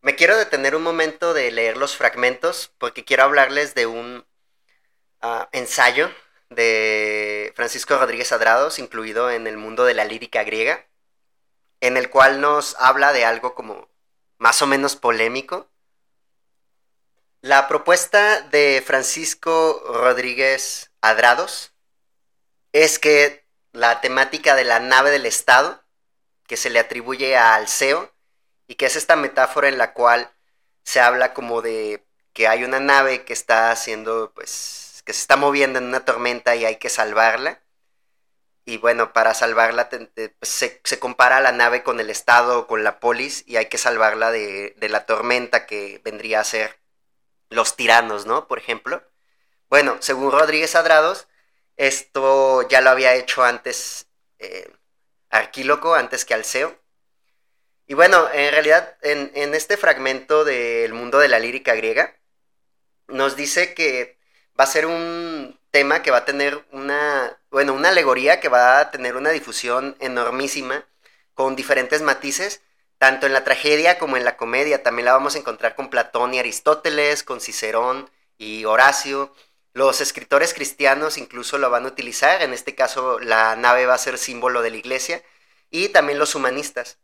Me 0.00 0.16
quiero 0.16 0.36
detener 0.36 0.74
un 0.74 0.82
momento 0.82 1.34
de 1.34 1.50
leer 1.52 1.76
los 1.76 1.94
fragmentos 1.96 2.72
porque 2.78 3.04
quiero 3.04 3.24
hablarles 3.24 3.74
de 3.74 3.86
un 3.86 4.26
ah, 5.20 5.48
ensayo 5.52 6.10
de 6.48 7.52
Francisco 7.54 7.98
Rodríguez 7.98 8.32
Adrados, 8.32 8.78
incluido 8.78 9.30
en 9.30 9.46
el 9.46 9.58
mundo 9.58 9.84
de 9.84 9.94
la 9.94 10.04
lírica 10.06 10.42
griega, 10.42 10.86
en 11.82 11.96
el 11.96 12.08
cual 12.10 12.40
nos 12.40 12.76
habla 12.78 13.12
de 13.12 13.24
algo 13.24 13.54
como 13.54 13.88
más 14.38 14.62
o 14.62 14.66
menos 14.66 14.96
polémico, 14.96 15.68
La 17.42 17.66
propuesta 17.66 18.40
de 18.40 18.82
Francisco 18.86 19.82
Rodríguez 19.88 20.92
Adrados 21.00 21.72
es 22.72 23.00
que 23.00 23.44
la 23.72 24.00
temática 24.00 24.54
de 24.54 24.62
la 24.64 24.78
nave 24.78 25.10
del 25.10 25.26
Estado, 25.26 25.82
que 26.46 26.56
se 26.56 26.70
le 26.70 26.78
atribuye 26.78 27.36
a 27.36 27.54
Alceo, 27.56 28.12
y 28.68 28.76
que 28.76 28.86
es 28.86 28.94
esta 28.94 29.16
metáfora 29.16 29.68
en 29.68 29.78
la 29.78 29.92
cual 29.92 30.30
se 30.84 31.00
habla 31.00 31.34
como 31.34 31.62
de 31.62 32.06
que 32.32 32.46
hay 32.46 32.62
una 32.62 32.78
nave 32.78 33.24
que 33.24 33.32
está 33.32 33.72
haciendo, 33.72 34.32
pues, 34.34 35.02
que 35.04 35.12
se 35.12 35.20
está 35.20 35.36
moviendo 35.36 35.80
en 35.80 35.86
una 35.86 36.04
tormenta 36.04 36.54
y 36.54 36.64
hay 36.64 36.76
que 36.76 36.90
salvarla. 36.90 37.61
Y 38.64 38.78
bueno, 38.78 39.12
para 39.12 39.34
salvarla 39.34 39.88
pues, 39.90 40.48
se, 40.84 40.98
compara 41.00 41.40
la 41.40 41.52
nave 41.52 41.82
con 41.82 41.98
el 41.98 42.10
Estado, 42.10 42.66
con 42.68 42.84
la 42.84 43.00
polis, 43.00 43.42
y 43.46 43.56
hay 43.56 43.66
que 43.66 43.78
salvarla 43.78 44.30
de, 44.30 44.74
la 44.80 45.04
tormenta 45.06 45.66
que 45.66 46.00
vendría 46.04 46.40
a 46.40 46.44
ser 46.44 46.78
los 47.50 47.76
tiranos, 47.76 48.26
¿no? 48.26 48.46
Por 48.48 48.58
ejemplo. 48.58 49.02
Bueno, 49.68 49.96
según 50.00 50.32
Rodríguez 50.32 50.76
Adrados, 50.76 51.28
esto 51.76 52.68
ya 52.68 52.80
lo 52.80 52.90
había 52.90 53.14
hecho 53.14 53.42
antes 53.44 54.06
eh, 54.38 54.70
Arquíloco, 55.30 55.94
antes 55.94 56.24
que 56.24 56.34
Alceo. 56.34 56.78
Y 57.86 57.94
bueno, 57.94 58.28
en 58.32 58.52
realidad, 58.52 58.96
en, 59.02 59.32
en 59.34 59.54
este 59.54 59.76
fragmento 59.76 60.44
del 60.44 60.92
mundo 60.94 61.18
de 61.18 61.28
la 61.28 61.38
lírica 61.40 61.74
griega, 61.74 62.16
nos 63.08 63.36
dice 63.36 63.74
que 63.74 64.18
va 64.58 64.64
a 64.64 64.66
ser 64.68 64.86
un 64.86 65.58
tema 65.70 66.02
que 66.02 66.10
va 66.10 66.18
a 66.18 66.24
tener 66.24 66.64
una, 66.70 67.38
bueno, 67.52 67.74
una 67.74 67.90
alegoría 67.90 68.40
que 68.40 68.48
va 68.48 68.80
a 68.80 68.90
tener 68.90 69.14
una 69.14 69.28
difusión 69.30 69.94
enormísima 70.00 70.86
con 71.34 71.54
diferentes 71.54 72.00
matices, 72.00 72.62
tanto 72.96 73.26
en 73.26 73.34
la 73.34 73.44
tragedia 73.44 73.98
como 73.98 74.16
en 74.16 74.24
la 74.24 74.38
comedia. 74.38 74.82
También 74.82 75.04
la 75.04 75.12
vamos 75.12 75.34
a 75.34 75.38
encontrar 75.38 75.74
con 75.76 75.90
Platón 75.90 76.32
y 76.32 76.38
Aristóteles, 76.38 77.22
con 77.22 77.42
Cicerón 77.42 78.10
y 78.38 78.64
Horacio. 78.64 79.34
Los 79.74 80.00
escritores 80.00 80.54
cristianos 80.54 81.18
incluso 81.18 81.58
lo 81.58 81.68
van 81.68 81.84
a 81.84 81.88
utilizar, 81.88 82.40
en 82.42 82.54
este 82.54 82.74
caso 82.74 83.18
la 83.20 83.54
nave 83.54 83.84
va 83.84 83.94
a 83.94 83.98
ser 83.98 84.16
símbolo 84.16 84.62
de 84.62 84.70
la 84.70 84.78
iglesia, 84.78 85.22
y 85.70 85.90
también 85.90 86.18
los 86.18 86.34
humanistas. 86.34 86.98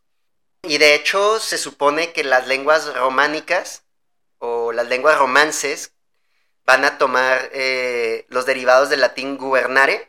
Y 0.62 0.78
de 0.78 0.94
hecho 0.94 1.40
se 1.40 1.59
supone 1.59 2.12
que 2.12 2.24
las 2.24 2.46
lenguas 2.46 2.94
románicas 2.96 3.84
o 4.38 4.72
las 4.72 4.88
lenguas 4.88 5.18
romances 5.18 5.92
van 6.64 6.86
a 6.86 6.96
tomar 6.96 7.51
eh, 7.53 8.26
los 8.28 8.46
derivados 8.46 8.88
del 8.88 9.01
latín 9.03 9.36
gubernare 9.36 10.09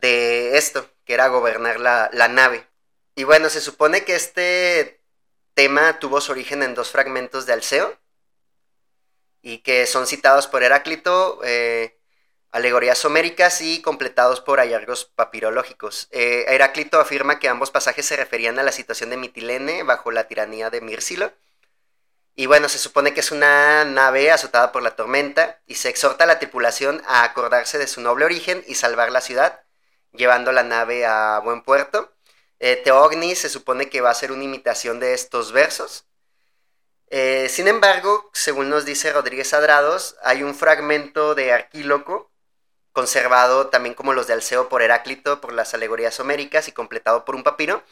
de 0.00 0.56
esto, 0.58 0.88
que 1.04 1.14
era 1.14 1.28
gobernar 1.28 1.80
la, 1.80 2.28
nave. 2.28 2.66
Y 3.14 3.24
bueno, 3.24 3.50
se 3.50 3.60
supone 3.60 4.04
que 4.04 4.14
este 4.14 5.00
tema 5.54 5.98
tuvo 5.98 6.20
su 6.20 6.32
origen 6.32 6.62
en 6.62 6.74
dos 6.74 6.90
fragmentos 6.90 7.46
de 7.46 7.52
Alceo 7.52 7.98
y 9.42 9.58
que 9.58 9.86
son 9.86 10.06
citados 10.06 10.46
por 10.46 10.62
Heráclito, 10.62 11.40
eh, 11.44 11.98
alegorías 12.50 13.04
homéricas 13.04 13.60
y 13.60 13.82
completados 13.82 14.40
por 14.40 14.58
hallazgos 14.58 15.04
papirológicos. 15.04 16.08
Eh, 16.10 16.44
Heráclito 16.48 17.00
afirma 17.00 17.38
que 17.38 17.48
ambos 17.48 17.70
pasajes 17.70 18.06
se 18.06 18.16
referían 18.16 18.58
a 18.58 18.62
la 18.62 18.72
situación 18.72 19.10
de 19.10 19.16
Mitilene 19.16 19.82
bajo 19.82 20.10
la 20.10 20.28
tiranía 20.28 20.70
de 20.70 20.80
Mírsilo 20.80 21.32
y 22.38 22.46
bueno, 22.46 22.68
se 22.68 22.78
supone 22.78 23.12
que 23.14 23.18
es 23.18 23.32
una 23.32 23.84
nave 23.84 24.30
azotada 24.30 24.70
por 24.70 24.80
la 24.80 24.94
tormenta 24.94 25.60
y 25.66 25.74
se 25.74 25.88
exhorta 25.88 26.22
a 26.22 26.26
la 26.28 26.38
tripulación 26.38 27.02
a 27.04 27.24
acordarse 27.24 27.78
de 27.78 27.88
su 27.88 28.00
noble 28.00 28.26
origen 28.26 28.62
y 28.68 28.76
salvar 28.76 29.10
la 29.10 29.20
ciudad, 29.20 29.64
llevando 30.12 30.52
la 30.52 30.62
nave 30.62 31.06
a 31.06 31.40
buen 31.40 31.62
puerto. 31.62 32.12
Eh, 32.60 32.76
Teogni 32.76 33.34
se 33.34 33.48
supone 33.48 33.88
que 33.88 34.00
va 34.00 34.10
a 34.10 34.14
ser 34.14 34.32
una 34.32 34.44
imitación 34.44 35.00
de 35.00 35.14
estos 35.14 35.52
versos. 35.52 36.06
Eh, 37.10 37.48
sin 37.48 37.68
embargo, 37.68 38.30
según 38.34 38.68
nos 38.68 38.84
dice 38.84 39.12
Rodríguez 39.12 39.54
Adrados, 39.54 40.16
hay 40.22 40.42
un 40.42 40.54
fragmento 40.54 41.34
de 41.34 41.52
Arquíloco, 41.52 42.30
conservado 42.92 43.68
también 43.68 43.94
como 43.94 44.12
los 44.12 44.26
de 44.26 44.34
Alceo 44.34 44.68
por 44.68 44.82
Heráclito 44.82 45.40
por 45.40 45.52
las 45.52 45.72
alegorías 45.72 46.18
homéricas 46.20 46.68
y 46.68 46.72
completado 46.72 47.24
por 47.24 47.36
un 47.36 47.44
papiro, 47.44 47.82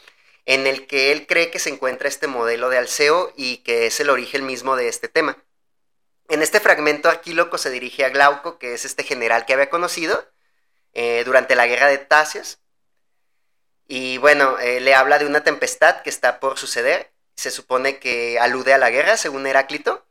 en 0.45 0.67
el 0.67 0.85
que 0.87 1.11
él 1.11 1.27
cree 1.27 1.49
que 1.49 1.59
se 1.59 1.69
encuentra 1.69 2.07
este 2.07 2.27
modelo 2.27 2.69
de 2.69 2.77
Alceo 2.77 3.33
y 3.35 3.57
que 3.57 3.87
es 3.87 3.99
el 3.99 4.09
origen 4.09 4.45
mismo 4.45 4.75
de 4.75 4.87
este 4.87 5.07
tema. 5.07 5.37
En 6.29 6.41
este 6.41 6.59
fragmento 6.59 7.09
Arquíloco 7.09 7.57
se 7.57 7.69
dirige 7.69 8.05
a 8.05 8.09
Glauco, 8.09 8.59
que 8.59 8.73
es 8.73 8.85
este 8.85 9.03
general 9.03 9.45
que 9.45 9.53
había 9.53 9.69
conocido 9.69 10.25
eh, 10.97 11.21
durante 11.23 11.55
la 11.55 11.67
guerra 11.67 11.85
de 11.87 11.99
Tasios. 11.99 12.57
Y 13.87 14.17
bueno, 14.17 14.57
eh, 14.57 14.79
le 14.79 14.95
habla 14.95 15.19
de 15.19 15.27
una 15.27 15.43
tempestad 15.43 16.01
que 16.01 16.09
está 16.09 16.39
por 16.39 16.57
suceder. 16.57 17.11
Se 17.35 17.51
supone 17.51 17.99
que 17.99 18.39
alude 18.39 18.73
a 18.73 18.79
la 18.79 18.89
guerra, 18.89 19.15
según 19.15 19.45
Heráclito. 19.45 20.03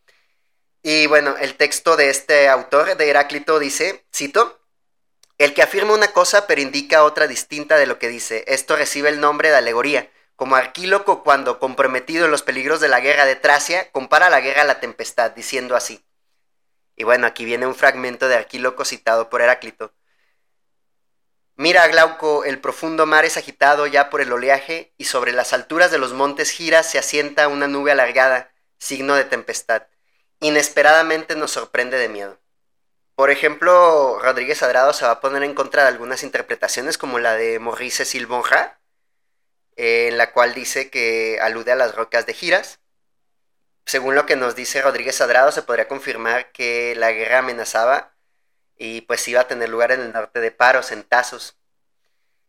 Y 0.83 1.09
bueno, 1.09 1.37
el 1.41 1.57
texto 1.57 1.97
de 1.97 2.09
este 2.11 2.49
autor, 2.49 2.97
de 2.97 3.11
Heráclito, 3.11 3.59
dice, 3.59 4.07
cito, 4.15 4.61
el 5.39 5.55
que 5.55 5.63
afirma 5.63 5.93
una 5.93 6.13
cosa 6.13 6.47
pero 6.47 6.61
indica 6.61 7.03
otra 7.03 7.27
distinta 7.27 7.77
de 7.77 7.87
lo 7.87 7.99
que 7.99 8.09
dice. 8.09 8.45
Esto 8.47 8.77
recibe 8.77 9.09
el 9.09 9.19
nombre 9.19 9.51
de 9.51 9.57
alegoría 9.57 10.09
como 10.37 10.55
Arquíloco 10.55 11.25
cuando, 11.25 11.59
comprometido 11.59 12.27
en 12.27 12.31
los 12.31 12.43
peligros 12.43 12.79
de 12.81 12.89
la 12.89 13.01
guerra 13.01 13.25
de 13.25 13.35
Tracia, 13.35 13.91
compara 13.91 14.31
la 14.31 14.41
guerra 14.41 14.63
a 14.63 14.67
la 14.67 14.81
tempestad, 14.81 15.33
diciendo 15.33 15.75
así. 15.75 16.05
Y 16.95 17.05
bueno, 17.05 17.27
aquí 17.27 17.45
viene 17.45 17.67
un 17.67 17.75
fragmento 17.75 18.29
de 18.29 18.37
Arquíloco 18.37 18.85
citado 18.85 19.31
por 19.31 19.43
Heráclito. 19.43 19.93
Mira, 21.59 21.89
Glauco, 21.89 22.45
el 22.45 22.61
profundo 22.61 23.07
mar 23.07 23.25
es 23.25 23.39
agitado 23.39 23.87
ya 23.87 24.11
por 24.11 24.21
el 24.21 24.31
oleaje, 24.31 24.93
y 24.99 25.05
sobre 25.05 25.33
las 25.33 25.55
alturas 25.55 25.91
de 25.91 25.97
los 25.97 26.13
montes 26.13 26.51
Gira 26.51 26.83
se 26.83 26.99
asienta 26.99 27.49
una 27.49 27.67
nube 27.67 27.93
alargada, 27.93 28.53
signo 28.79 29.15
de 29.15 29.25
tempestad. 29.25 29.85
Inesperadamente 30.41 31.35
nos 31.35 31.53
sorprende 31.53 31.97
de 31.97 32.11
miedo. 32.11 32.39
Por 33.15 33.31
ejemplo, 33.31 34.19
Rodríguez 34.21 34.63
Adrado 34.63 34.93
se 34.93 35.07
va 35.07 35.13
a 35.13 35.21
poner 35.21 35.43
en 35.45 35.55
contra 35.55 35.83
de 35.83 35.89
algunas 35.89 36.23
interpretaciones 36.23 36.99
como 36.99 37.19
la 37.19 37.35
de 37.35 37.59
Maurice 37.59 38.05
Silbonja, 38.05 38.79
en 39.77 40.19
la 40.19 40.33
cual 40.33 40.53
dice 40.53 40.91
que 40.91 41.39
alude 41.41 41.73
a 41.73 41.77
las 41.77 41.95
rocas 41.95 42.27
de 42.27 42.35
Giras. 42.35 42.81
Según 43.87 44.15
lo 44.15 44.27
que 44.27 44.37
nos 44.37 44.57
dice 44.57 44.83
Rodríguez 44.83 45.17
Sadrado, 45.17 45.53
se 45.53 45.63
podría 45.63 45.89
confirmar 45.89 46.53
que 46.53 46.95
la 46.97 47.13
guerra 47.13 47.39
amenazaba 47.39 48.16
y 48.77 49.03
pues 49.03 49.27
iba 49.29 49.41
a 49.41 49.49
tener 49.49 49.69
lugar 49.69 49.93
en 49.93 50.01
el 50.01 50.13
norte 50.13 50.41
de 50.41 50.51
Paros, 50.51 50.93
en 50.93 51.03
Tazos. 51.03 51.57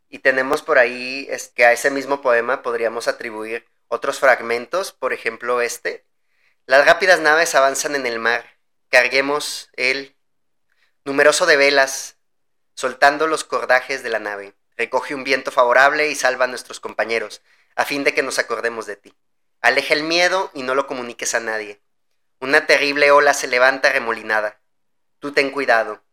Y 0.10 0.20
tenemos 0.20 0.62
por 0.62 0.78
ahí 0.78 1.30
que 1.56 1.66
a 1.66 1.74
ese 1.74 1.92
mismo 1.92 2.22
poema 2.22 2.62
podríamos 2.62 3.08
atribuir 3.08 3.68
otros 3.88 4.20
fragmentos, 4.20 4.92
por 4.92 5.14
ejemplo 5.14 5.62
este. 5.62 6.06
Las 6.66 6.86
rápidas 6.86 7.20
naves 7.20 7.56
avanzan 7.56 7.96
en 7.96 8.06
el 8.06 8.20
mar, 8.20 8.58
carguemos 8.90 9.70
el 9.74 10.16
numeroso 11.06 11.46
de 11.46 11.58
velas, 11.58 12.18
soltando 12.74 13.28
los 13.28 13.44
cordajes 13.44 14.04
de 14.04 14.10
la 14.10 14.20
nave. 14.20 14.54
Recoge 14.78 15.16
un 15.16 15.24
viento 15.24 15.52
favorable 15.52 16.10
y 16.10 16.16
salva 16.16 16.46
a 16.46 16.50
nuestros 16.50 16.80
compañeros, 16.80 17.42
a 17.76 17.86
fin 17.86 18.04
de 18.04 18.14
que 18.14 18.24
nos 18.24 18.38
acordemos 18.38 18.86
de 18.86 18.98
ti. 18.98 19.14
Aleja 19.62 19.94
el 19.94 20.04
miedo 20.04 20.52
y 20.54 20.64
no 20.64 20.76
lo 20.76 20.86
comuniques 20.88 21.34
a 21.34 21.40
nadie. 21.40 21.82
Una 22.40 22.68
terrible 22.68 23.10
ola 23.12 23.34
se 23.34 23.48
levanta 23.48 23.92
remolinada. 23.92 24.60
Tú 25.20 25.32
ten 25.32 25.50
cuidado 25.50 26.04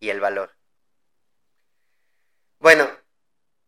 y 0.00 0.10
el 0.10 0.20
valor. 0.20 0.56
Bueno, 2.58 2.90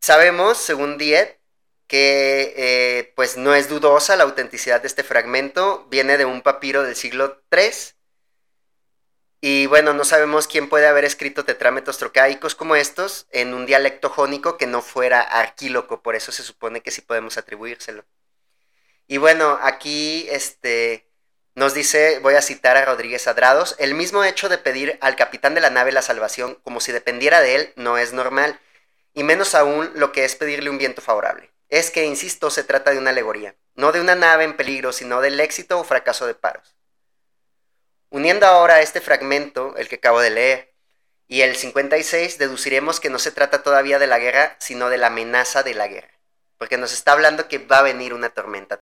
sabemos, 0.00 0.58
según 0.58 0.98
Diet, 0.98 1.40
que 1.86 2.54
eh, 2.56 3.12
pues 3.16 3.36
no 3.36 3.54
es 3.54 3.68
dudosa 3.68 4.16
la 4.16 4.24
autenticidad 4.24 4.80
de 4.80 4.88
este 4.88 5.02
fragmento. 5.02 5.86
Viene 5.90 6.18
de 6.18 6.24
un 6.24 6.42
papiro 6.42 6.82
del 6.82 6.96
siglo 6.96 7.42
III 7.50 7.94
y 9.42 9.66
bueno, 9.66 9.94
no 9.94 10.04
sabemos 10.04 10.46
quién 10.46 10.68
puede 10.68 10.86
haber 10.86 11.04
escrito 11.04 11.44
tetrámetros 11.44 11.96
trocaicos 11.96 12.54
como 12.54 12.76
estos 12.76 13.26
en 13.30 13.54
un 13.54 13.64
dialecto 13.64 14.10
jónico 14.10 14.58
que 14.58 14.66
no 14.66 14.82
fuera 14.82 15.22
arquíloco, 15.22 16.02
por 16.02 16.14
eso 16.14 16.30
se 16.30 16.42
supone 16.42 16.82
que 16.82 16.90
sí 16.90 17.00
podemos 17.00 17.38
atribuírselo. 17.38 18.04
Y 19.06 19.16
bueno, 19.16 19.58
aquí 19.62 20.26
este, 20.30 21.09
nos 21.60 21.74
dice, 21.74 22.20
voy 22.20 22.36
a 22.36 22.40
citar 22.40 22.78
a 22.78 22.86
Rodríguez 22.86 23.28
Adrados, 23.28 23.76
el 23.78 23.92
mismo 23.92 24.24
hecho 24.24 24.48
de 24.48 24.56
pedir 24.56 24.96
al 25.02 25.14
capitán 25.14 25.54
de 25.54 25.60
la 25.60 25.68
nave 25.68 25.92
la 25.92 26.00
salvación 26.00 26.54
como 26.64 26.80
si 26.80 26.90
dependiera 26.90 27.42
de 27.42 27.54
él 27.54 27.72
no 27.76 27.98
es 27.98 28.14
normal, 28.14 28.58
y 29.12 29.24
menos 29.24 29.54
aún 29.54 29.90
lo 29.94 30.10
que 30.10 30.24
es 30.24 30.36
pedirle 30.36 30.70
un 30.70 30.78
viento 30.78 31.02
favorable. 31.02 31.50
Es 31.68 31.90
que, 31.90 32.06
insisto, 32.06 32.48
se 32.48 32.64
trata 32.64 32.92
de 32.92 32.98
una 32.98 33.10
alegoría, 33.10 33.56
no 33.74 33.92
de 33.92 34.00
una 34.00 34.14
nave 34.14 34.44
en 34.44 34.56
peligro, 34.56 34.94
sino 34.94 35.20
del 35.20 35.38
éxito 35.38 35.78
o 35.78 35.84
fracaso 35.84 36.26
de 36.26 36.34
paros. 36.34 36.78
Uniendo 38.08 38.46
ahora 38.46 38.80
este 38.80 39.02
fragmento, 39.02 39.76
el 39.76 39.86
que 39.86 39.96
acabo 39.96 40.22
de 40.22 40.30
leer, 40.30 40.72
y 41.28 41.42
el 41.42 41.56
56, 41.56 42.38
deduciremos 42.38 43.00
que 43.00 43.10
no 43.10 43.18
se 43.18 43.32
trata 43.32 43.62
todavía 43.62 43.98
de 43.98 44.06
la 44.06 44.18
guerra, 44.18 44.56
sino 44.60 44.88
de 44.88 44.96
la 44.96 45.08
amenaza 45.08 45.62
de 45.62 45.74
la 45.74 45.88
guerra, 45.88 46.18
porque 46.56 46.78
nos 46.78 46.94
está 46.94 47.12
hablando 47.12 47.48
que 47.48 47.58
va 47.58 47.80
a 47.80 47.82
venir 47.82 48.14
una 48.14 48.30
tormenta. 48.30 48.80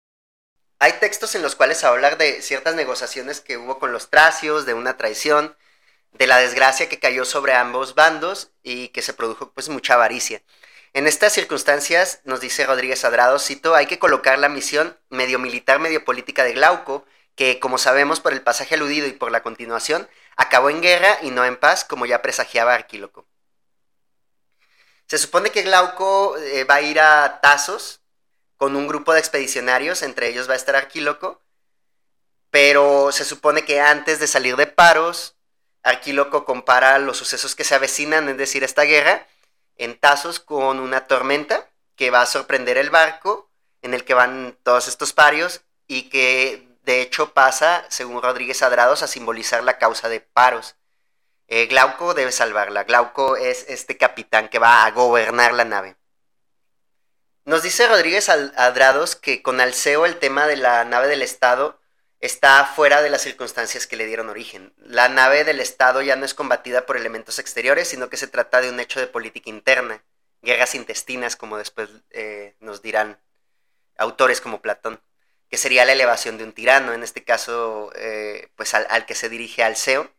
Hay 0.80 0.92
textos 1.00 1.34
en 1.34 1.42
los 1.42 1.56
cuales 1.56 1.82
hablar 1.82 2.18
de 2.18 2.40
ciertas 2.40 2.76
negociaciones 2.76 3.40
que 3.40 3.56
hubo 3.56 3.78
con 3.80 3.92
los 3.92 4.10
tracios, 4.10 4.64
de 4.64 4.74
una 4.74 4.96
traición, 4.96 5.56
de 6.12 6.26
la 6.26 6.38
desgracia 6.38 6.88
que 6.88 7.00
cayó 7.00 7.24
sobre 7.24 7.54
ambos 7.54 7.94
bandos 7.94 8.50
y 8.62 8.88
que 8.88 9.02
se 9.02 9.12
produjo 9.12 9.50
pues 9.52 9.68
mucha 9.68 9.94
avaricia. 9.94 10.42
En 10.94 11.06
estas 11.06 11.32
circunstancias, 11.32 12.20
nos 12.24 12.40
dice 12.40 12.64
Rodríguez 12.64 13.04
Adrado, 13.04 13.38
cito, 13.38 13.74
hay 13.74 13.86
que 13.86 13.98
colocar 13.98 14.38
la 14.38 14.48
misión 14.48 14.96
medio 15.10 15.38
militar, 15.38 15.80
medio 15.80 16.04
política 16.04 16.44
de 16.44 16.52
Glauco, 16.52 17.04
que 17.34 17.60
como 17.60 17.78
sabemos 17.78 18.20
por 18.20 18.32
el 18.32 18.42
pasaje 18.42 18.76
aludido 18.76 19.06
y 19.06 19.12
por 19.12 19.30
la 19.32 19.42
continuación, 19.42 20.08
acabó 20.36 20.70
en 20.70 20.80
guerra 20.80 21.18
y 21.22 21.30
no 21.30 21.44
en 21.44 21.56
paz, 21.56 21.84
como 21.84 22.06
ya 22.06 22.22
presagiaba 22.22 22.74
Arquíloco. 22.74 23.26
Se 25.08 25.18
supone 25.18 25.50
que 25.50 25.62
Glauco 25.62 26.36
eh, 26.38 26.64
va 26.64 26.76
a 26.76 26.82
ir 26.82 27.00
a 27.00 27.40
Tasos 27.40 27.97
con 28.58 28.76
un 28.76 28.86
grupo 28.86 29.14
de 29.14 29.20
expedicionarios, 29.20 30.02
entre 30.02 30.28
ellos 30.28 30.48
va 30.48 30.52
a 30.52 30.56
estar 30.56 30.76
Arquíloco, 30.76 31.40
pero 32.50 33.10
se 33.12 33.24
supone 33.24 33.64
que 33.64 33.80
antes 33.80 34.18
de 34.20 34.26
salir 34.26 34.56
de 34.56 34.66
Paros, 34.66 35.36
Arquíloco 35.82 36.44
compara 36.44 36.98
los 36.98 37.16
sucesos 37.16 37.54
que 37.54 37.64
se 37.64 37.74
avecinan, 37.74 38.28
es 38.28 38.36
decir, 38.36 38.64
esta 38.64 38.82
guerra, 38.82 39.26
en 39.76 39.98
Tasos 39.98 40.40
con 40.40 40.80
una 40.80 41.06
tormenta 41.06 41.66
que 41.94 42.10
va 42.10 42.22
a 42.22 42.26
sorprender 42.26 42.76
el 42.76 42.90
barco 42.90 43.48
en 43.80 43.94
el 43.94 44.04
que 44.04 44.14
van 44.14 44.56
todos 44.64 44.88
estos 44.88 45.12
parios 45.12 45.62
y 45.86 46.10
que 46.10 46.68
de 46.82 47.00
hecho 47.00 47.32
pasa, 47.32 47.84
según 47.88 48.22
Rodríguez 48.22 48.62
Adrados, 48.62 49.02
a 49.02 49.06
simbolizar 49.06 49.62
la 49.62 49.78
causa 49.78 50.08
de 50.08 50.20
Paros. 50.20 50.74
Eh, 51.46 51.66
Glauco 51.66 52.12
debe 52.12 52.32
salvarla. 52.32 52.84
Glauco 52.84 53.36
es 53.36 53.66
este 53.68 53.96
capitán 53.96 54.48
que 54.48 54.58
va 54.58 54.84
a 54.84 54.90
gobernar 54.90 55.54
la 55.54 55.64
nave. 55.64 55.97
Nos 57.48 57.62
dice 57.62 57.86
Rodríguez 57.86 58.28
Adrados 58.28 59.16
que 59.16 59.40
con 59.40 59.58
Alceo 59.62 60.04
el 60.04 60.18
tema 60.18 60.46
de 60.46 60.58
la 60.58 60.84
nave 60.84 61.08
del 61.08 61.22
Estado 61.22 61.80
está 62.20 62.66
fuera 62.66 63.00
de 63.00 63.08
las 63.08 63.22
circunstancias 63.22 63.86
que 63.86 63.96
le 63.96 64.04
dieron 64.04 64.28
origen. 64.28 64.74
La 64.76 65.08
nave 65.08 65.44
del 65.44 65.58
Estado 65.58 66.02
ya 66.02 66.14
no 66.14 66.26
es 66.26 66.34
combatida 66.34 66.84
por 66.84 66.98
elementos 66.98 67.38
exteriores, 67.38 67.88
sino 67.88 68.10
que 68.10 68.18
se 68.18 68.26
trata 68.26 68.60
de 68.60 68.68
un 68.68 68.78
hecho 68.80 69.00
de 69.00 69.06
política 69.06 69.48
interna, 69.48 70.04
guerras 70.42 70.74
intestinas, 70.74 71.36
como 71.36 71.56
después 71.56 71.88
eh, 72.10 72.54
nos 72.60 72.82
dirán 72.82 73.18
autores 73.96 74.42
como 74.42 74.60
Platón, 74.60 75.00
que 75.48 75.56
sería 75.56 75.86
la 75.86 75.92
elevación 75.92 76.36
de 76.36 76.44
un 76.44 76.52
tirano, 76.52 76.92
en 76.92 77.02
este 77.02 77.24
caso, 77.24 77.92
eh, 77.94 78.52
pues 78.56 78.74
al, 78.74 79.06
que 79.06 79.14
se 79.14 79.30
dirige 79.30 79.62
Alceo. 79.62 80.12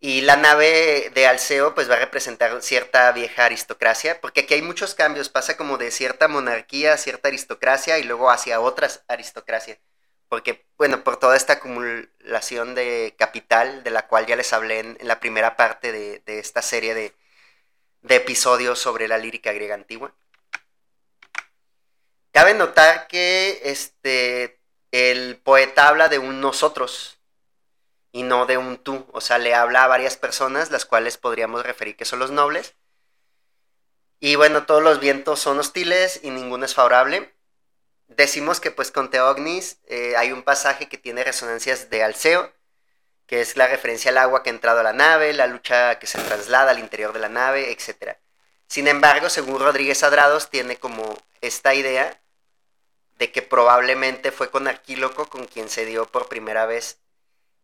Y 0.00 0.20
la 0.20 0.36
nave 0.36 1.10
de 1.14 1.26
Alceo 1.26 1.74
pues 1.74 1.90
va 1.90 1.94
a 1.94 1.98
representar 1.98 2.62
cierta 2.62 3.10
vieja 3.12 3.46
aristocracia, 3.46 4.20
porque 4.20 4.40
aquí 4.40 4.54
hay 4.54 4.62
muchos 4.62 4.94
cambios, 4.94 5.28
pasa 5.28 5.56
como 5.56 5.78
de 5.78 5.90
cierta 5.90 6.28
monarquía 6.28 6.92
a 6.92 6.98
cierta 6.98 7.28
aristocracia 7.28 7.98
y 7.98 8.04
luego 8.04 8.30
hacia 8.30 8.60
otras 8.60 9.02
aristocracia 9.08 9.78
porque, 10.28 10.66
bueno, 10.76 11.02
por 11.04 11.18
toda 11.18 11.36
esta 11.36 11.54
acumulación 11.54 12.74
de 12.74 13.14
capital, 13.18 13.82
de 13.82 13.90
la 13.90 14.06
cual 14.06 14.26
ya 14.26 14.36
les 14.36 14.52
hablé 14.52 14.80
en, 14.80 14.98
la 15.02 15.20
primera 15.20 15.56
parte 15.56 15.92
de, 15.92 16.22
esta 16.26 16.62
serie 16.62 16.94
de, 16.94 17.14
episodios 18.08 18.78
sobre 18.78 19.08
la 19.08 19.18
lírica 19.18 19.52
griega 19.52 19.74
antigua. 19.74 20.14
Cabe 22.32 22.54
notar 22.54 23.08
que 23.08 23.60
este, 23.64 24.60
el 24.92 25.36
poeta 25.38 25.88
habla 25.88 26.08
de 26.08 26.18
un 26.18 26.40
nosotros 26.40 27.17
y 28.18 28.22
no 28.22 28.46
de 28.46 28.58
un 28.58 28.78
tú, 28.78 29.06
o 29.12 29.20
sea, 29.20 29.38
le 29.38 29.54
habla 29.54 29.84
a 29.84 29.88
varias 29.88 30.16
personas, 30.16 30.70
las 30.70 30.84
cuales 30.84 31.18
podríamos 31.18 31.62
referir 31.64 31.96
que 31.96 32.04
son 32.04 32.18
los 32.18 32.30
nobles. 32.30 32.74
Y 34.20 34.36
bueno, 34.36 34.66
todos 34.66 34.82
los 34.82 35.00
vientos 35.00 35.40
son 35.40 35.58
hostiles 35.58 36.20
y 36.22 36.30
ninguno 36.30 36.64
es 36.64 36.74
favorable 36.74 37.32
decimos 38.08 38.58
que 38.60 38.70
pues 38.70 38.90
con 38.90 39.10
Teognis 39.10 39.78
eh, 39.86 40.16
hay 40.16 40.32
un 40.32 40.42
pasaje 40.42 40.88
que 40.88 40.98
tiene 40.98 41.24
resonancias 41.24 41.90
de 41.90 42.02
Alceo, 42.02 42.52
que 43.26 43.40
es 43.40 43.56
la 43.56 43.68
referencia 43.68 44.10
al 44.10 44.18
agua 44.18 44.42
que 44.42 44.50
ha 44.50 44.52
entrado 44.52 44.80
a 44.80 44.82
la 44.82 44.92
nave, 44.92 45.32
la 45.34 45.46
lucha 45.46 45.98
que 45.98 46.06
se 46.06 46.18
traslada 46.18 46.70
al 46.70 46.78
interior 46.78 47.12
de 47.12 47.20
la 47.20 47.28
nave, 47.28 47.70
etc. 47.70 48.16
Sin 48.66 48.88
embargo, 48.88 49.28
según 49.28 49.60
Rodríguez 49.60 50.02
Adrados, 50.02 50.50
tiene 50.50 50.76
como 50.76 51.16
esta 51.40 51.74
idea 51.74 52.20
de 53.18 53.30
que 53.30 53.42
probablemente 53.42 54.32
fue 54.32 54.50
con 54.50 54.68
Arquíloco 54.68 55.28
con 55.28 55.46
quien 55.46 55.68
se 55.68 55.84
dio 55.84 56.06
por 56.06 56.28
primera 56.28 56.66
vez 56.66 56.98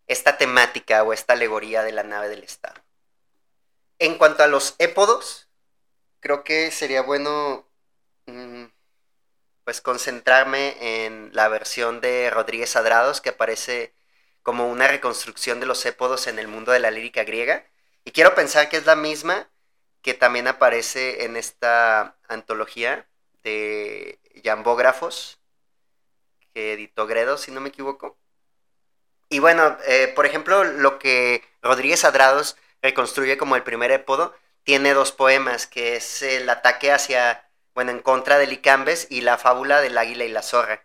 esta 0.07 0.37
temática 0.37 1.03
o 1.03 1.13
esta 1.13 1.33
alegoría 1.35 1.83
de 1.83 1.93
la 1.93 2.03
nave 2.03 2.29
del 2.29 2.43
Estado. 2.43 2.81
En 3.99 4.19
cuanto 4.19 4.43
a 4.43 4.49
los 4.49 4.75
épodos, 4.79 5.49
creo 6.21 6.45
que 6.45 6.71
sería 6.71 7.03
bueno 7.03 7.67
mm, 8.27 8.65
pues 9.65 9.81
concentrarme 9.81 11.05
en 11.07 11.31
la 11.33 11.49
versión 11.49 12.01
de 12.01 12.31
Rodríguez 12.31 12.77
Adrados 12.77 13.21
que 13.21 13.31
aparece 13.31 13.95
como 14.43 14.69
una 14.69 14.89
reconstrucción 14.89 15.61
de 15.61 15.67
los 15.67 15.85
épodos 15.87 16.27
en 16.27 16.39
el 16.39 16.49
mundo 16.49 16.73
de 16.73 16.81
la 16.81 16.91
lírica 16.91 17.25
griega. 17.25 17.65
Y 18.05 18.13
quiero 18.13 18.35
pensar 18.35 18.69
que 18.69 18.77
es 18.77 18.87
la 18.87 18.97
misma 18.97 19.49
que 20.03 20.13
también 20.13 20.47
aparece 20.49 21.25
en 21.25 21.37
esta 21.37 22.19
antología 22.29 23.09
de 23.43 24.19
Jambógrafos 24.45 25.39
que 26.53 26.75
editó 26.75 27.07
Gredo, 27.07 27.39
si 27.39 27.51
no 27.51 27.61
me 27.63 27.71
equivoco. 27.71 28.19
Y 29.29 29.39
bueno, 29.39 29.77
eh, 29.87 30.13
por 30.15 30.27
ejemplo, 30.27 30.65
lo 30.65 30.99
que 30.99 31.43
Rodríguez 31.63 32.05
Adrados 32.05 32.57
reconstruye 32.83 33.39
como 33.39 33.57
el 33.57 33.63
primer 33.63 33.91
épodo, 33.91 34.35
tiene 34.65 34.95
dos 34.95 35.13
poemas, 35.13 35.67
que 35.67 35.97
es 35.97 36.23
el 36.23 36.49
ataque 36.49 36.93
hacia 36.93 37.49
bueno, 37.75 37.91
en 37.91 38.01
contra 38.01 38.39
de 38.39 38.47
Licambes 38.47 39.07
y 39.11 39.21
la 39.23 39.39
fábula 39.39 39.81
del 39.81 39.99
águila 39.99 40.25
y 40.25 40.29
la 40.29 40.43
zorra. 40.43 40.85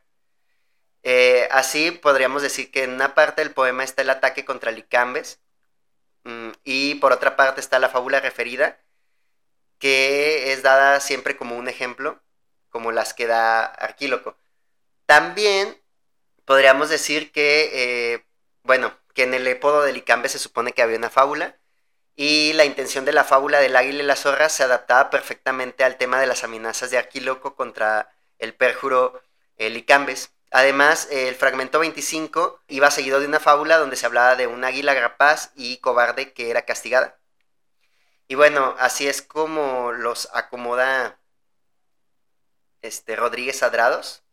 Eh, 1.04 1.48
así 1.52 1.92
podríamos 1.92 2.42
decir 2.42 2.72
que 2.72 2.84
en 2.84 2.94
una 2.94 3.16
parte 3.16 3.42
del 3.42 3.54
poema 3.54 3.84
está 3.84 4.02
el 4.02 4.10
ataque 4.10 4.44
contra 4.46 4.72
Licambes 4.72 5.40
mm, 6.24 6.50
y 6.66 6.96
por 6.96 7.14
otra 7.14 7.36
parte 7.36 7.62
está 7.62 7.80
la 7.80 7.90
fábula 7.90 8.20
referida, 8.20 8.80
que 9.80 10.52
es 10.54 10.62
dada 10.64 11.00
siempre 11.00 11.38
como 11.38 11.58
un 11.58 11.70
ejemplo, 11.70 12.22
como 12.70 12.92
las 12.92 13.14
que 13.14 13.28
da 13.28 13.66
Arquíloco. 13.66 14.38
También 15.06 15.78
podríamos 16.46 16.90
decir 16.90 17.32
que, 17.32 17.70
eh, 17.74 18.26
bueno, 18.64 18.98
que 19.14 19.24
en 19.24 19.34
el 19.34 19.48
épodo 19.48 19.82
de 19.84 19.94
Licambes 19.94 20.34
se 20.34 20.40
supone 20.40 20.74
que 20.74 20.82
había 20.82 20.98
una 20.98 21.10
fábula, 21.10 21.58
y 22.16 22.52
la 22.54 22.66
intención 22.66 23.06
de 23.06 23.14
la 23.14 23.24
fábula 23.24 23.60
del 23.60 23.78
águila 23.78 24.04
y 24.04 24.06
la 24.06 24.18
zorra 24.18 24.50
se 24.50 24.64
adaptaba 24.64 25.10
perfectamente 25.10 25.86
al 25.86 25.98
tema 25.98 26.20
de 26.20 26.28
las 26.28 26.44
amenazas 26.44 26.92
de 26.92 26.98
Arquíloco 26.98 27.56
contra 27.56 28.12
el 28.40 28.54
perjuro 28.54 29.24
Licambes. 29.58 30.34
Además, 30.52 31.08
el 31.12 31.36
fragmento 31.36 31.80
25 31.80 32.60
iba 32.68 32.92
seguido 32.92 33.22
de 33.22 33.28
una 33.28 33.40
fábula 33.40 33.78
donde 33.78 33.96
se 33.96 34.06
hablaba 34.06 34.36
de 34.36 34.48
un 34.48 34.66
águila 34.66 34.94
rapaz 35.00 35.52
y 35.56 35.78
cobarde 35.78 36.34
que 36.34 36.50
era 36.50 36.64
castigada. 36.64 37.18
Y 38.28 38.36
bueno, 38.36 38.76
así 38.80 39.08
es 39.08 39.22
como 39.22 39.94
los 39.94 40.28
acomoda 40.34 41.20
este 42.82 43.16
Rodríguez 43.16 43.64
Adrados. 43.64 44.24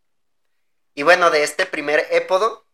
Y 0.93 1.03
bueno, 1.03 1.31
de 1.31 1.43
este 1.43 1.65
primer 1.65 2.05
épodo 2.11 2.66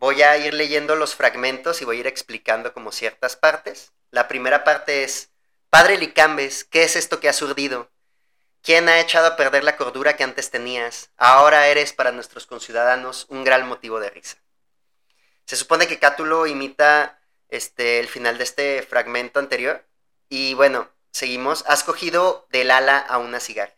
voy 0.00 0.22
a 0.22 0.36
ir 0.38 0.54
leyendo 0.54 0.96
los 0.96 1.14
fragmentos 1.14 1.80
y 1.80 1.84
voy 1.84 1.98
a 1.98 2.00
ir 2.00 2.06
explicando 2.06 2.72
como 2.72 2.90
ciertas 2.90 3.36
partes. 3.36 3.92
La 4.10 4.26
primera 4.26 4.64
parte 4.64 5.04
es, 5.04 5.30
Padre 5.68 5.98
Licambes, 5.98 6.64
¿qué 6.64 6.82
es 6.82 6.96
esto 6.96 7.20
que 7.20 7.28
has 7.28 7.40
urdido? 7.42 7.90
¿Quién 8.62 8.88
ha 8.88 8.98
echado 8.98 9.26
a 9.26 9.36
perder 9.36 9.62
la 9.62 9.76
cordura 9.76 10.16
que 10.16 10.24
antes 10.24 10.50
tenías? 10.50 11.10
Ahora 11.16 11.68
eres 11.68 11.92
para 11.92 12.12
nuestros 12.12 12.46
conciudadanos 12.46 13.26
un 13.28 13.44
gran 13.44 13.68
motivo 13.68 14.00
de 14.00 14.10
risa. 14.10 14.38
Se 15.44 15.56
supone 15.56 15.86
que 15.86 15.98
Cátulo 15.98 16.46
imita 16.46 17.20
este, 17.48 18.00
el 18.00 18.08
final 18.08 18.38
de 18.38 18.44
este 18.44 18.82
fragmento 18.82 19.38
anterior. 19.38 19.84
Y 20.28 20.54
bueno, 20.54 20.88
seguimos. 21.10 21.64
Has 21.66 21.84
cogido 21.84 22.46
del 22.50 22.70
ala 22.70 22.98
a 22.98 23.18
una 23.18 23.40
cigarra. 23.40 23.74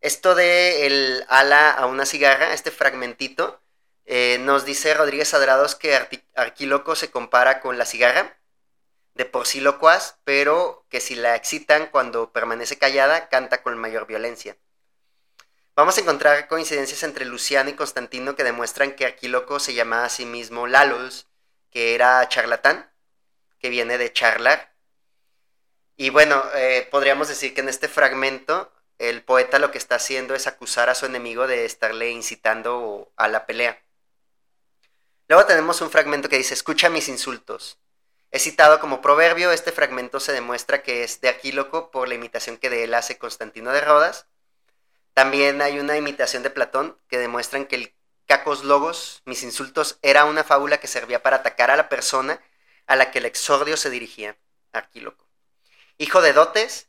Esto 0.00 0.34
de 0.34 0.86
el 0.86 1.24
ala 1.28 1.70
a 1.70 1.86
una 1.86 2.06
cigarra, 2.06 2.54
este 2.54 2.70
fragmentito, 2.70 3.60
eh, 4.04 4.38
nos 4.40 4.64
dice 4.64 4.94
Rodríguez 4.94 5.34
Adrados 5.34 5.74
que 5.74 5.94
Arquíloco 6.34 6.96
se 6.96 7.10
compara 7.10 7.60
con 7.60 7.78
la 7.78 7.84
cigarra 7.84 8.36
de 9.14 9.24
por 9.24 9.46
sí 9.46 9.60
locuaz, 9.60 10.18
pero 10.24 10.86
que 10.88 11.00
si 11.00 11.14
la 11.14 11.36
excitan 11.36 11.86
cuando 11.86 12.32
permanece 12.32 12.78
callada, 12.78 13.28
canta 13.28 13.62
con 13.62 13.76
mayor 13.76 14.06
violencia. 14.06 14.56
Vamos 15.76 15.96
a 15.96 16.00
encontrar 16.00 16.48
coincidencias 16.48 17.02
entre 17.02 17.24
Luciano 17.24 17.70
y 17.70 17.74
Constantino 17.74 18.36
que 18.36 18.44
demuestran 18.44 18.92
que 18.92 19.06
Aquíloco 19.06 19.60
se 19.60 19.74
llamaba 19.74 20.04
a 20.04 20.08
sí 20.08 20.26
mismo 20.26 20.66
Lalos, 20.66 21.28
que 21.70 21.94
era 21.94 22.26
charlatán, 22.28 22.90
que 23.58 23.68
viene 23.68 23.98
de 23.98 24.12
charlar. 24.12 24.74
Y 25.96 26.10
bueno, 26.10 26.42
eh, 26.54 26.88
podríamos 26.90 27.28
decir 27.28 27.54
que 27.54 27.60
en 27.60 27.68
este 27.68 27.88
fragmento 27.88 28.72
el 28.98 29.22
poeta 29.22 29.58
lo 29.58 29.70
que 29.70 29.78
está 29.78 29.96
haciendo 29.96 30.34
es 30.34 30.46
acusar 30.46 30.90
a 30.90 30.94
su 30.94 31.06
enemigo 31.06 31.46
de 31.46 31.64
estarle 31.64 32.10
incitando 32.10 33.12
a 33.16 33.28
la 33.28 33.46
pelea. 33.46 33.82
Luego 35.30 35.46
tenemos 35.46 35.80
un 35.80 35.92
fragmento 35.92 36.28
que 36.28 36.38
dice, 36.38 36.54
escucha 36.54 36.90
mis 36.90 37.06
insultos. 37.06 37.78
Es 38.32 38.42
citado 38.42 38.80
como 38.80 39.00
proverbio, 39.00 39.52
este 39.52 39.70
fragmento 39.70 40.18
se 40.18 40.32
demuestra 40.32 40.82
que 40.82 41.04
es 41.04 41.20
de 41.20 41.28
Aquíloco 41.28 41.92
por 41.92 42.08
la 42.08 42.16
imitación 42.16 42.56
que 42.56 42.68
de 42.68 42.82
él 42.82 42.94
hace 42.94 43.16
Constantino 43.16 43.70
de 43.70 43.80
Rodas. 43.80 44.26
También 45.14 45.62
hay 45.62 45.78
una 45.78 45.96
imitación 45.96 46.42
de 46.42 46.50
Platón 46.50 46.98
que 47.06 47.16
demuestran 47.16 47.66
que 47.66 47.76
el 47.76 47.94
cacos 48.26 48.64
logos, 48.64 49.22
mis 49.24 49.44
insultos, 49.44 50.00
era 50.02 50.24
una 50.24 50.42
fábula 50.42 50.80
que 50.80 50.88
servía 50.88 51.22
para 51.22 51.36
atacar 51.36 51.70
a 51.70 51.76
la 51.76 51.88
persona 51.88 52.40
a 52.88 52.96
la 52.96 53.12
que 53.12 53.20
el 53.20 53.26
exordio 53.26 53.76
se 53.76 53.88
dirigía, 53.88 54.36
Arquíloco. 54.72 55.28
Hijo 55.96 56.22
de 56.22 56.32
dotes, 56.32 56.88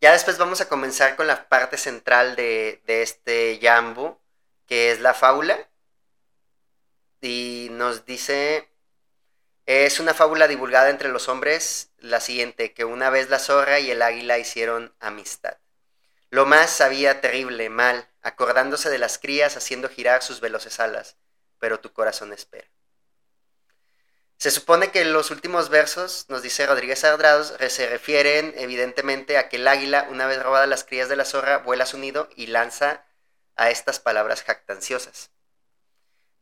ya 0.00 0.12
después 0.12 0.38
vamos 0.38 0.62
a 0.62 0.70
comenzar 0.70 1.14
con 1.14 1.26
la 1.26 1.46
parte 1.50 1.76
central 1.76 2.36
de, 2.36 2.80
de 2.86 3.02
este 3.02 3.58
yambo, 3.58 4.18
que 4.64 4.92
es 4.92 5.00
la 5.00 5.12
fábula. 5.12 5.68
Y 7.26 7.68
nos 7.72 8.06
dice, 8.06 8.68
es 9.66 9.98
una 9.98 10.14
fábula 10.14 10.46
divulgada 10.46 10.90
entre 10.90 11.08
los 11.08 11.28
hombres, 11.28 11.90
la 11.98 12.20
siguiente, 12.20 12.72
que 12.72 12.84
una 12.84 13.10
vez 13.10 13.28
la 13.30 13.40
zorra 13.40 13.80
y 13.80 13.90
el 13.90 14.00
águila 14.00 14.38
hicieron 14.38 14.94
amistad. 15.00 15.58
Lo 16.30 16.46
más 16.46 16.70
sabía 16.70 17.20
terrible, 17.20 17.68
mal, 17.68 18.08
acordándose 18.22 18.90
de 18.90 18.98
las 18.98 19.18
crías 19.18 19.56
haciendo 19.56 19.88
girar 19.88 20.22
sus 20.22 20.40
veloces 20.40 20.78
alas, 20.78 21.16
pero 21.58 21.80
tu 21.80 21.92
corazón 21.92 22.32
espera. 22.32 22.68
Se 24.36 24.50
supone 24.50 24.92
que 24.92 25.04
los 25.04 25.30
últimos 25.30 25.68
versos, 25.68 26.26
nos 26.28 26.42
dice 26.42 26.66
Rodríguez 26.66 27.02
Ardrados, 27.04 27.54
se 27.68 27.88
refieren 27.88 28.54
evidentemente 28.56 29.38
a 29.38 29.48
que 29.48 29.56
el 29.56 29.66
águila, 29.66 30.06
una 30.10 30.26
vez 30.26 30.42
robada 30.42 30.66
las 30.66 30.84
crías 30.84 31.08
de 31.08 31.16
la 31.16 31.24
zorra, 31.24 31.58
vuela 31.58 31.84
a 31.84 31.86
su 31.88 31.98
nido 31.98 32.28
y 32.36 32.46
lanza 32.48 33.04
a 33.56 33.70
estas 33.70 33.98
palabras 33.98 34.42
jactanciosas. 34.42 35.30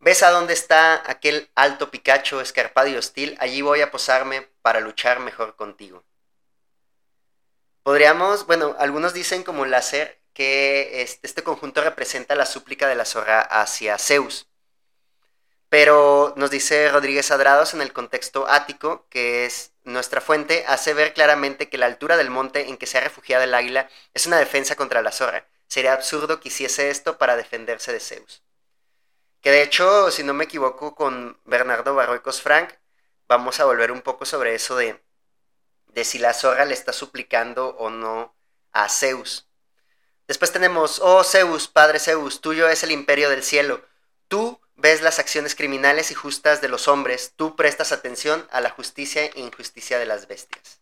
¿Ves 0.05 0.23
a 0.23 0.29
dónde 0.29 0.53
está 0.53 1.03
aquel 1.11 1.51
alto 1.55 1.91
picacho, 1.91 2.43
escarpado 2.43 2.89
y 2.89 2.97
hostil? 2.97 3.39
Allí 3.41 3.63
voy 3.63 3.81
a 3.81 3.91
posarme 3.91 4.43
para 4.61 4.81
luchar 4.81 5.19
mejor 5.19 5.57
contigo. 5.57 6.05
Podríamos, 7.83 8.47
bueno, 8.47 8.77
algunos 8.79 9.15
dicen 9.15 9.43
como 9.43 9.65
láser 9.65 10.21
que 10.35 11.01
este, 11.01 11.27
este 11.27 11.43
conjunto 11.43 11.81
representa 11.81 12.35
la 12.35 12.45
súplica 12.45 12.87
de 12.87 12.97
la 12.97 13.07
zorra 13.07 13.41
hacia 13.41 13.97
Zeus. 13.97 14.47
Pero 15.71 16.35
nos 16.37 16.51
dice 16.51 16.91
Rodríguez 16.91 17.31
Adrados 17.31 17.73
en 17.73 17.81
el 17.81 17.95
contexto 17.95 18.47
ático, 18.47 19.07
que 19.09 19.47
es 19.47 19.73
nuestra 19.85 20.21
fuente, 20.21 20.67
hace 20.69 20.93
ver 20.93 21.15
claramente 21.15 21.71
que 21.71 21.79
la 21.79 21.87
altura 21.87 22.19
del 22.19 22.29
monte 22.29 22.69
en 22.69 22.77
que 22.77 22.85
se 22.85 22.99
ha 22.99 23.01
refugiado 23.01 23.43
el 23.43 23.55
águila 23.55 23.89
es 24.13 24.27
una 24.27 24.37
defensa 24.37 24.77
contra 24.77 25.01
la 25.01 25.13
zorra. 25.13 25.49
Sería 25.67 25.95
absurdo 25.95 26.41
que 26.41 26.49
hiciese 26.49 26.91
esto 26.91 27.17
para 27.17 27.37
defenderse 27.37 27.91
de 27.91 28.01
Zeus. 28.01 28.44
Que 29.45 29.51
de 29.51 29.63
hecho, 29.63 30.11
si 30.11 30.23
no 30.25 30.33
me 30.33 30.45
equivoco, 30.45 30.95
con 30.95 31.39
Bernardo 31.45 31.95
Barruecos 31.95 32.41
Frank, 32.41 32.73
vamos 33.29 33.61
a 33.61 33.67
volver 33.67 33.93
un 33.93 34.01
poco 34.01 34.25
sobre 34.25 34.55
eso 34.55 34.75
de, 34.75 35.05
de 35.89 36.05
si 36.05 36.19
la 36.19 36.33
zorra 36.33 36.65
le 36.65 36.73
está 36.73 36.95
suplicando 36.95 37.77
o 37.77 37.91
no 37.91 38.35
a 38.73 38.89
Zeus. 38.89 39.47
Después 40.27 40.51
tenemos, 40.51 40.99
oh 40.99 41.23
Zeus, 41.25 41.69
Padre 41.69 41.99
Zeus, 41.99 42.41
tuyo 42.41 42.71
es 42.71 42.85
el 42.85 42.91
imperio 42.91 43.29
del 43.29 43.43
cielo. 43.43 43.87
Tú 44.29 44.63
ves 44.77 45.03
las 45.03 45.19
acciones 45.19 45.55
criminales 45.55 46.11
y 46.11 46.15
justas 46.15 46.63
de 46.63 46.69
los 46.69 46.89
hombres, 46.89 47.35
tú 47.37 47.55
prestas 47.55 47.93
atención 47.93 48.49
a 48.51 48.63
la 48.63 48.71
justicia 48.71 49.27
e 49.27 49.41
injusticia 49.41 49.99
de 49.99 50.07
las 50.07 50.27
bestias. 50.27 50.81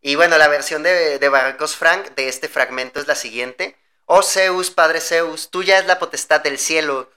Y 0.00 0.14
bueno, 0.14 0.38
la 0.38 0.46
versión 0.46 0.84
de, 0.84 1.18
de 1.18 1.28
Barcos 1.28 1.74
Frank 1.74 2.14
de 2.14 2.28
este 2.28 2.46
fragmento 2.46 3.00
es 3.00 3.08
la 3.08 3.16
siguiente. 3.16 3.76
Oh 4.14 4.22
Zeus, 4.22 4.70
Padre 4.70 5.00
Zeus, 5.00 5.48
tuya 5.48 5.78
es 5.78 5.86
la 5.86 5.98
potestad 5.98 6.42
del 6.42 6.58
cielo, 6.58 7.10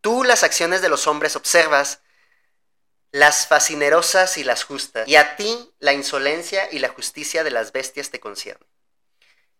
tú 0.00 0.22
las 0.22 0.44
acciones 0.44 0.80
de 0.80 0.88
los 0.88 1.08
hombres 1.08 1.34
observas, 1.34 2.02
las 3.10 3.48
fascinerosas 3.48 4.38
y 4.38 4.44
las 4.44 4.62
justas, 4.62 5.08
y 5.08 5.16
a 5.16 5.34
ti 5.34 5.74
la 5.80 5.92
insolencia 5.92 6.68
y 6.70 6.78
la 6.78 6.90
justicia 6.90 7.42
de 7.42 7.50
las 7.50 7.72
bestias 7.72 8.10
te 8.10 8.20
conciernen. 8.20 8.68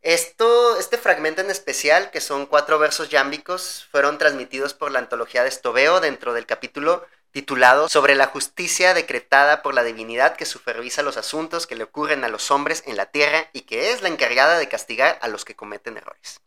Esto, 0.00 0.78
este 0.78 0.96
fragmento 0.96 1.40
en 1.40 1.50
especial, 1.50 2.12
que 2.12 2.20
son 2.20 2.46
cuatro 2.46 2.78
versos 2.78 3.08
yámbicos, 3.08 3.88
fueron 3.90 4.16
transmitidos 4.16 4.72
por 4.72 4.92
la 4.92 5.00
antología 5.00 5.42
de 5.42 5.48
Estobeo 5.48 5.98
dentro 5.98 6.34
del 6.34 6.46
capítulo 6.46 7.04
titulado 7.32 7.88
Sobre 7.88 8.14
la 8.14 8.28
justicia 8.28 8.94
decretada 8.94 9.60
por 9.62 9.74
la 9.74 9.82
divinidad 9.82 10.36
que 10.36 10.46
supervisa 10.46 11.02
los 11.02 11.16
asuntos 11.16 11.66
que 11.66 11.74
le 11.74 11.82
ocurren 11.82 12.22
a 12.22 12.28
los 12.28 12.52
hombres 12.52 12.84
en 12.86 12.96
la 12.96 13.06
tierra 13.06 13.50
y 13.52 13.62
que 13.62 13.90
es 13.90 14.02
la 14.02 14.08
encargada 14.08 14.56
de 14.56 14.68
castigar 14.68 15.18
a 15.20 15.26
los 15.26 15.44
que 15.44 15.56
cometen 15.56 15.96
errores. 15.96 16.40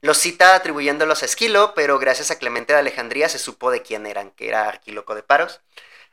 Los 0.00 0.18
cita 0.18 0.54
atribuyéndolos 0.54 1.22
a 1.22 1.26
Esquilo, 1.26 1.74
pero 1.74 1.98
gracias 1.98 2.30
a 2.30 2.38
Clemente 2.38 2.72
de 2.72 2.78
Alejandría 2.78 3.28
se 3.28 3.38
supo 3.38 3.70
de 3.72 3.82
quién 3.82 4.06
eran, 4.06 4.30
que 4.30 4.48
era 4.48 4.68
Arquíloco 4.68 5.16
de 5.16 5.24
Paros. 5.24 5.60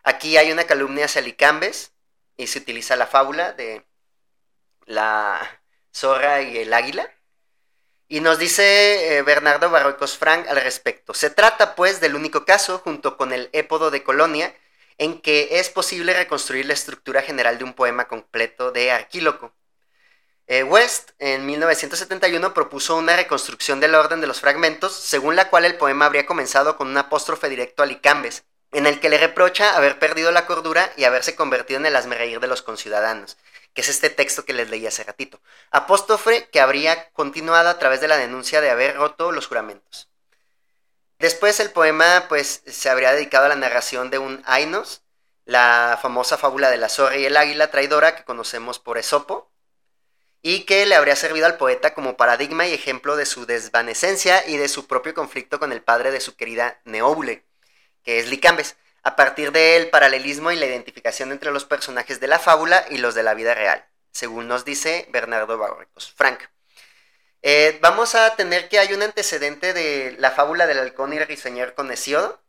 Aquí 0.03 0.37
hay 0.37 0.51
una 0.51 0.65
calumnia 0.65 1.05
hacia 1.05 1.21
Licambes 1.21 1.93
y 2.35 2.47
se 2.47 2.59
utiliza 2.59 2.95
la 2.95 3.05
fábula 3.05 3.53
de 3.53 3.85
la 4.85 5.61
zorra 5.93 6.41
y 6.41 6.57
el 6.57 6.73
águila. 6.73 7.11
Y 8.07 8.21
nos 8.21 8.39
dice 8.39 9.17
eh, 9.17 9.21
Bernardo 9.23 9.69
Barrocos 9.69 10.17
Frank 10.17 10.47
al 10.47 10.57
respecto. 10.57 11.13
Se 11.13 11.29
trata, 11.29 11.75
pues, 11.75 12.01
del 12.01 12.15
único 12.15 12.45
caso, 12.45 12.79
junto 12.79 13.17
con 13.17 13.33
el 13.33 13.49
épodo 13.53 13.91
de 13.91 14.03
Colonia, 14.03 14.55
en 14.97 15.21
que 15.21 15.59
es 15.59 15.69
posible 15.69 16.13
reconstruir 16.13 16.65
la 16.65 16.73
estructura 16.73 17.21
general 17.21 17.57
de 17.57 17.63
un 17.63 17.73
poema 17.73 18.07
completo 18.07 18.71
de 18.71 18.91
Arquíloco. 18.91 19.53
Eh, 20.47 20.63
West, 20.63 21.11
en 21.19 21.45
1971, 21.45 22.53
propuso 22.53 22.95
una 22.97 23.15
reconstrucción 23.15 23.79
del 23.79 23.95
orden 23.95 24.21
de 24.21 24.27
los 24.27 24.41
fragmentos, 24.41 24.93
según 24.95 25.35
la 25.35 25.49
cual 25.49 25.65
el 25.65 25.77
poema 25.77 26.05
habría 26.05 26.25
comenzado 26.25 26.77
con 26.77 26.87
un 26.87 26.97
apóstrofe 26.97 27.49
directo 27.49 27.81
a 27.81 27.87
Licambes, 27.87 28.43
en 28.71 28.85
el 28.85 28.99
que 28.99 29.09
le 29.09 29.17
reprocha 29.17 29.75
haber 29.75 29.99
perdido 29.99 30.31
la 30.31 30.45
cordura 30.45 30.91
y 30.97 31.05
haberse 31.05 31.35
convertido 31.35 31.79
en 31.79 31.85
el 31.87 31.95
asmerreír 31.95 32.39
de 32.39 32.47
los 32.47 32.61
conciudadanos 32.61 33.37
que 33.75 33.81
es 33.81 33.89
este 33.89 34.09
texto 34.09 34.45
que 34.45 34.53
les 34.53 34.69
leí 34.69 34.87
hace 34.87 35.03
ratito. 35.03 35.41
Apóstofe 35.69 36.47
que 36.49 36.61
habría 36.61 37.09
continuado 37.11 37.69
a 37.69 37.77
través 37.77 37.99
de 37.99 38.07
la 38.07 38.17
denuncia 38.17 38.61
de 38.61 38.71
haber 38.71 38.95
roto 38.95 39.33
los 39.33 39.47
juramentos. 39.47 40.07
Después 41.19 41.59
el 41.59 41.71
poema 41.71 42.25
pues 42.29 42.63
se 42.65 42.89
habría 42.89 43.11
dedicado 43.11 43.45
a 43.45 43.49
la 43.49 43.55
narración 43.55 44.09
de 44.09 44.17
un 44.17 44.41
Ainos, 44.45 45.03
la 45.43 45.99
famosa 46.01 46.37
fábula 46.37 46.71
de 46.71 46.77
la 46.77 46.89
zorra 46.89 47.17
y 47.17 47.25
el 47.25 47.35
águila 47.35 47.69
traidora 47.69 48.15
que 48.15 48.23
conocemos 48.23 48.79
por 48.79 48.97
Esopo, 48.97 49.51
y 50.47 50.59
que 50.65 50.85
le 50.85 50.93
habría 50.93 51.15
servido 51.15 51.47
al 51.47 51.57
poeta 51.57 51.95
como 51.95 52.17
paradigma 52.17 52.67
y 52.67 52.73
ejemplo 52.75 53.15
de 53.15 53.25
su 53.25 53.47
desvanecencia 53.47 54.47
y 54.47 54.57
de 54.57 54.67
su 54.67 54.85
propio 54.85 55.15
conflicto 55.15 55.57
con 55.57 55.71
el 55.71 55.81
padre 55.81 56.11
de 56.11 56.21
su 56.21 56.35
querida 56.35 56.79
Neóbule, 56.85 57.43
que 58.03 58.19
es 58.19 58.29
Licambes 58.29 58.75
a 59.01 59.15
partir 59.15 59.51
del 59.51 59.89
paralelismo 59.89 60.51
y 60.51 60.55
la 60.55 60.67
identificación 60.67 61.31
entre 61.31 61.51
los 61.51 61.65
personajes 61.65 62.19
de 62.19 62.27
la 62.27 62.37
fábula 62.37 62.85
y 62.91 62.99
los 62.99 63.15
de 63.15 63.23
la 63.23 63.33
vida 63.33 63.55
real, 63.55 63.87
según 64.11 64.47
nos 64.47 64.65
dice 64.65 65.07
Bernardo 65.09 65.57
Barrocos 65.57 66.13
Frank. 66.15 66.39
Eh, 67.41 67.79
vamos 67.81 68.13
a 68.13 68.35
tener 68.35 68.69
que 68.69 68.77
hay 68.77 68.93
un 68.93 69.01
antecedente 69.01 69.73
de 69.73 70.15
la 70.19 70.29
fábula 70.29 70.67
del 70.67 70.77
halcón 70.77 71.11
y 71.11 71.17
el 71.17 71.73
con 71.73 71.91
Hesiodo. 71.91 72.39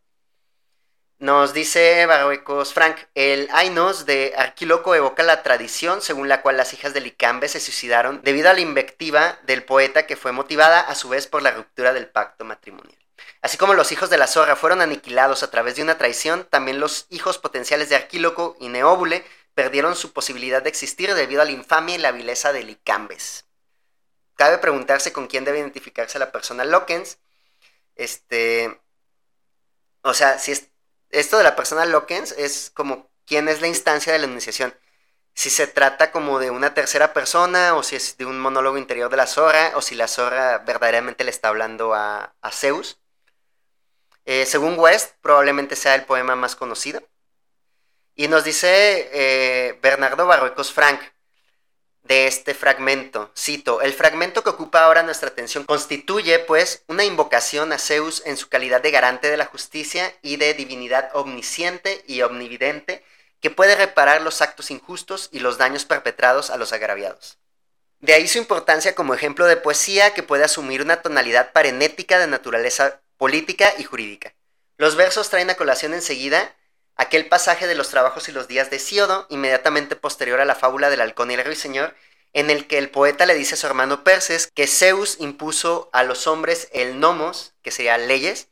Nos 1.19 1.55
dice 1.55 2.05
Barruecos 2.05 2.75
Frank, 2.75 2.99
el 3.15 3.49
Ainos 3.53 4.05
de 4.05 4.35
Arquíloco 4.37 4.95
evoca 4.95 5.23
la 5.23 5.43
tradición 5.43 6.03
según 6.03 6.29
la 6.29 6.43
cual 6.43 6.59
las 6.59 6.75
hijas 6.75 6.93
de 6.93 7.01
Licambe 7.01 7.49
se 7.49 7.59
suicidaron 7.59 8.21
debido 8.23 8.51
a 8.51 8.53
la 8.53 8.61
invectiva 8.61 9.39
del 9.45 9.65
poeta 9.65 10.07
que 10.07 10.17
fue 10.17 10.33
motivada 10.33 10.81
a 10.81 10.95
su 10.95 11.09
vez 11.09 11.27
por 11.27 11.41
la 11.41 11.53
ruptura 11.53 11.95
del 11.95 12.09
pacto 12.09 12.45
matrimonial. 12.45 12.99
Así 13.41 13.57
como 13.57 13.73
los 13.73 13.93
hijos 13.93 14.11
de 14.11 14.19
la 14.19 14.27
zorra 14.27 14.57
fueron 14.57 14.83
aniquilados 14.83 15.43
a 15.43 15.51
través 15.51 15.77
de 15.77 15.83
una 15.83 15.97
traición, 15.97 16.47
también 16.51 16.81
los 16.81 17.07
hijos 17.09 17.39
potenciales 17.39 17.89
de 17.89 17.97
Arquíloco 17.97 18.55
y 18.61 18.69
Neóbule 18.69 19.25
perdieron 19.55 19.97
su 19.97 20.13
posibilidad 20.13 20.63
de 20.63 20.69
existir 20.69 21.15
debido 21.15 21.41
a 21.41 21.47
la 21.47 21.53
infamia 21.53 21.95
y 21.95 21.99
la 21.99 22.13
vileza 22.13 22.53
de 22.53 22.63
Licambes. 22.63 23.47
Cabe 24.35 24.59
preguntarse 24.59 25.15
con 25.15 25.29
quién 25.29 25.47
debe 25.47 25.61
identificarse 25.61 26.19
la 26.19 26.31
persona 26.31 26.67
Lockens. 26.67 27.19
Este. 27.95 28.79
O 30.03 30.13
sea, 30.13 30.39
si 30.39 30.53
es, 30.53 30.69
esto 31.11 31.39
de 31.39 31.45
la 31.45 31.57
persona 31.57 31.85
Lockens 31.85 32.33
es 32.33 32.71
como 32.75 33.11
quién 33.27 33.49
es 33.49 33.61
la 33.61 33.69
instancia 33.69 34.13
de 34.13 34.19
la 34.19 34.27
iniciación. 34.27 34.75
Si 35.35 35.51
se 35.51 35.67
trata 35.67 36.13
como 36.13 36.39
de 36.39 36.51
una 36.51 36.75
tercera 36.75 37.13
persona, 37.13 37.75
o 37.75 37.83
si 37.83 37.97
es 37.97 38.17
de 38.17 38.25
un 38.27 38.41
monólogo 38.41 38.79
interior 38.79 39.11
de 39.11 39.19
la 39.19 39.27
zorra, 39.27 39.73
o 39.75 39.83
si 39.83 39.95
la 39.95 40.09
zorra 40.09 40.59
verdaderamente 40.59 41.25
le 41.25 41.31
está 41.31 41.49
hablando 41.49 41.95
a, 41.95 42.35
Zeus. 42.53 42.99
Eh, 44.25 44.47
según 44.47 44.79
West, 44.79 45.15
probablemente 45.21 45.77
sea 45.77 45.95
el 45.95 46.05
poema 46.05 46.37
más 46.37 46.57
conocido. 46.57 47.03
Y 48.15 48.29
nos 48.29 48.45
dice 48.45 49.11
eh, 49.13 49.79
Bernardo 49.83 50.27
Barruecos 50.27 50.73
Frank 50.73 51.01
de 52.07 52.27
este 52.27 52.55
fragmento, 52.55 53.31
cito, 53.37 53.81
el 53.81 53.93
fragmento 53.93 54.43
que 54.43 54.51
ocupa 54.51 54.85
ahora 54.85 55.03
nuestra 55.03 55.29
atención 55.29 55.65
constituye, 55.65 56.39
pues, 56.39 56.83
una 56.87 57.05
invocación 57.05 57.73
a 57.73 57.79
Zeus 57.79 58.23
en 58.27 58.37
su 58.37 58.49
calidad 58.49 58.81
de 58.81 58.91
garante 58.91 59.31
de 59.31 59.37
la 59.37 59.47
justicia 59.47 60.15
y 60.23 60.37
de 60.37 60.55
divinidad 60.55 61.11
omnisciente 61.15 62.05
y 62.07 62.23
omnividente 62.23 63.05
que 63.41 63.51
puede 63.51 63.77
reparar 63.77 64.23
los 64.23 64.41
actos 64.43 64.71
injustos 64.71 65.29
y 65.33 65.41
los 65.41 65.59
daños 65.59 65.85
perpetrados 65.85 66.51
a 66.51 66.57
los 66.57 66.73
agraviados. 66.73 67.39
De 68.01 68.15
ahí 68.15 68.29
su 68.29 68.39
importancia 68.39 68.95
como 68.95 69.15
ejemplo 69.15 69.47
de 69.47 69.57
poesía 69.57 70.15
que 70.15 70.23
puede 70.23 70.45
asumir 70.45 70.83
una 70.83 71.03
tonalidad 71.03 71.53
parenética 71.53 72.19
de 72.19 72.27
naturaleza 72.27 73.01
política 73.17 73.73
y 73.79 73.85
jurídica. 73.85 74.35
Los 74.79 74.97
versos 74.97 75.31
traen 75.31 75.51
a 75.51 75.55
colación 75.55 75.95
enseguida 75.95 76.55
aquel 76.97 77.29
pasaje 77.29 77.67
de 77.67 77.75
los 77.75 77.91
trabajos 77.91 78.29
y 78.29 78.33
los 78.33 78.49
días 78.49 78.71
de 78.71 78.79
Siodo, 78.79 79.27
inmediatamente 79.31 79.97
posterior 79.97 80.41
a 80.41 80.45
la 80.45 80.55
fábula 80.55 80.91
del 80.91 81.01
halcón 81.01 81.31
y 81.31 81.35
el 81.35 81.45
ruiseñor, 81.45 81.95
en 82.33 82.51
el 82.51 82.67
que 82.67 82.79
el 82.79 82.91
poeta 82.91 83.25
le 83.27 83.35
dice 83.35 83.55
a 83.55 83.59
su 83.59 83.67
hermano 83.67 84.05
Perses 84.05 84.51
que 84.55 84.67
Zeus 84.67 85.17
impuso 85.21 85.89
a 85.93 86.03
los 86.03 86.27
hombres 86.27 86.69
el 86.73 87.01
nomos, 87.01 87.55
que 87.63 87.71
sería 87.71 87.97
leyes, 87.99 88.49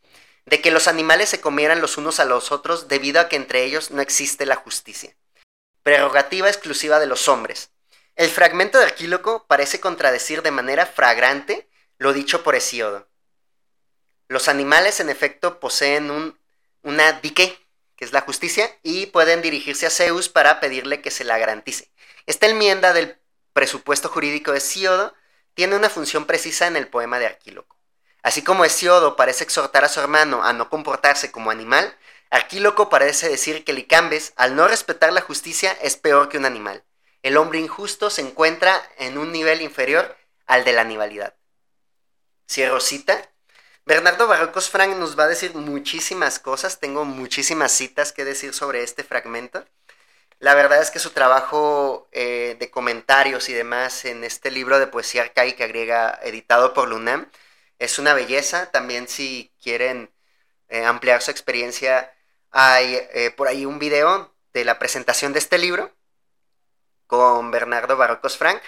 de 0.47 0.61
que 0.61 0.71
los 0.71 0.89
animales 0.89 1.29
se 1.29 1.41
comieran 1.41 1.81
los 1.81 1.97
unos 1.97 2.21
a 2.21 2.25
los 2.25 2.53
otros 2.53 2.89
debido 2.89 3.21
a 3.21 3.29
que 3.29 3.37
entre 3.37 3.65
ellos 3.65 3.91
no 3.91 4.03
existe 4.03 4.47
la 4.47 4.57
justicia. 4.57 5.15
Prerrogativa 5.83 6.49
exclusiva 6.49 6.99
de 6.99 7.07
los 7.07 7.29
hombres. 7.29 7.71
El 8.17 8.31
fragmento 8.31 8.79
de 8.79 8.85
Arquíloco 8.85 9.45
parece 9.47 9.81
contradecir 9.81 10.43
de 10.43 10.51
manera 10.51 10.87
fragrante 10.87 11.69
lo 11.99 12.13
dicho 12.13 12.43
por 12.43 12.55
Hesíodo. 12.55 13.09
Los 14.29 14.49
animales, 14.49 15.01
en 15.01 15.11
efecto, 15.11 15.61
poseen 15.61 16.11
un, 16.11 16.39
una 16.83 17.13
dique, 17.13 17.59
que 17.97 18.05
es 18.05 18.13
la 18.13 18.23
justicia, 18.23 18.71
y 18.83 19.07
pueden 19.07 19.43
dirigirse 19.43 19.87
a 19.87 19.91
Zeus 19.91 20.29
para 20.29 20.61
pedirle 20.61 21.01
que 21.01 21.11
se 21.11 21.25
la 21.25 21.39
garantice. 21.39 21.91
Esta 22.27 22.47
enmienda 22.47 22.93
del 22.93 23.19
presupuesto 23.53 24.09
jurídico 24.09 24.53
de 24.53 24.59
Hesíodo 24.59 25.15
tiene 25.55 25.77
una 25.77 25.89
función 25.91 26.27
precisa 26.27 26.67
en 26.67 26.77
el 26.77 26.89
poema 26.89 27.19
de 27.19 27.27
Arquíloco. 27.27 27.77
Así 28.23 28.43
como 28.43 28.65
Hesíodo 28.65 29.17
parece 29.17 29.45
exhortar 29.45 29.85
a 29.85 29.89
su 29.89 30.01
hermano 30.01 30.43
a 30.43 30.53
no 30.53 30.71
comportarse 30.71 31.31
como 31.31 31.51
animal, 31.51 31.97
Arquíloco 32.31 32.89
parece 32.89 33.29
decir 33.29 33.65
que 33.65 33.73
Licambes, 33.73 34.33
al 34.37 34.57
no 34.57 34.67
respetar 34.67 35.13
la 35.13 35.21
justicia, 35.21 35.73
es 35.81 35.97
peor 35.97 36.29
que 36.29 36.39
un 36.39 36.47
animal. 36.47 36.83
El 37.23 37.37
hombre 37.37 37.61
injusto 37.61 38.11
se 38.11 38.23
encuentra 38.23 38.83
en 38.99 39.19
un 39.19 39.31
nivel 39.31 39.63
inferior 39.63 40.17
al 40.47 40.65
de 40.65 40.73
la 40.73 40.81
animalidad. 40.81 41.37
Cierro 42.51 42.81
cita. 42.81 43.31
Bernardo 43.87 44.27
Barrocos 44.27 44.71
Frank 44.71 44.97
nos 44.97 45.19
va 45.19 45.25
a 45.25 45.29
decir 45.29 45.55
muchísimas 45.55 46.39
cosas, 46.39 46.81
tengo 46.81 47.05
muchísimas 47.05 47.71
citas 47.71 48.13
que 48.13 48.25
decir 48.25 48.55
sobre 48.55 48.83
este 48.83 49.05
fragmento. 49.05 49.67
La 50.39 50.55
verdad 50.55 50.81
es 50.81 50.91
que 50.91 50.99
su 50.99 51.11
trabajo 51.11 52.09
eh, 52.13 52.57
de 52.59 52.71
comentarios 52.71 53.51
y 53.51 53.53
demás 53.53 54.07
en 54.07 54.25
este 54.25 54.51
libro 54.51 54.79
de 54.79 54.87
poesía 54.87 55.23
arcaica 55.23 55.67
griega 55.67 56.19
editado 56.23 56.73
por 56.73 56.89
Lunam 56.89 57.31
es 57.79 57.99
una 57.99 58.15
belleza. 58.15 58.71
También 58.71 59.07
si 59.07 59.53
quieren 59.63 60.11
eh, 60.69 60.85
ampliar 60.85 61.21
su 61.23 61.31
experiencia, 61.31 62.11
hay 62.51 62.97
eh, 63.13 63.33
por 63.37 63.49
ahí 63.49 63.67
un 63.67 63.79
video 63.79 64.35
de 64.55 64.65
la 64.65 64.79
presentación 64.79 65.35
de 65.35 65.41
este 65.41 65.59
libro 65.59 65.93
con 67.07 67.51
Bernardo 67.51 67.97
Barrocos 67.99 68.39
Frank, 68.39 68.63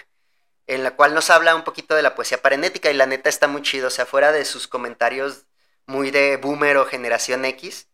en 0.67 0.83
la 0.83 0.95
cual 0.95 1.13
nos 1.13 1.29
habla 1.29 1.55
un 1.55 1.63
poquito 1.63 1.95
de 1.95 2.01
la 2.01 2.13
poesía 2.15 2.41
parenética 2.41 2.91
y 2.91 2.93
la 2.93 3.05
neta 3.05 3.29
está 3.29 3.47
muy 3.47 3.61
chido, 3.61 3.87
o 3.87 3.91
sea, 3.91 4.05
fuera 4.05 4.31
de 4.31 4.45
sus 4.45 4.67
comentarios 4.67 5.45
muy 5.85 6.11
de 6.11 6.37
boomer 6.37 6.77
o 6.77 6.85
generación 6.85 7.45
X, 7.45 7.87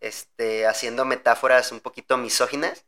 este, 0.00 0.66
haciendo 0.66 1.04
metáforas 1.06 1.72
un 1.72 1.80
poquito 1.80 2.18
misóginas. 2.18 2.84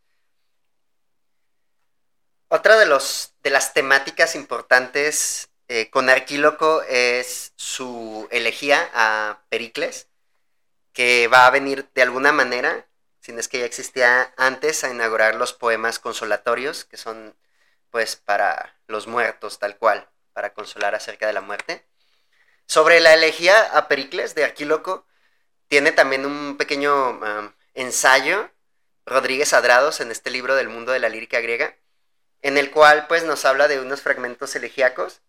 Otra 2.49 2.76
de, 2.76 2.85
los, 2.85 3.35
de 3.43 3.49
las 3.51 3.72
temáticas 3.72 4.35
importantes 4.35 5.49
eh, 5.68 5.89
con 5.89 6.11
Arquíloco 6.11 6.83
es 6.83 7.55
su 7.57 8.28
elegía 8.30 8.91
a 8.93 9.43
Pericles, 9.49 10.09
que 10.93 11.28
va 11.28 11.47
a 11.47 11.51
venir 11.51 11.89
de 11.95 12.03
alguna 12.03 12.33
manera, 12.33 12.87
si 13.20 13.33
es 13.33 13.49
que 13.49 13.61
ya 13.61 13.64
existía 13.64 14.35
antes, 14.37 14.85
a 14.85 14.91
inaugurar 14.91 15.37
los 15.37 15.55
poemas 15.55 15.99
consolatorios, 15.99 16.85
que 16.85 16.99
son 16.99 17.35
pues 17.91 18.16
para 18.16 18.76
los 18.93 19.09
muertos 19.09 19.59
tal 19.59 19.76
cual, 19.76 20.09
para 20.32 20.55
consolar 20.55 20.95
acerca 20.95 21.26
de 21.26 21.32
la 21.32 21.40
muerte. 21.40 21.84
Sobre 22.66 23.01
la 23.01 23.14
elegía 23.14 23.61
a 23.76 23.88
Pericles 23.88 24.34
de 24.36 24.45
Arquíloco, 24.45 25.07
tiene 25.68 25.90
también 25.90 26.26
un 26.26 26.57
pequeño 26.57 27.20
ensayo, 27.74 28.51
Rodríguez 29.05 29.53
Adrados, 29.53 30.01
en 30.01 30.11
este 30.11 30.30
libro 30.30 30.55
del 30.55 30.68
mundo 30.68 30.93
de 30.93 31.01
la 31.01 31.09
lírica 31.09 31.40
griega, 31.40 31.76
en 32.43 32.59
el 32.59 32.70
cual 32.70 33.07
pues 33.09 33.24
nos 33.24 33.45
habla 33.45 33.68
de 33.68 33.80
unos 33.80 34.03
fragmentos 34.03 34.55
elegíacos 34.55 35.22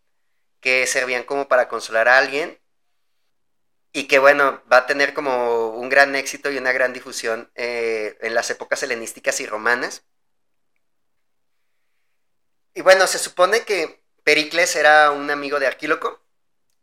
que 0.59 0.85
servían 0.87 1.23
como 1.23 1.47
para 1.47 1.67
consolar 1.67 2.07
a 2.07 2.17
alguien 2.17 2.59
y 3.93 4.07
que 4.07 4.17
bueno, 4.19 4.61
va 4.71 4.77
a 4.77 4.85
tener 4.87 5.13
como 5.13 5.69
un 5.69 5.87
gran 5.89 6.15
éxito 6.15 6.51
y 6.51 6.57
una 6.57 6.71
gran 6.71 6.93
difusión 6.93 7.51
eh, 7.55 8.17
en 8.21 8.33
las 8.33 8.49
épocas 8.49 8.81
helenísticas 8.81 9.39
y 9.39 9.45
romanas. 9.45 10.03
Y 12.73 12.81
bueno, 12.81 13.07
se 13.07 13.19
supone 13.19 13.61
que 13.61 14.03
Pericles 14.23 14.75
era 14.75 15.11
un 15.11 15.29
amigo 15.29 15.59
de 15.59 15.67
Arquíloco 15.67 16.19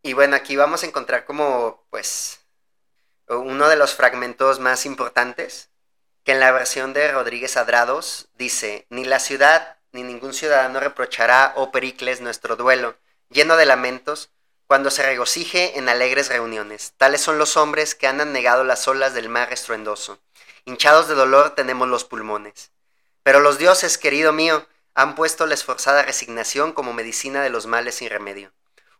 y 0.03 0.13
bueno, 0.13 0.37
aquí 0.37 0.57
vamos 0.57 0.83
a 0.83 0.87
encontrar 0.87 1.25
como 1.25 1.85
pues 1.91 2.41
uno 3.29 3.69
de 3.69 3.77
los 3.77 3.95
fragmentos 3.95 4.61
más 4.61 4.87
importantes 4.87 5.71
que 6.25 6.33
en 6.33 6.41
la 6.41 6.53
versión 6.53 6.93
de 6.93 7.11
Rodríguez 7.11 7.57
Adrados 7.57 8.29
dice, 8.35 8.87
ni 8.91 9.05
la 9.05 9.19
ciudad 9.19 9.77
ni 9.93 10.03
ningún 10.03 10.35
ciudadano 10.35 10.79
reprochará, 10.79 11.53
oh 11.57 11.73
Pericles, 11.73 12.21
nuestro 12.21 12.57
duelo, 12.57 12.97
lleno 13.29 13.57
de 13.57 13.67
lamentos, 13.67 14.31
cuando 14.67 14.91
se 14.91 15.03
regocije 15.03 15.79
en 15.79 15.89
alegres 15.89 16.29
reuniones. 16.29 16.93
Tales 16.97 17.21
son 17.21 17.39
los 17.39 17.57
hombres 17.57 17.97
que 17.97 18.07
han 18.07 18.33
negado 18.33 18.63
las 18.63 18.87
olas 18.87 19.15
del 19.15 19.29
mar 19.29 19.53
estruendoso. 19.53 20.21
Hinchados 20.65 21.09
de 21.09 21.17
dolor 21.17 21.57
tenemos 21.57 21.89
los 21.89 22.05
pulmones. 22.05 22.71
Pero 23.25 23.41
los 23.41 23.59
dioses, 23.59 23.99
querido 23.99 24.33
mío, 24.33 24.65
han 24.95 25.15
puesto 25.15 25.47
la 25.47 25.55
esforzada 25.55 26.03
resignación 26.03 26.73
como 26.73 26.93
medicina 26.93 27.43
de 27.43 27.51
los 27.51 27.67
males 27.67 27.97
sin 27.97 28.11
remedio. 28.11 28.53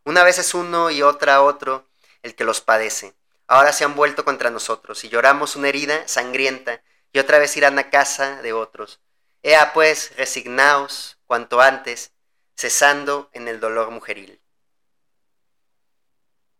Una 0.03 0.23
vez 0.23 0.39
es 0.39 0.53
uno 0.53 0.89
y 0.89 1.01
otra 1.01 1.41
otro 1.41 1.87
el 2.23 2.35
que 2.35 2.43
los 2.43 2.61
padece. 2.61 3.13
Ahora 3.47 3.73
se 3.73 3.83
han 3.83 3.95
vuelto 3.95 4.23
contra 4.25 4.49
nosotros 4.49 5.03
y 5.03 5.09
lloramos 5.09 5.55
una 5.55 5.69
herida 5.69 6.07
sangrienta 6.07 6.81
y 7.13 7.19
otra 7.19 7.37
vez 7.37 7.55
irán 7.57 7.77
a 7.79 7.89
casa 7.89 8.41
de 8.41 8.53
otros. 8.53 8.99
Ea 9.43 9.73
pues, 9.73 10.15
resignaos 10.17 11.17
cuanto 11.25 11.61
antes, 11.61 12.13
cesando 12.55 13.29
en 13.33 13.47
el 13.47 13.59
dolor 13.59 13.91
mujeril. 13.91 14.41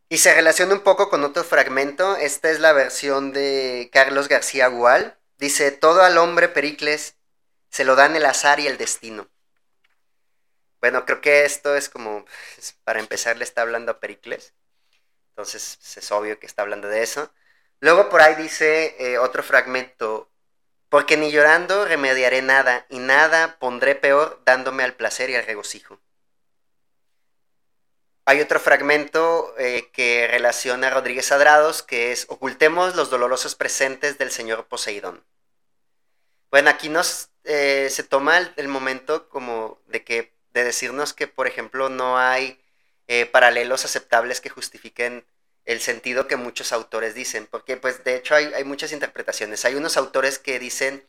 Y 0.09 0.17
se 0.17 0.33
relaciona 0.33 0.73
un 0.73 0.81
poco 0.81 1.09
con 1.09 1.23
otro 1.23 1.43
fragmento, 1.43 2.17
esta 2.17 2.51
es 2.51 2.59
la 2.59 2.73
versión 2.73 3.31
de 3.31 3.89
Carlos 3.93 4.27
García 4.27 4.67
Gual. 4.67 5.17
Dice, 5.37 5.71
todo 5.71 6.01
al 6.01 6.17
hombre 6.17 6.49
Pericles 6.49 7.15
se 7.71 7.85
lo 7.85 7.95
dan 7.95 8.15
el 8.15 8.25
azar 8.25 8.59
y 8.59 8.67
el 8.67 8.77
destino. 8.77 9.27
Bueno, 10.81 11.05
creo 11.05 11.21
que 11.21 11.45
esto 11.45 11.75
es 11.75 11.89
como, 11.89 12.25
pues, 12.55 12.75
para 12.83 12.99
empezar 12.99 13.37
le 13.37 13.43
está 13.43 13.61
hablando 13.61 13.91
a 13.91 13.99
Pericles, 13.99 14.53
entonces 15.29 15.79
es 15.97 16.11
obvio 16.11 16.39
que 16.39 16.47
está 16.47 16.63
hablando 16.63 16.87
de 16.87 17.03
eso. 17.03 17.31
Luego 17.79 18.09
por 18.09 18.21
ahí 18.21 18.35
dice 18.35 18.95
eh, 18.99 19.17
otro 19.17 19.43
fragmento, 19.43 20.29
porque 20.89 21.17
ni 21.17 21.31
llorando 21.31 21.85
remediaré 21.85 22.41
nada, 22.41 22.85
y 22.89 22.99
nada 22.99 23.57
pondré 23.59 23.95
peor 23.95 24.41
dándome 24.45 24.83
al 24.83 24.95
placer 24.95 25.29
y 25.29 25.35
al 25.35 25.45
regocijo. 25.45 25.99
Hay 28.25 28.39
otro 28.41 28.59
fragmento 28.59 29.55
eh, 29.57 29.89
que 29.93 30.27
relaciona 30.29 30.87
a 30.87 30.91
Rodríguez 30.91 31.31
Adrados, 31.31 31.83
que 31.83 32.11
es 32.11 32.25
ocultemos 32.29 32.95
los 32.95 33.09
dolorosos 33.09 33.55
presentes 33.55 34.17
del 34.17 34.31
señor 34.31 34.67
Poseidón. 34.67 35.25
Bueno, 36.51 36.69
aquí 36.69 36.89
nos 36.89 37.30
eh, 37.43 37.87
se 37.89 38.03
toma 38.03 38.37
el, 38.55 38.67
momento 38.67 39.29
como 39.29 39.81
de 39.87 40.03
que 40.03 40.33
de 40.53 40.63
decirnos 40.63 41.13
que, 41.13 41.27
por 41.27 41.47
ejemplo, 41.47 41.89
no 41.89 42.17
hay 42.17 42.61
eh, 43.07 43.25
paralelos 43.25 43.85
aceptables 43.85 44.41
que 44.41 44.49
justifiquen 44.49 45.25
el 45.65 45.79
sentido 45.81 46.27
que 46.27 46.35
muchos 46.35 46.71
autores 46.73 47.13
dicen, 47.15 47.47
porque 47.49 47.77
pues 47.77 48.03
de 48.03 48.15
hecho 48.15 48.35
hay, 48.35 48.63
muchas 48.63 48.91
interpretaciones. 48.91 49.65
Hay 49.65 49.75
unos 49.75 49.97
autores 49.97 50.39
que 50.39 50.59
dicen 50.59 51.07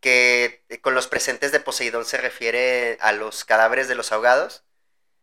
que 0.00 0.64
con 0.82 0.94
los 0.94 1.08
presentes 1.08 1.52
de 1.52 1.60
Poseidón 1.60 2.04
se 2.04 2.18
refiere 2.18 2.98
a 3.00 3.12
los 3.12 3.44
cadáveres 3.44 3.88
de 3.88 3.94
los 3.94 4.12
ahogados, 4.12 4.64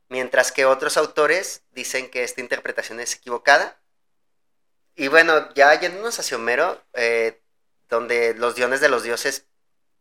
mientras 0.10 0.52
que 0.52 0.66
otros 0.66 0.98
autores 0.98 1.64
dicen 1.72 2.10
que 2.10 2.24
esta 2.24 2.42
interpretación 2.42 3.00
es 3.00 3.16
equivocada. 3.16 3.80
Y 4.96 5.08
bueno, 5.08 5.54
ya 5.54 5.80
yéndonos 5.80 6.20
hacia 6.20 6.38
Homero, 6.38 6.84
eh, 6.94 7.42
donde 7.90 8.34
los 8.34 8.56
diones 8.56 8.82
de 8.82 8.90
los 8.90 9.04
dioses 9.04 9.48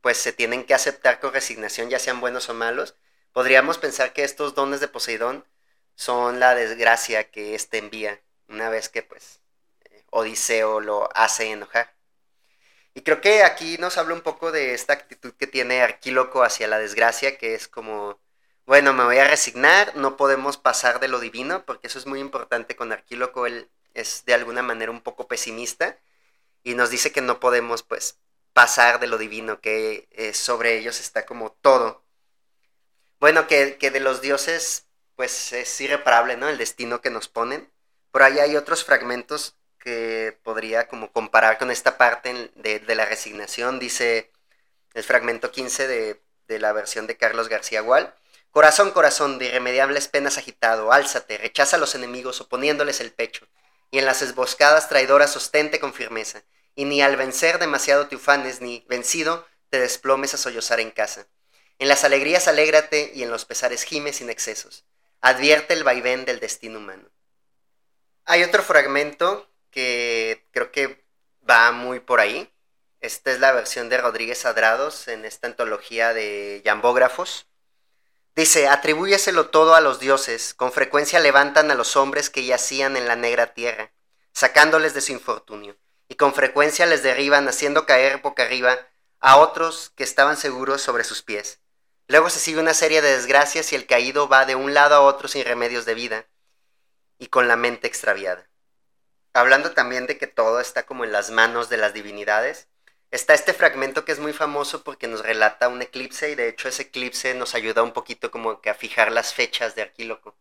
pues 0.00 0.18
se 0.18 0.32
tienen 0.32 0.64
que 0.64 0.74
aceptar 0.74 1.20
con 1.20 1.32
resignación, 1.32 1.90
ya 1.90 1.98
sean 1.98 2.20
buenos 2.20 2.48
o 2.48 2.54
malos, 2.54 2.96
podríamos 3.32 3.78
pensar 3.78 4.12
que 4.12 4.24
estos 4.24 4.54
dones 4.54 4.80
de 4.80 4.88
Poseidón 4.88 5.44
son 5.94 6.40
la 6.40 6.54
desgracia 6.54 7.30
que 7.30 7.54
éste 7.54 7.78
envía 7.78 8.20
una 8.48 8.70
vez 8.70 8.88
que 8.88 9.02
pues 9.02 9.40
Odiseo 10.10 10.80
lo 10.80 11.08
hace 11.14 11.50
enojar. 11.50 11.94
Y 12.94 13.02
creo 13.02 13.20
que 13.20 13.44
aquí 13.44 13.78
nos 13.78 13.98
habla 13.98 14.14
un 14.14 14.22
poco 14.22 14.52
de 14.52 14.74
esta 14.74 14.92
actitud 14.92 15.32
que 15.34 15.46
tiene 15.46 15.82
Arquíloco 15.82 16.42
hacia 16.42 16.66
la 16.66 16.78
desgracia, 16.78 17.38
que 17.38 17.54
es 17.54 17.68
como, 17.68 18.18
bueno, 18.66 18.92
me 18.92 19.04
voy 19.04 19.18
a 19.18 19.28
resignar, 19.28 19.94
no 19.96 20.16
podemos 20.16 20.56
pasar 20.56 21.00
de 21.00 21.08
lo 21.08 21.20
divino, 21.20 21.64
porque 21.66 21.86
eso 21.86 21.98
es 21.98 22.06
muy 22.06 22.20
importante 22.20 22.76
con 22.76 22.92
Arquíloco, 22.92 23.46
él 23.46 23.70
es 23.94 24.24
de 24.24 24.34
alguna 24.34 24.62
manera 24.62 24.90
un 24.90 25.02
poco 25.02 25.28
pesimista 25.28 25.98
y 26.64 26.74
nos 26.74 26.90
dice 26.90 27.12
que 27.12 27.20
no 27.20 27.40
podemos 27.40 27.82
pues 27.82 28.18
pasar 28.52 29.00
de 29.00 29.06
lo 29.06 29.18
divino, 29.18 29.60
que 29.60 30.08
eh, 30.12 30.34
sobre 30.34 30.78
ellos 30.78 31.00
está 31.00 31.26
como 31.26 31.52
todo. 31.52 32.04
Bueno, 33.20 33.46
que, 33.46 33.76
que 33.78 33.90
de 33.90 34.00
los 34.00 34.20
dioses 34.20 34.86
pues 35.16 35.52
es 35.52 35.80
irreparable, 35.80 36.36
¿no? 36.36 36.48
El 36.48 36.58
destino 36.58 37.00
que 37.02 37.10
nos 37.10 37.28
ponen 37.28 37.70
por 38.10 38.22
ahí 38.22 38.38
hay 38.40 38.56
otros 38.56 38.84
fragmentos 38.84 39.56
que 39.78 40.38
podría 40.42 40.88
como 40.88 41.12
comparar 41.12 41.58
con 41.58 41.70
esta 41.70 41.96
parte 41.96 42.50
de, 42.56 42.94
la 42.94 43.06
resignación. 43.06 43.78
Dice 43.78 44.30
el 44.94 45.04
fragmento 45.04 45.50
15 45.52 45.86
de, 45.86 46.20
de 46.48 46.58
la 46.58 46.72
versión 46.72 47.06
de 47.06 47.16
Carlos 47.16 47.48
García 47.48 47.80
Gual. 47.80 48.14
Corazón, 48.50 48.90
corazón, 48.90 49.38
de 49.38 49.46
irremediables 49.46 50.08
penas 50.08 50.38
agitado, 50.38 50.92
álzate, 50.92 51.38
rechaza 51.38 51.76
a 51.76 51.78
los 51.78 51.94
enemigos 51.94 52.40
oponiéndoles 52.40 53.00
el 53.00 53.12
pecho, 53.12 53.46
y 53.92 53.98
en 53.98 54.06
las 54.06 54.22
esboscadas 54.22 54.88
traidoras 54.88 55.32
sostente 55.32 55.78
con 55.78 55.94
firmeza, 55.94 56.42
y 56.74 56.84
ni 56.84 57.02
al 57.02 57.16
vencer 57.16 57.58
demasiado 57.58 58.08
te 58.08 58.16
ufanes, 58.16 58.60
ni 58.60 58.84
vencido 58.88 59.46
te 59.68 59.80
desplomes 59.80 60.34
a 60.34 60.38
sollozar 60.38 60.80
en 60.80 60.90
casa. 60.90 61.26
En 61.78 61.88
las 61.88 62.04
alegrías 62.04 62.48
alégrate 62.48 63.12
y 63.14 63.22
en 63.22 63.30
los 63.30 63.44
pesares 63.44 63.84
gime 63.84 64.12
sin 64.12 64.28
excesos. 64.28 64.84
Advierte 65.20 65.74
el 65.74 65.84
vaivén 65.84 66.24
del 66.24 66.40
destino 66.40 66.78
humano. 66.78 67.08
Hay 68.24 68.42
otro 68.42 68.62
fragmento 68.62 69.50
que 69.70 70.46
creo 70.50 70.70
que 70.70 71.04
va 71.48 71.72
muy 71.72 72.00
por 72.00 72.20
ahí. 72.20 72.52
Esta 73.00 73.32
es 73.32 73.40
la 73.40 73.52
versión 73.52 73.88
de 73.88 73.98
Rodríguez 73.98 74.44
Adrados 74.44 75.08
en 75.08 75.24
esta 75.24 75.46
antología 75.46 76.12
de 76.12 76.60
Yambógrafos. 76.64 77.46
Dice, 78.36 78.68
atribúyeselo 78.68 79.48
todo 79.48 79.74
a 79.74 79.80
los 79.80 79.98
dioses, 79.98 80.54
con 80.54 80.72
frecuencia 80.72 81.18
levantan 81.18 81.70
a 81.70 81.74
los 81.74 81.96
hombres 81.96 82.30
que 82.30 82.44
yacían 82.44 82.96
en 82.96 83.08
la 83.08 83.16
negra 83.16 83.54
tierra, 83.54 83.92
sacándoles 84.32 84.94
de 84.94 85.00
su 85.00 85.12
infortunio, 85.12 85.76
y 86.10 86.16
con 86.16 86.34
frecuencia 86.34 86.86
les 86.86 87.04
derriban 87.04 87.48
haciendo 87.48 87.86
caer 87.86 88.18
boca 88.18 88.42
arriba 88.42 88.76
a 89.20 89.36
otros 89.36 89.92
que 89.94 90.02
estaban 90.02 90.36
seguros 90.36 90.82
sobre 90.82 91.04
sus 91.04 91.22
pies. 91.22 91.60
Luego 92.08 92.28
se 92.30 92.40
sigue 92.40 92.58
una 92.58 92.74
serie 92.74 93.00
de 93.00 93.12
desgracias 93.12 93.72
y 93.72 93.76
el 93.76 93.86
caído 93.86 94.28
va 94.28 94.44
de 94.44 94.56
un 94.56 94.74
lado 94.74 94.96
a 94.96 95.02
otro 95.02 95.28
sin 95.28 95.44
remedios 95.44 95.84
de 95.84 95.94
vida 95.94 96.26
y 97.16 97.28
con 97.28 97.46
la 97.46 97.54
mente 97.54 97.86
extraviada. 97.86 98.50
Hablando 99.34 99.70
también 99.70 100.08
de 100.08 100.18
que 100.18 100.26
todo 100.26 100.58
está 100.58 100.84
como 100.84 101.04
en 101.04 101.12
las 101.12 101.30
manos 101.30 101.68
de 101.68 101.76
las 101.76 101.94
divinidades, 101.94 102.66
está 103.12 103.32
este 103.32 103.52
fragmento 103.52 104.04
que 104.04 104.10
es 104.10 104.18
muy 104.18 104.32
famoso 104.32 104.82
porque 104.82 105.06
nos 105.06 105.22
relata 105.22 105.68
un 105.68 105.80
eclipse 105.80 106.28
y 106.32 106.34
de 106.34 106.48
hecho 106.48 106.66
ese 106.66 106.82
eclipse 106.82 107.34
nos 107.34 107.54
ayuda 107.54 107.84
un 107.84 107.92
poquito 107.92 108.32
como 108.32 108.60
que 108.60 108.70
a 108.70 108.74
fijar 108.74 109.12
las 109.12 109.32
fechas 109.32 109.76
de 109.76 109.82
Arquíloco. 109.82 110.36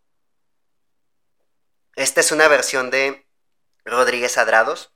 Esta 1.96 2.22
es 2.22 2.32
una 2.32 2.48
versión 2.48 2.90
de 2.90 3.28
Rodríguez 3.86 4.40
Adrados. 4.40 4.92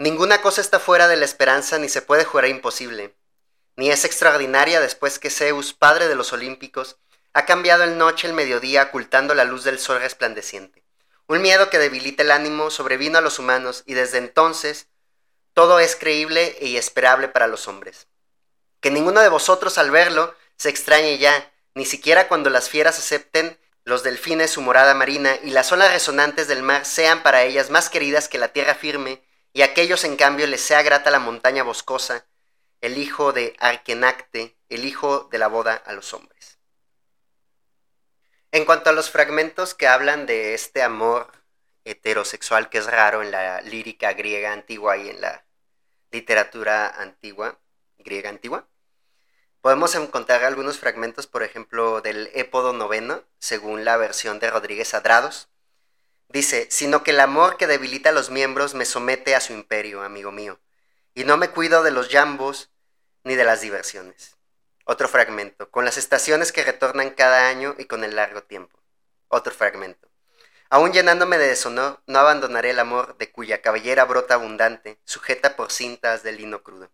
Ninguna 0.00 0.40
cosa 0.40 0.62
está 0.62 0.78
fuera 0.78 1.08
de 1.08 1.18
la 1.18 1.26
esperanza 1.26 1.78
ni 1.78 1.90
se 1.90 2.00
puede 2.00 2.24
jurar 2.24 2.48
imposible, 2.48 3.14
ni 3.76 3.90
es 3.90 4.06
extraordinaria 4.06 4.80
después 4.80 5.18
que 5.18 5.28
Zeus, 5.28 5.74
padre 5.74 6.08
de 6.08 6.14
los 6.14 6.32
olímpicos, 6.32 6.96
ha 7.34 7.44
cambiado 7.44 7.84
el 7.84 7.98
noche 7.98 8.26
el 8.26 8.32
mediodía 8.32 8.84
ocultando 8.84 9.34
la 9.34 9.44
luz 9.44 9.62
del 9.62 9.78
sol 9.78 10.00
resplandeciente. 10.00 10.82
Un 11.26 11.42
miedo 11.42 11.68
que 11.68 11.78
debilita 11.78 12.22
el 12.22 12.30
ánimo 12.30 12.70
sobrevino 12.70 13.18
a 13.18 13.20
los 13.20 13.38
humanos 13.38 13.82
y 13.84 13.92
desde 13.92 14.16
entonces 14.16 14.86
todo 15.52 15.80
es 15.80 15.96
creíble 15.96 16.56
y 16.62 16.78
esperable 16.78 17.28
para 17.28 17.46
los 17.46 17.68
hombres. 17.68 18.08
Que 18.80 18.90
ninguno 18.90 19.20
de 19.20 19.28
vosotros 19.28 19.76
al 19.76 19.90
verlo 19.90 20.34
se 20.56 20.70
extrañe 20.70 21.18
ya, 21.18 21.52
ni 21.74 21.84
siquiera 21.84 22.26
cuando 22.26 22.48
las 22.48 22.70
fieras 22.70 22.98
acepten 22.98 23.58
los 23.84 24.02
delfines 24.02 24.50
su 24.50 24.62
morada 24.62 24.94
marina 24.94 25.36
y 25.42 25.50
las 25.50 25.70
olas 25.72 25.92
resonantes 25.92 26.48
del 26.48 26.62
mar 26.62 26.86
sean 26.86 27.22
para 27.22 27.42
ellas 27.42 27.68
más 27.68 27.90
queridas 27.90 28.30
que 28.30 28.38
la 28.38 28.48
tierra 28.48 28.74
firme, 28.74 29.22
y 29.52 29.62
aquellos 29.62 30.04
en 30.04 30.16
cambio 30.16 30.46
les 30.46 30.60
sea 30.60 30.82
grata 30.82 31.10
la 31.10 31.18
montaña 31.18 31.62
boscosa, 31.62 32.26
el 32.80 32.98
hijo 32.98 33.32
de 33.32 33.56
Arquenacte, 33.58 34.56
el 34.68 34.84
hijo 34.84 35.28
de 35.30 35.38
la 35.38 35.48
boda 35.48 35.74
a 35.74 35.92
los 35.92 36.14
hombres. 36.14 36.58
En 38.52 38.64
cuanto 38.64 38.90
a 38.90 38.92
los 38.92 39.10
fragmentos 39.10 39.74
que 39.74 39.86
hablan 39.86 40.26
de 40.26 40.54
este 40.54 40.82
amor 40.82 41.30
heterosexual 41.84 42.68
que 42.68 42.78
es 42.78 42.86
raro 42.86 43.22
en 43.22 43.30
la 43.30 43.60
lírica 43.60 44.12
griega 44.12 44.52
antigua 44.52 44.96
y 44.96 45.08
en 45.08 45.20
la 45.20 45.44
literatura 46.10 46.88
antigua, 46.88 47.58
griega 47.98 48.30
antigua, 48.30 48.66
podemos 49.60 49.94
encontrar 49.94 50.44
algunos 50.44 50.78
fragmentos, 50.78 51.26
por 51.26 51.42
ejemplo, 51.42 52.00
del 52.00 52.30
Épodo 52.34 52.72
noveno, 52.72 53.22
según 53.38 53.84
la 53.84 53.96
versión 53.96 54.38
de 54.38 54.50
Rodríguez 54.50 54.94
Adrados. 54.94 55.49
Dice, 56.30 56.68
sino 56.70 57.02
que 57.02 57.10
el 57.10 57.18
amor 57.18 57.56
que 57.56 57.66
debilita 57.66 58.10
a 58.10 58.12
los 58.12 58.30
miembros 58.30 58.74
me 58.74 58.84
somete 58.84 59.34
a 59.34 59.40
su 59.40 59.52
imperio, 59.52 60.02
amigo 60.02 60.30
mío, 60.30 60.60
y 61.12 61.24
no 61.24 61.36
me 61.36 61.50
cuido 61.50 61.82
de 61.82 61.90
los 61.90 62.08
jambos 62.08 62.70
ni 63.24 63.34
de 63.34 63.44
las 63.44 63.60
diversiones. 63.60 64.36
Otro 64.84 65.08
fragmento, 65.08 65.70
con 65.72 65.84
las 65.84 65.96
estaciones 65.96 66.52
que 66.52 66.62
retornan 66.62 67.10
cada 67.10 67.48
año 67.48 67.74
y 67.78 67.86
con 67.86 68.04
el 68.04 68.14
largo 68.14 68.44
tiempo. 68.44 68.78
Otro 69.26 69.52
fragmento. 69.52 70.08
Aún 70.68 70.92
llenándome 70.92 71.36
de 71.36 71.48
deshonor, 71.48 72.00
no 72.06 72.20
abandonaré 72.20 72.70
el 72.70 72.78
amor 72.78 73.18
de 73.18 73.32
cuya 73.32 73.60
cabellera 73.60 74.04
brota 74.04 74.34
abundante, 74.34 75.00
sujeta 75.04 75.56
por 75.56 75.72
cintas 75.72 76.22
de 76.22 76.30
lino 76.30 76.62
crudo. 76.62 76.92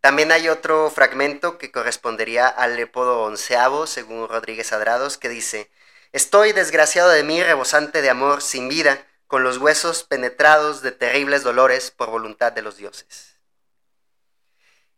También 0.00 0.30
hay 0.30 0.48
otro 0.48 0.90
fragmento 0.90 1.58
que 1.58 1.72
correspondería 1.72 2.46
al 2.46 2.78
épodo 2.78 3.22
onceavo, 3.22 3.88
según 3.88 4.28
Rodríguez 4.28 4.72
Adrados, 4.72 5.18
que 5.18 5.28
dice, 5.28 5.72
Estoy 6.14 6.52
desgraciado 6.52 7.10
de 7.10 7.24
mí, 7.24 7.42
rebosante 7.42 8.00
de 8.00 8.08
amor, 8.08 8.40
sin 8.40 8.68
vida, 8.68 9.04
con 9.26 9.42
los 9.42 9.58
huesos 9.58 10.04
penetrados 10.04 10.80
de 10.80 10.92
terribles 10.92 11.42
dolores 11.42 11.90
por 11.90 12.08
voluntad 12.08 12.52
de 12.52 12.62
los 12.62 12.76
dioses. 12.76 13.40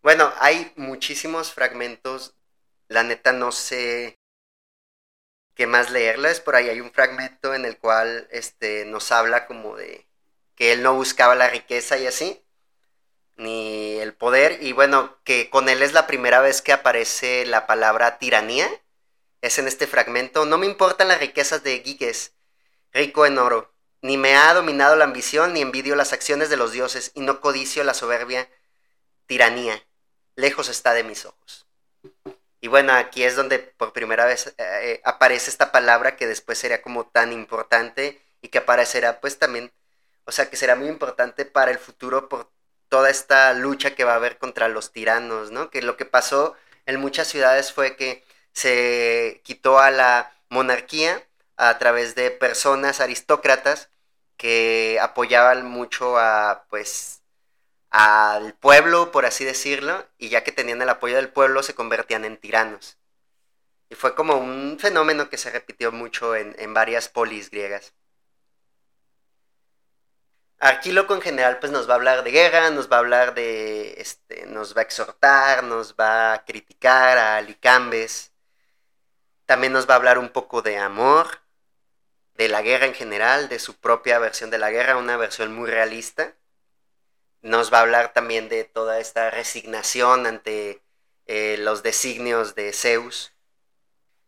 Bueno, 0.02 0.30
hay 0.40 0.74
muchísimos 0.76 1.54
fragmentos. 1.54 2.34
La 2.88 3.02
neta 3.02 3.32
no 3.32 3.50
sé 3.50 4.18
qué 5.54 5.66
más 5.66 5.90
leerles. 5.90 6.40
Por 6.40 6.54
ahí 6.54 6.68
hay 6.68 6.82
un 6.82 6.92
fragmento 6.92 7.54
en 7.54 7.64
el 7.64 7.78
cual 7.78 8.28
este, 8.30 8.84
nos 8.84 9.10
habla 9.10 9.46
como 9.46 9.74
de 9.74 10.06
que 10.54 10.74
él 10.74 10.82
no 10.82 10.92
buscaba 10.96 11.34
la 11.34 11.48
riqueza 11.48 11.96
y 11.96 12.06
así, 12.06 12.44
ni 13.36 13.96
el 14.00 14.12
poder. 14.12 14.62
Y 14.62 14.72
bueno, 14.72 15.16
que 15.24 15.48
con 15.48 15.70
él 15.70 15.80
es 15.80 15.94
la 15.94 16.06
primera 16.06 16.40
vez 16.40 16.60
que 16.60 16.74
aparece 16.74 17.46
la 17.46 17.66
palabra 17.66 18.18
tiranía. 18.18 18.68
Es 19.40 19.58
en 19.58 19.68
este 19.68 19.86
fragmento. 19.86 20.44
No 20.44 20.58
me 20.58 20.66
importan 20.66 21.08
las 21.08 21.20
riquezas 21.20 21.62
de 21.62 21.80
Giges, 21.80 22.32
rico 22.92 23.26
en 23.26 23.38
oro. 23.38 23.72
Ni 24.02 24.16
me 24.16 24.36
ha 24.36 24.52
dominado 24.54 24.96
la 24.96 25.04
ambición, 25.04 25.52
ni 25.52 25.60
envidio 25.60 25.96
las 25.96 26.12
acciones 26.12 26.50
de 26.50 26.56
los 26.56 26.72
dioses, 26.72 27.12
y 27.14 27.20
no 27.20 27.40
codicio 27.40 27.82
la 27.84 27.94
soberbia 27.94 28.48
tiranía 29.26 29.82
lejos 30.36 30.68
está 30.68 30.94
de 30.94 31.02
mis 31.02 31.24
ojos. 31.24 31.66
Y 32.60 32.68
bueno, 32.68 32.92
aquí 32.92 33.24
es 33.24 33.36
donde 33.36 33.58
por 33.58 33.92
primera 33.92 34.24
vez 34.24 34.54
eh, 34.58 35.00
aparece 35.04 35.50
esta 35.50 35.72
palabra 35.72 36.16
que 36.16 36.26
después 36.26 36.58
sería 36.58 36.82
como 36.82 37.06
tan 37.06 37.32
importante 37.32 38.20
y 38.40 38.48
que 38.48 38.58
aparecerá 38.58 39.20
pues 39.20 39.38
también, 39.38 39.72
o 40.24 40.32
sea, 40.32 40.48
que 40.48 40.56
será 40.56 40.76
muy 40.76 40.88
importante 40.88 41.44
para 41.44 41.70
el 41.70 41.78
futuro 41.78 42.28
por 42.28 42.50
toda 42.88 43.10
esta 43.10 43.52
lucha 43.52 43.94
que 43.94 44.04
va 44.04 44.12
a 44.12 44.16
haber 44.16 44.38
contra 44.38 44.68
los 44.68 44.92
tiranos, 44.92 45.50
¿no? 45.50 45.70
Que 45.70 45.82
lo 45.82 45.96
que 45.96 46.04
pasó 46.04 46.54
en 46.86 47.00
muchas 47.00 47.28
ciudades 47.28 47.72
fue 47.72 47.96
que 47.96 48.24
se 48.56 49.42
quitó 49.44 49.78
a 49.78 49.90
la 49.90 50.32
monarquía 50.48 51.22
a 51.58 51.78
través 51.78 52.14
de 52.14 52.30
personas 52.30 53.00
aristócratas 53.00 53.90
que 54.38 54.98
apoyaban 55.02 55.66
mucho 55.66 56.18
a 56.18 56.64
pues 56.70 57.22
al 57.90 58.54
pueblo, 58.54 59.12
por 59.12 59.26
así 59.26 59.44
decirlo, 59.44 60.06
y 60.18 60.30
ya 60.30 60.42
que 60.42 60.52
tenían 60.52 60.80
el 60.82 60.88
apoyo 60.88 61.16
del 61.16 61.28
pueblo 61.28 61.62
se 61.62 61.74
convertían 61.74 62.24
en 62.24 62.38
tiranos. 62.38 62.98
Y 63.90 63.94
fue 63.94 64.14
como 64.14 64.36
un 64.36 64.78
fenómeno 64.80 65.28
que 65.28 65.38
se 65.38 65.50
repitió 65.50 65.92
mucho 65.92 66.34
en, 66.34 66.74
varias 66.74 67.08
polis 67.08 67.50
griegas. 67.50 67.92
Arquíloco 70.58 71.14
en 71.14 71.20
general 71.20 71.58
pues 71.60 71.72
nos 71.72 71.88
va 71.88 71.92
a 71.92 71.96
hablar 71.96 72.24
de 72.24 72.30
guerra, 72.30 72.70
nos 72.70 72.90
va 72.90 72.96
a 72.96 73.00
hablar 73.00 73.34
de, 73.34 74.00
este, 74.00 74.46
nos 74.46 74.74
va 74.74 74.80
a 74.80 74.84
exhortar, 74.84 75.62
nos 75.64 75.94
va 75.94 76.32
a 76.34 76.44
criticar 76.44 77.18
a 77.18 77.40
Licambes, 77.42 78.32
también 79.46 79.72
nos 79.72 79.88
va 79.88 79.94
a 79.94 79.96
hablar 79.96 80.18
un 80.18 80.28
poco 80.28 80.62
de 80.62 80.78
amor, 80.78 81.40
de 82.34 82.48
la 82.48 82.62
guerra 82.62 82.86
en 82.86 82.94
general, 82.94 83.48
de 83.48 83.58
su 83.58 83.74
propia 83.74 84.18
versión 84.18 84.50
de 84.50 84.58
la 84.58 84.70
guerra, 84.70 84.96
una 84.96 85.16
versión 85.16 85.54
muy 85.54 85.70
realista 85.70 86.34
nos 87.46 87.72
va 87.72 87.78
a 87.78 87.82
hablar 87.82 88.12
también 88.12 88.48
de 88.48 88.64
toda 88.64 88.98
esta 88.98 89.30
resignación 89.30 90.26
ante 90.26 90.82
eh, 91.26 91.56
los 91.58 91.82
designios 91.82 92.54
de 92.56 92.72
Zeus. 92.72 93.32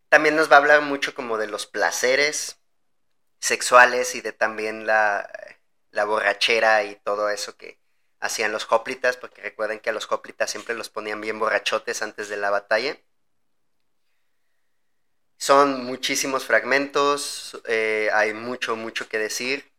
También 0.09 0.37
nos 0.37 0.51
va 0.51 0.55
a 0.55 0.59
hablar 0.59 0.83
mucho 0.83 1.15
como 1.15 1.37
de 1.37 1.49
los 1.49 1.67
placeres 1.67 2.61
sexuales 3.41 4.15
y 4.15 4.21
de 4.21 4.33
también 4.33 4.87
la, 4.87 5.31
la 5.91 6.05
borrachera 6.05 6.85
y 6.85 6.95
todo 6.97 7.29
eso 7.29 7.57
que 7.57 7.81
hacían 8.21 8.53
los 8.53 8.71
hoplitas, 8.71 9.17
porque 9.17 9.43
recuerden 9.43 9.81
que 9.81 9.91
a 9.91 9.93
los 9.93 10.11
hoplitas 10.11 10.51
siempre 10.51 10.75
los 10.75 10.89
ponían 10.89 11.21
bien 11.21 11.39
borrachotes 11.39 12.03
antes 12.03 12.29
de 12.29 12.37
la 12.37 12.51
batalla. 12.51 12.99
Son 15.39 15.85
muchísimos 15.85 16.45
fragmentos, 16.45 17.61
eh, 17.67 18.11
hay 18.13 18.35
mucho, 18.35 18.77
mucho 18.77 19.09
que 19.09 19.19
decir. 19.19 19.73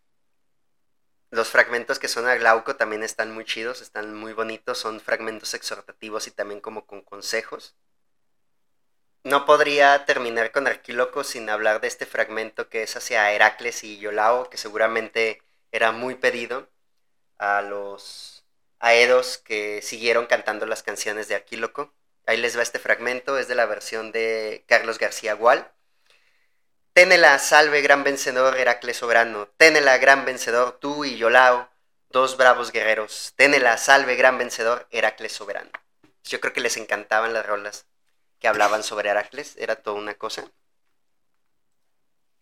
Los 1.32 1.50
fragmentos 1.50 2.00
que 2.00 2.08
son 2.08 2.28
a 2.28 2.36
Glauco 2.36 2.76
también 2.76 3.04
están 3.04 3.32
muy 3.34 3.46
chidos, 3.46 3.82
están 3.82 4.14
muy 4.16 4.34
bonitos, 4.34 4.78
son 4.78 5.00
fragmentos 5.00 5.54
exhortativos 5.54 6.28
y 6.28 6.32
también 6.32 6.62
como 6.62 6.86
con 6.86 7.02
consejos. 7.02 7.76
No 9.24 9.46
podría 9.46 10.06
terminar 10.06 10.52
con 10.52 10.68
Arquíloco 10.68 11.24
sin 11.24 11.50
hablar 11.50 11.82
de 11.82 11.88
este 11.88 12.06
fragmento 12.06 12.70
que 12.70 12.84
es 12.84 12.96
hacia 12.96 13.32
Heracles 13.32 13.84
y 13.84 13.98
Iolao, 13.98 14.50
que 14.50 14.58
seguramente 14.58 15.42
era 15.72 15.92
muy 15.92 16.16
pedido 16.16 16.70
a 17.38 17.62
los 17.62 18.46
aedos 18.80 19.38
que 19.38 19.82
siguieron 19.82 20.26
cantando 20.28 20.66
las 20.66 20.84
canciones 20.84 21.28
de 21.28 21.36
Arquíloco. 21.36 21.94
Ahí 22.30 22.38
les 22.38 22.56
va 22.56 22.62
este 22.62 22.78
fragmento, 22.78 23.40
es 23.40 23.48
de 23.48 23.56
la 23.56 23.66
versión 23.66 24.12
de 24.12 24.64
Carlos 24.68 25.00
García 25.00 25.34
Gual. 25.34 25.68
Ténela, 26.94 27.40
salve, 27.40 27.82
gran 27.82 28.04
vencedor, 28.04 28.56
Heracles 28.56 28.98
soberano. 28.98 29.48
Ténela, 29.58 29.98
gran 29.98 30.26
vencedor, 30.26 30.78
tú 30.80 31.06
y 31.06 31.18
Yolao, 31.18 31.68
dos 32.12 32.38
bravos 32.38 32.72
guerreros. 32.72 33.34
Ténela, 33.36 33.78
salve, 33.78 34.16
gran 34.16 34.38
vencedor, 34.38 34.88
Heracles 34.92 35.32
soberano. 35.32 35.72
Yo 36.24 36.40
creo 36.40 36.54
que 36.54 36.62
les 36.62 36.78
encantaban 36.78 37.34
las 37.34 37.48
rolas 37.48 37.88
que 38.38 38.48
hablaban 38.48 38.84
sobre 38.84 39.10
Heracles, 39.10 39.56
era 39.58 39.78
toda 39.78 39.98
una 39.98 40.14
cosa. 40.14 40.52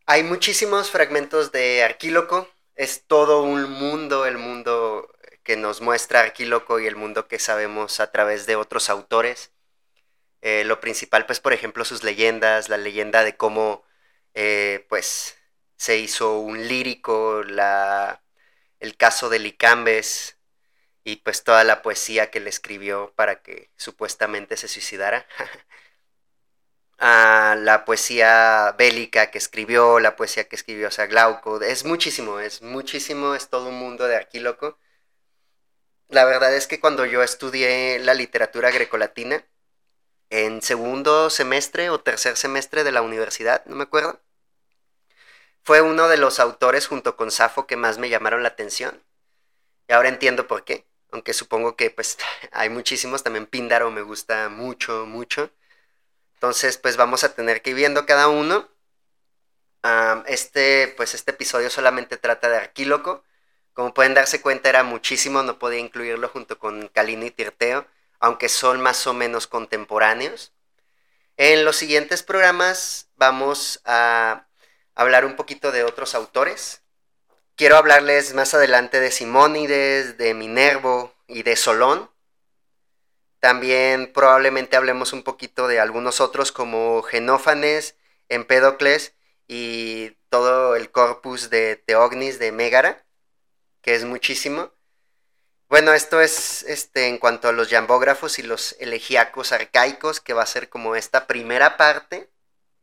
Hay 0.06 0.22
muchísimos 0.24 0.92
fragmentos 0.92 1.54
de 1.54 1.82
Arquíloco. 1.82 2.50
Es 2.76 3.04
todo 3.08 3.42
un 3.42 3.72
mundo, 3.72 4.26
el 4.26 4.38
mundo 4.38 5.10
que 5.44 5.56
nos 5.56 5.80
muestra 5.80 6.20
Arquíloco 6.20 6.82
y 6.82 6.88
el 6.88 6.98
mundo 6.98 7.30
que 7.30 7.40
sabemos 7.40 8.02
a 8.02 8.12
través 8.12 8.46
de 8.48 8.58
otros 8.58 8.90
autores. 8.90 9.54
Eh, 10.42 10.64
lo 10.66 10.80
principal, 10.80 11.26
pues, 11.26 11.40
por 11.40 11.54
ejemplo, 11.54 11.86
sus 11.86 12.04
leyendas, 12.04 12.70
la 12.70 12.78
leyenda 12.78 13.24
de 13.24 13.38
cómo, 13.38 13.84
eh, 14.34 14.86
pues, 14.90 15.38
se 15.78 15.98
hizo 15.98 16.40
un 16.40 16.68
lírico, 16.68 17.44
la, 17.44 18.24
el 18.80 18.98
caso 18.98 19.30
de 19.30 19.40
Licambes 19.40 20.38
y 21.04 21.18
pues 21.18 21.44
toda 21.44 21.64
la 21.64 21.82
poesía 21.82 22.32
que 22.32 22.40
le 22.42 22.50
escribió 22.50 23.14
para 23.16 23.42
que 23.42 23.72
supuestamente 23.78 24.58
se 24.58 24.68
suicidara. 24.68 25.26
a 27.00 27.56
la 27.60 27.86
poesía 27.86 28.76
bélica 28.78 29.32
que 29.32 29.38
escribió, 29.38 30.00
la 30.00 30.16
poesía 30.16 30.48
que 30.48 30.56
escribió 30.56 30.90
Glauco, 31.10 31.62
es 31.62 31.86
muchísimo, 31.86 32.40
es 32.40 32.62
muchísimo, 32.62 33.36
es 33.36 33.50
todo 33.50 33.70
un 33.70 33.80
mundo 33.80 34.08
de 34.08 34.16
Arquíloco. 34.18 34.78
La 36.10 36.26
verdad 36.26 36.54
es 36.56 36.68
que 36.68 36.80
cuando 36.82 37.06
yo 37.06 37.24
estudié 37.24 38.00
la 38.00 38.14
literatura 38.14 38.72
grecolatina, 38.72 39.46
en 40.30 40.62
segundo 40.62 41.30
semestre 41.30 41.90
o 41.90 42.00
tercer 42.00 42.38
semestre 42.38 42.84
de 42.84 42.92
la 42.92 43.02
universidad, 43.02 43.66
no 43.66 43.76
me 43.76 43.84
acuerdo, 43.84 44.20
fue 45.64 45.82
uno 45.82 46.08
de 46.08 46.18
los 46.18 46.40
autores 46.40 46.88
junto 46.88 47.18
con 47.18 47.30
Safo 47.30 47.68
que 47.68 47.76
más 47.76 47.98
me 47.98 48.10
llamaron 48.10 48.42
la 48.42 48.50
atención. 48.50 49.04
Y 49.90 49.94
ahora 49.94 50.10
entiendo 50.10 50.48
por 50.48 50.64
qué, 50.64 50.86
aunque 51.12 51.34
supongo 51.34 51.76
que 51.76 51.90
pues 51.92 52.18
hay 52.52 52.70
muchísimos, 52.70 53.24
también 53.24 53.48
Píndaro 53.48 53.92
me 53.92 54.02
gusta 54.02 54.50
mucho, 54.50 55.06
mucho. 55.06 55.52
Entonces, 56.36 56.78
pues 56.78 56.98
vamos 56.98 57.24
a 57.24 57.34
tener 57.36 57.62
que 57.62 57.72
ir 57.72 57.76
viendo 57.76 58.06
cada 58.06 58.30
uno. 58.30 58.70
este, 60.28 60.94
pues 60.98 61.14
este 61.14 61.32
episodio 61.32 61.70
solamente 61.70 62.18
trata 62.18 62.50
de 62.50 62.58
Arquíloco. 62.58 63.24
Como 63.74 63.94
pueden 63.94 64.14
darse 64.14 64.42
cuenta, 64.42 64.70
era 64.70 64.84
muchísimo, 64.84 65.44
no 65.44 65.60
podía 65.60 65.80
incluirlo 65.80 66.30
junto 66.30 66.60
con 66.60 66.88
Calino 66.90 67.26
y 67.26 67.32
Tirteo, 67.32 67.86
aunque 68.20 68.50
son 68.50 68.82
más 68.82 69.06
o 69.08 69.14
menos 69.14 69.48
contemporáneos. 69.48 70.54
En 71.38 71.66
los 71.66 71.76
siguientes 71.76 72.24
programas 72.24 73.10
vamos 73.16 73.82
a 73.86 74.48
hablar 74.96 75.26
un 75.26 75.36
poquito 75.36 75.72
de 75.72 75.84
otros 75.84 76.16
autores. 76.16 76.82
Quiero 77.56 77.78
hablarles 77.78 78.34
más 78.34 78.54
adelante 78.54 79.00
de 79.00 79.12
Simónides, 79.12 80.18
de 80.18 80.34
Minervo 80.34 81.14
y 81.28 81.44
de 81.44 81.56
Solón. 81.56 82.10
También 83.40 84.12
probablemente 84.14 84.78
hablemos 84.78 85.14
un 85.14 85.24
poquito 85.24 85.68
de 85.68 85.80
algunos 85.80 86.22
otros 86.22 86.52
como 86.52 87.04
Genófanes, 87.04 87.96
Empédocles 88.30 89.14
y 89.48 90.18
todo 90.30 90.76
el 90.76 90.92
corpus 90.92 91.50
de 91.50 91.76
Teognis 91.76 92.40
de 92.40 92.52
Mégara, 92.52 93.06
que 93.82 93.96
es 93.96 94.04
muchísimo. 94.06 94.72
Bueno, 95.70 95.94
esto 95.94 96.22
es 96.22 96.64
este, 96.64 97.08
en 97.08 97.18
cuanto 97.18 97.50
a 97.50 97.52
los 97.52 97.70
yambógrafos 97.70 98.40
y 98.40 98.44
los 98.44 98.76
elegíacos 98.80 99.52
arcaicos, 99.52 100.22
que 100.22 100.34
va 100.34 100.44
a 100.44 100.46
ser 100.46 100.70
como 100.70 100.96
esta 100.96 101.28
primera 101.28 101.76
parte 101.78 102.30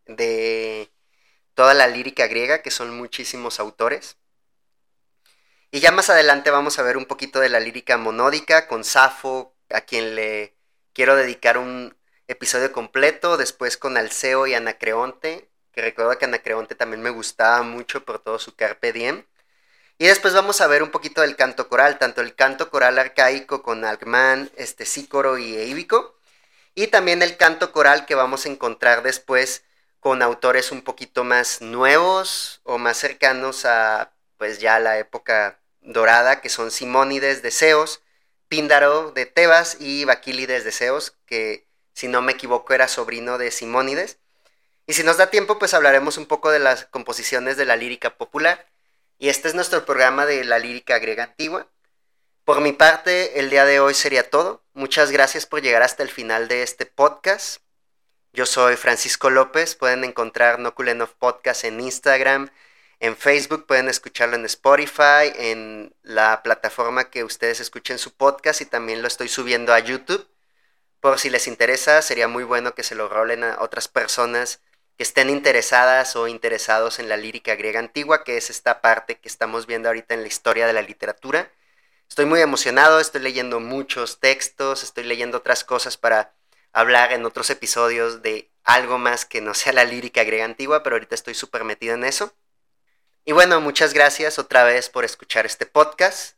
de 0.07 0.91
toda 1.55 1.75
la 1.75 1.89
lírica 1.89 2.27
griega, 2.27 2.63
que 2.63 2.71
son 2.71 2.97
muchísimos 2.97 3.61
autores. 3.61 4.19
Y 5.71 5.81
ya 5.81 5.91
más 5.91 6.11
adelante 6.11 6.51
vamos 6.51 6.79
a 6.79 6.83
ver 6.83 6.97
un 6.97 7.07
poquito 7.07 7.41
de 7.41 7.49
la 7.49 7.61
lírica 7.61 7.97
monódica 7.97 8.69
con 8.69 8.85
Safo, 8.85 9.55
a 9.71 9.81
quien 9.83 10.15
le 10.15 10.55
quiero 10.93 11.17
dedicar 11.17 11.59
un 11.59 11.97
episodio 12.29 12.71
completo, 12.73 13.37
después 13.37 13.77
con 13.77 13.97
Alceo 13.97 14.47
y 14.47 14.55
Anacreonte, 14.55 15.51
que 15.73 15.83
recuerdo 15.83 16.17
que 16.19 16.27
Anacreonte 16.27 16.75
también 16.75 17.03
me 17.03 17.11
gustaba 17.11 17.63
mucho 17.63 18.05
por 18.05 18.21
todo 18.21 18.39
su 18.39 18.55
carpe 18.55 18.93
diem. 18.93 19.25
Y 19.99 20.07
después 20.07 20.35
vamos 20.35 20.61
a 20.61 20.67
ver 20.67 20.83
un 20.83 20.91
poquito 20.91 21.21
del 21.21 21.37
canto 21.37 21.69
coral, 21.69 21.99
tanto 21.99 22.21
el 22.21 22.35
canto 22.35 22.69
coral 22.71 22.99
arcaico 22.99 23.63
con 23.63 23.85
Algman, 23.85 24.51
este 24.57 24.87
Sícoro 24.87 25.39
y 25.39 25.55
Eíbico, 25.55 26.19
y 26.75 26.89
también 26.89 27.23
el 27.23 27.37
canto 27.37 27.71
coral 27.73 28.05
que 28.07 28.17
vamos 28.17 28.45
a 28.45 28.49
encontrar 28.49 29.03
después 29.05 29.63
con 30.01 30.21
autores 30.23 30.73
un 30.73 30.83
poquito 30.83 31.25
más 31.25 31.61
nuevos 31.63 32.61
o 32.65 32.79
más 32.79 32.99
cercanos 32.99 33.65
a 33.65 34.13
pues 34.37 34.59
ya 34.59 34.81
la 34.81 34.99
época 34.99 35.61
dorada, 35.81 36.41
que 36.41 36.49
son 36.49 36.71
Simónides 36.73 37.43
de 37.43 37.53
Zeus, 37.53 38.03
Píndaro 38.49 39.13
de 39.13 39.27
Tebas 39.27 39.77
y 39.81 40.05
Baquílides 40.05 40.65
de 40.65 40.73
Zeus, 40.73 41.15
que 41.27 41.69
si 41.93 42.09
no 42.09 42.21
me 42.21 42.33
equivoco 42.33 42.75
era 42.75 42.89
sobrino 42.89 43.39
de 43.39 43.51
Simónides. 43.51 44.19
Y 44.87 44.95
si 44.95 45.05
nos 45.05 45.17
da 45.17 45.31
tiempo, 45.31 45.59
pues 45.59 45.73
hablaremos 45.73 46.19
un 46.19 46.27
poco 46.27 46.51
de 46.51 46.59
las 46.59 46.85
composiciones 46.87 47.57
de 47.57 47.65
la 47.65 47.77
lírica 47.77 48.17
popular. 48.17 48.67
Y 49.19 49.29
este 49.29 49.49
es 49.49 49.55
nuestro 49.55 49.85
programa 49.85 50.27
de 50.27 50.45
la 50.45 50.59
lírica 50.59 50.99
griega 50.99 51.25
antigua. 51.25 51.69
Por 52.45 52.61
mi 52.61 52.73
parte, 52.73 53.39
el 53.39 53.49
día 53.49 53.65
de 53.65 53.81
hoy 53.81 53.95
sería 53.95 54.29
todo. 54.29 54.63
Muchas 54.75 55.11
gracias 55.11 55.47
por 55.47 55.63
llegar 55.63 55.83
hasta 55.83 56.03
el 56.03 56.11
final 56.11 56.49
de 56.49 56.63
este 56.63 56.85
podcast. 56.85 57.63
Yo 58.33 58.45
soy 58.45 58.77
Francisco 58.77 59.31
López. 59.31 59.77
Pueden 59.77 60.05
encontrar 60.05 60.59
Noculenov 60.59 61.15
Podcast 61.17 61.65
en 61.65 61.81
Instagram, 61.81 62.51
en 63.01 63.17
Facebook, 63.17 63.67
pueden 63.67 63.89
escucharlo 63.89 64.37
en 64.37 64.45
Spotify, 64.47 65.33
en 65.37 65.95
la 66.03 66.43
plataforma 66.43 67.11
que 67.11 67.23
ustedes 67.23 67.61
escuchen 67.61 67.99
su 67.99 68.15
podcast 68.15 68.61
y 68.61 68.67
también 68.67 69.03
lo 69.03 69.09
estoy 69.09 69.29
subiendo 69.29 69.73
a 69.73 69.79
YouTube. 69.79 70.29
Por 71.01 71.19
si 71.19 71.31
les 71.31 71.47
interesa, 71.47 72.03
sería 72.03 72.29
muy 72.29 72.45
bueno 72.45 72.75
que 72.75 72.83
se 72.83 72.95
lo 72.95 73.09
rolen 73.09 73.45
a 73.45 73.59
otras 73.61 73.89
personas 73.89 74.61
que 74.97 75.03
estén 75.03 75.31
interesadas 75.31 76.17
o 76.17 76.29
interesados 76.29 76.99
en 76.99 77.09
la 77.09 77.17
lírica 77.17 77.57
griega 77.57 77.81
antigua, 77.81 78.25
que 78.25 78.37
es 78.37 78.51
esta 78.51 78.81
parte 78.81 79.17
que 79.19 79.29
estamos 79.29 79.67
viendo 79.67 79.89
ahorita 79.89 80.15
en 80.15 80.23
la 80.23 80.29
historia 80.29 80.67
de 80.67 80.73
la 80.73 80.83
literatura. 80.83 81.51
Estoy 82.09 82.27
muy 82.27 82.41
emocionado, 82.41 83.01
estoy 83.01 83.23
leyendo 83.23 83.61
muchos 83.61 84.21
textos, 84.21 84.83
estoy 84.83 85.05
leyendo 85.05 85.39
otras 85.39 85.65
cosas 85.65 85.97
para 85.97 86.35
hablar 86.73 87.13
en 87.13 87.25
otros 87.25 87.51
episodios 87.51 88.23
de 88.23 88.51
algo 88.63 88.99
más 88.99 89.25
que 89.25 89.41
no 89.41 89.55
sea 89.55 89.73
la 89.73 89.85
lírica 89.85 90.25
griega 90.25 90.45
antigua, 90.45 90.83
pero 90.83 90.97
ahorita 90.97 91.15
estoy 91.15 91.35
súper 91.35 91.65
metido 91.65 91.95
en 91.95 92.05
eso. 92.05 92.33
Y 93.25 93.33
bueno, 93.33 93.61
muchas 93.61 93.95
gracias 93.95 94.39
otra 94.39 94.65
vez 94.65 94.91
por 94.91 95.05
escuchar 95.05 95.47
este 95.47 95.67
podcast. 95.67 96.37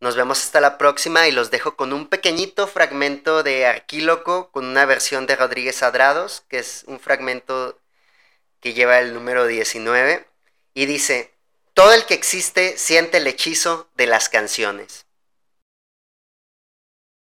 Nos 0.00 0.16
vemos 0.16 0.42
hasta 0.42 0.60
la 0.60 0.76
próxima 0.78 1.28
y 1.28 1.32
los 1.32 1.50
dejo 1.50 1.76
con 1.76 1.92
un 1.92 2.08
pequeñito 2.08 2.66
fragmento 2.66 3.42
de 3.42 3.66
Arquíloco 3.66 4.50
con 4.50 4.66
una 4.66 4.84
versión 4.84 5.26
de 5.26 5.36
Rodríguez 5.36 5.82
Adrados, 5.82 6.44
que 6.48 6.58
es 6.58 6.84
un 6.86 7.00
fragmento 7.00 7.80
que 8.64 8.72
lleva 8.72 8.98
el 8.98 9.12
número 9.12 9.46
19 9.46 10.26
y 10.72 10.86
dice, 10.86 11.34
todo 11.74 11.92
el 11.92 12.06
que 12.06 12.14
existe 12.14 12.78
siente 12.78 13.18
el 13.18 13.26
hechizo 13.26 13.90
de 13.94 14.06
las 14.06 14.30
canciones. 14.30 15.03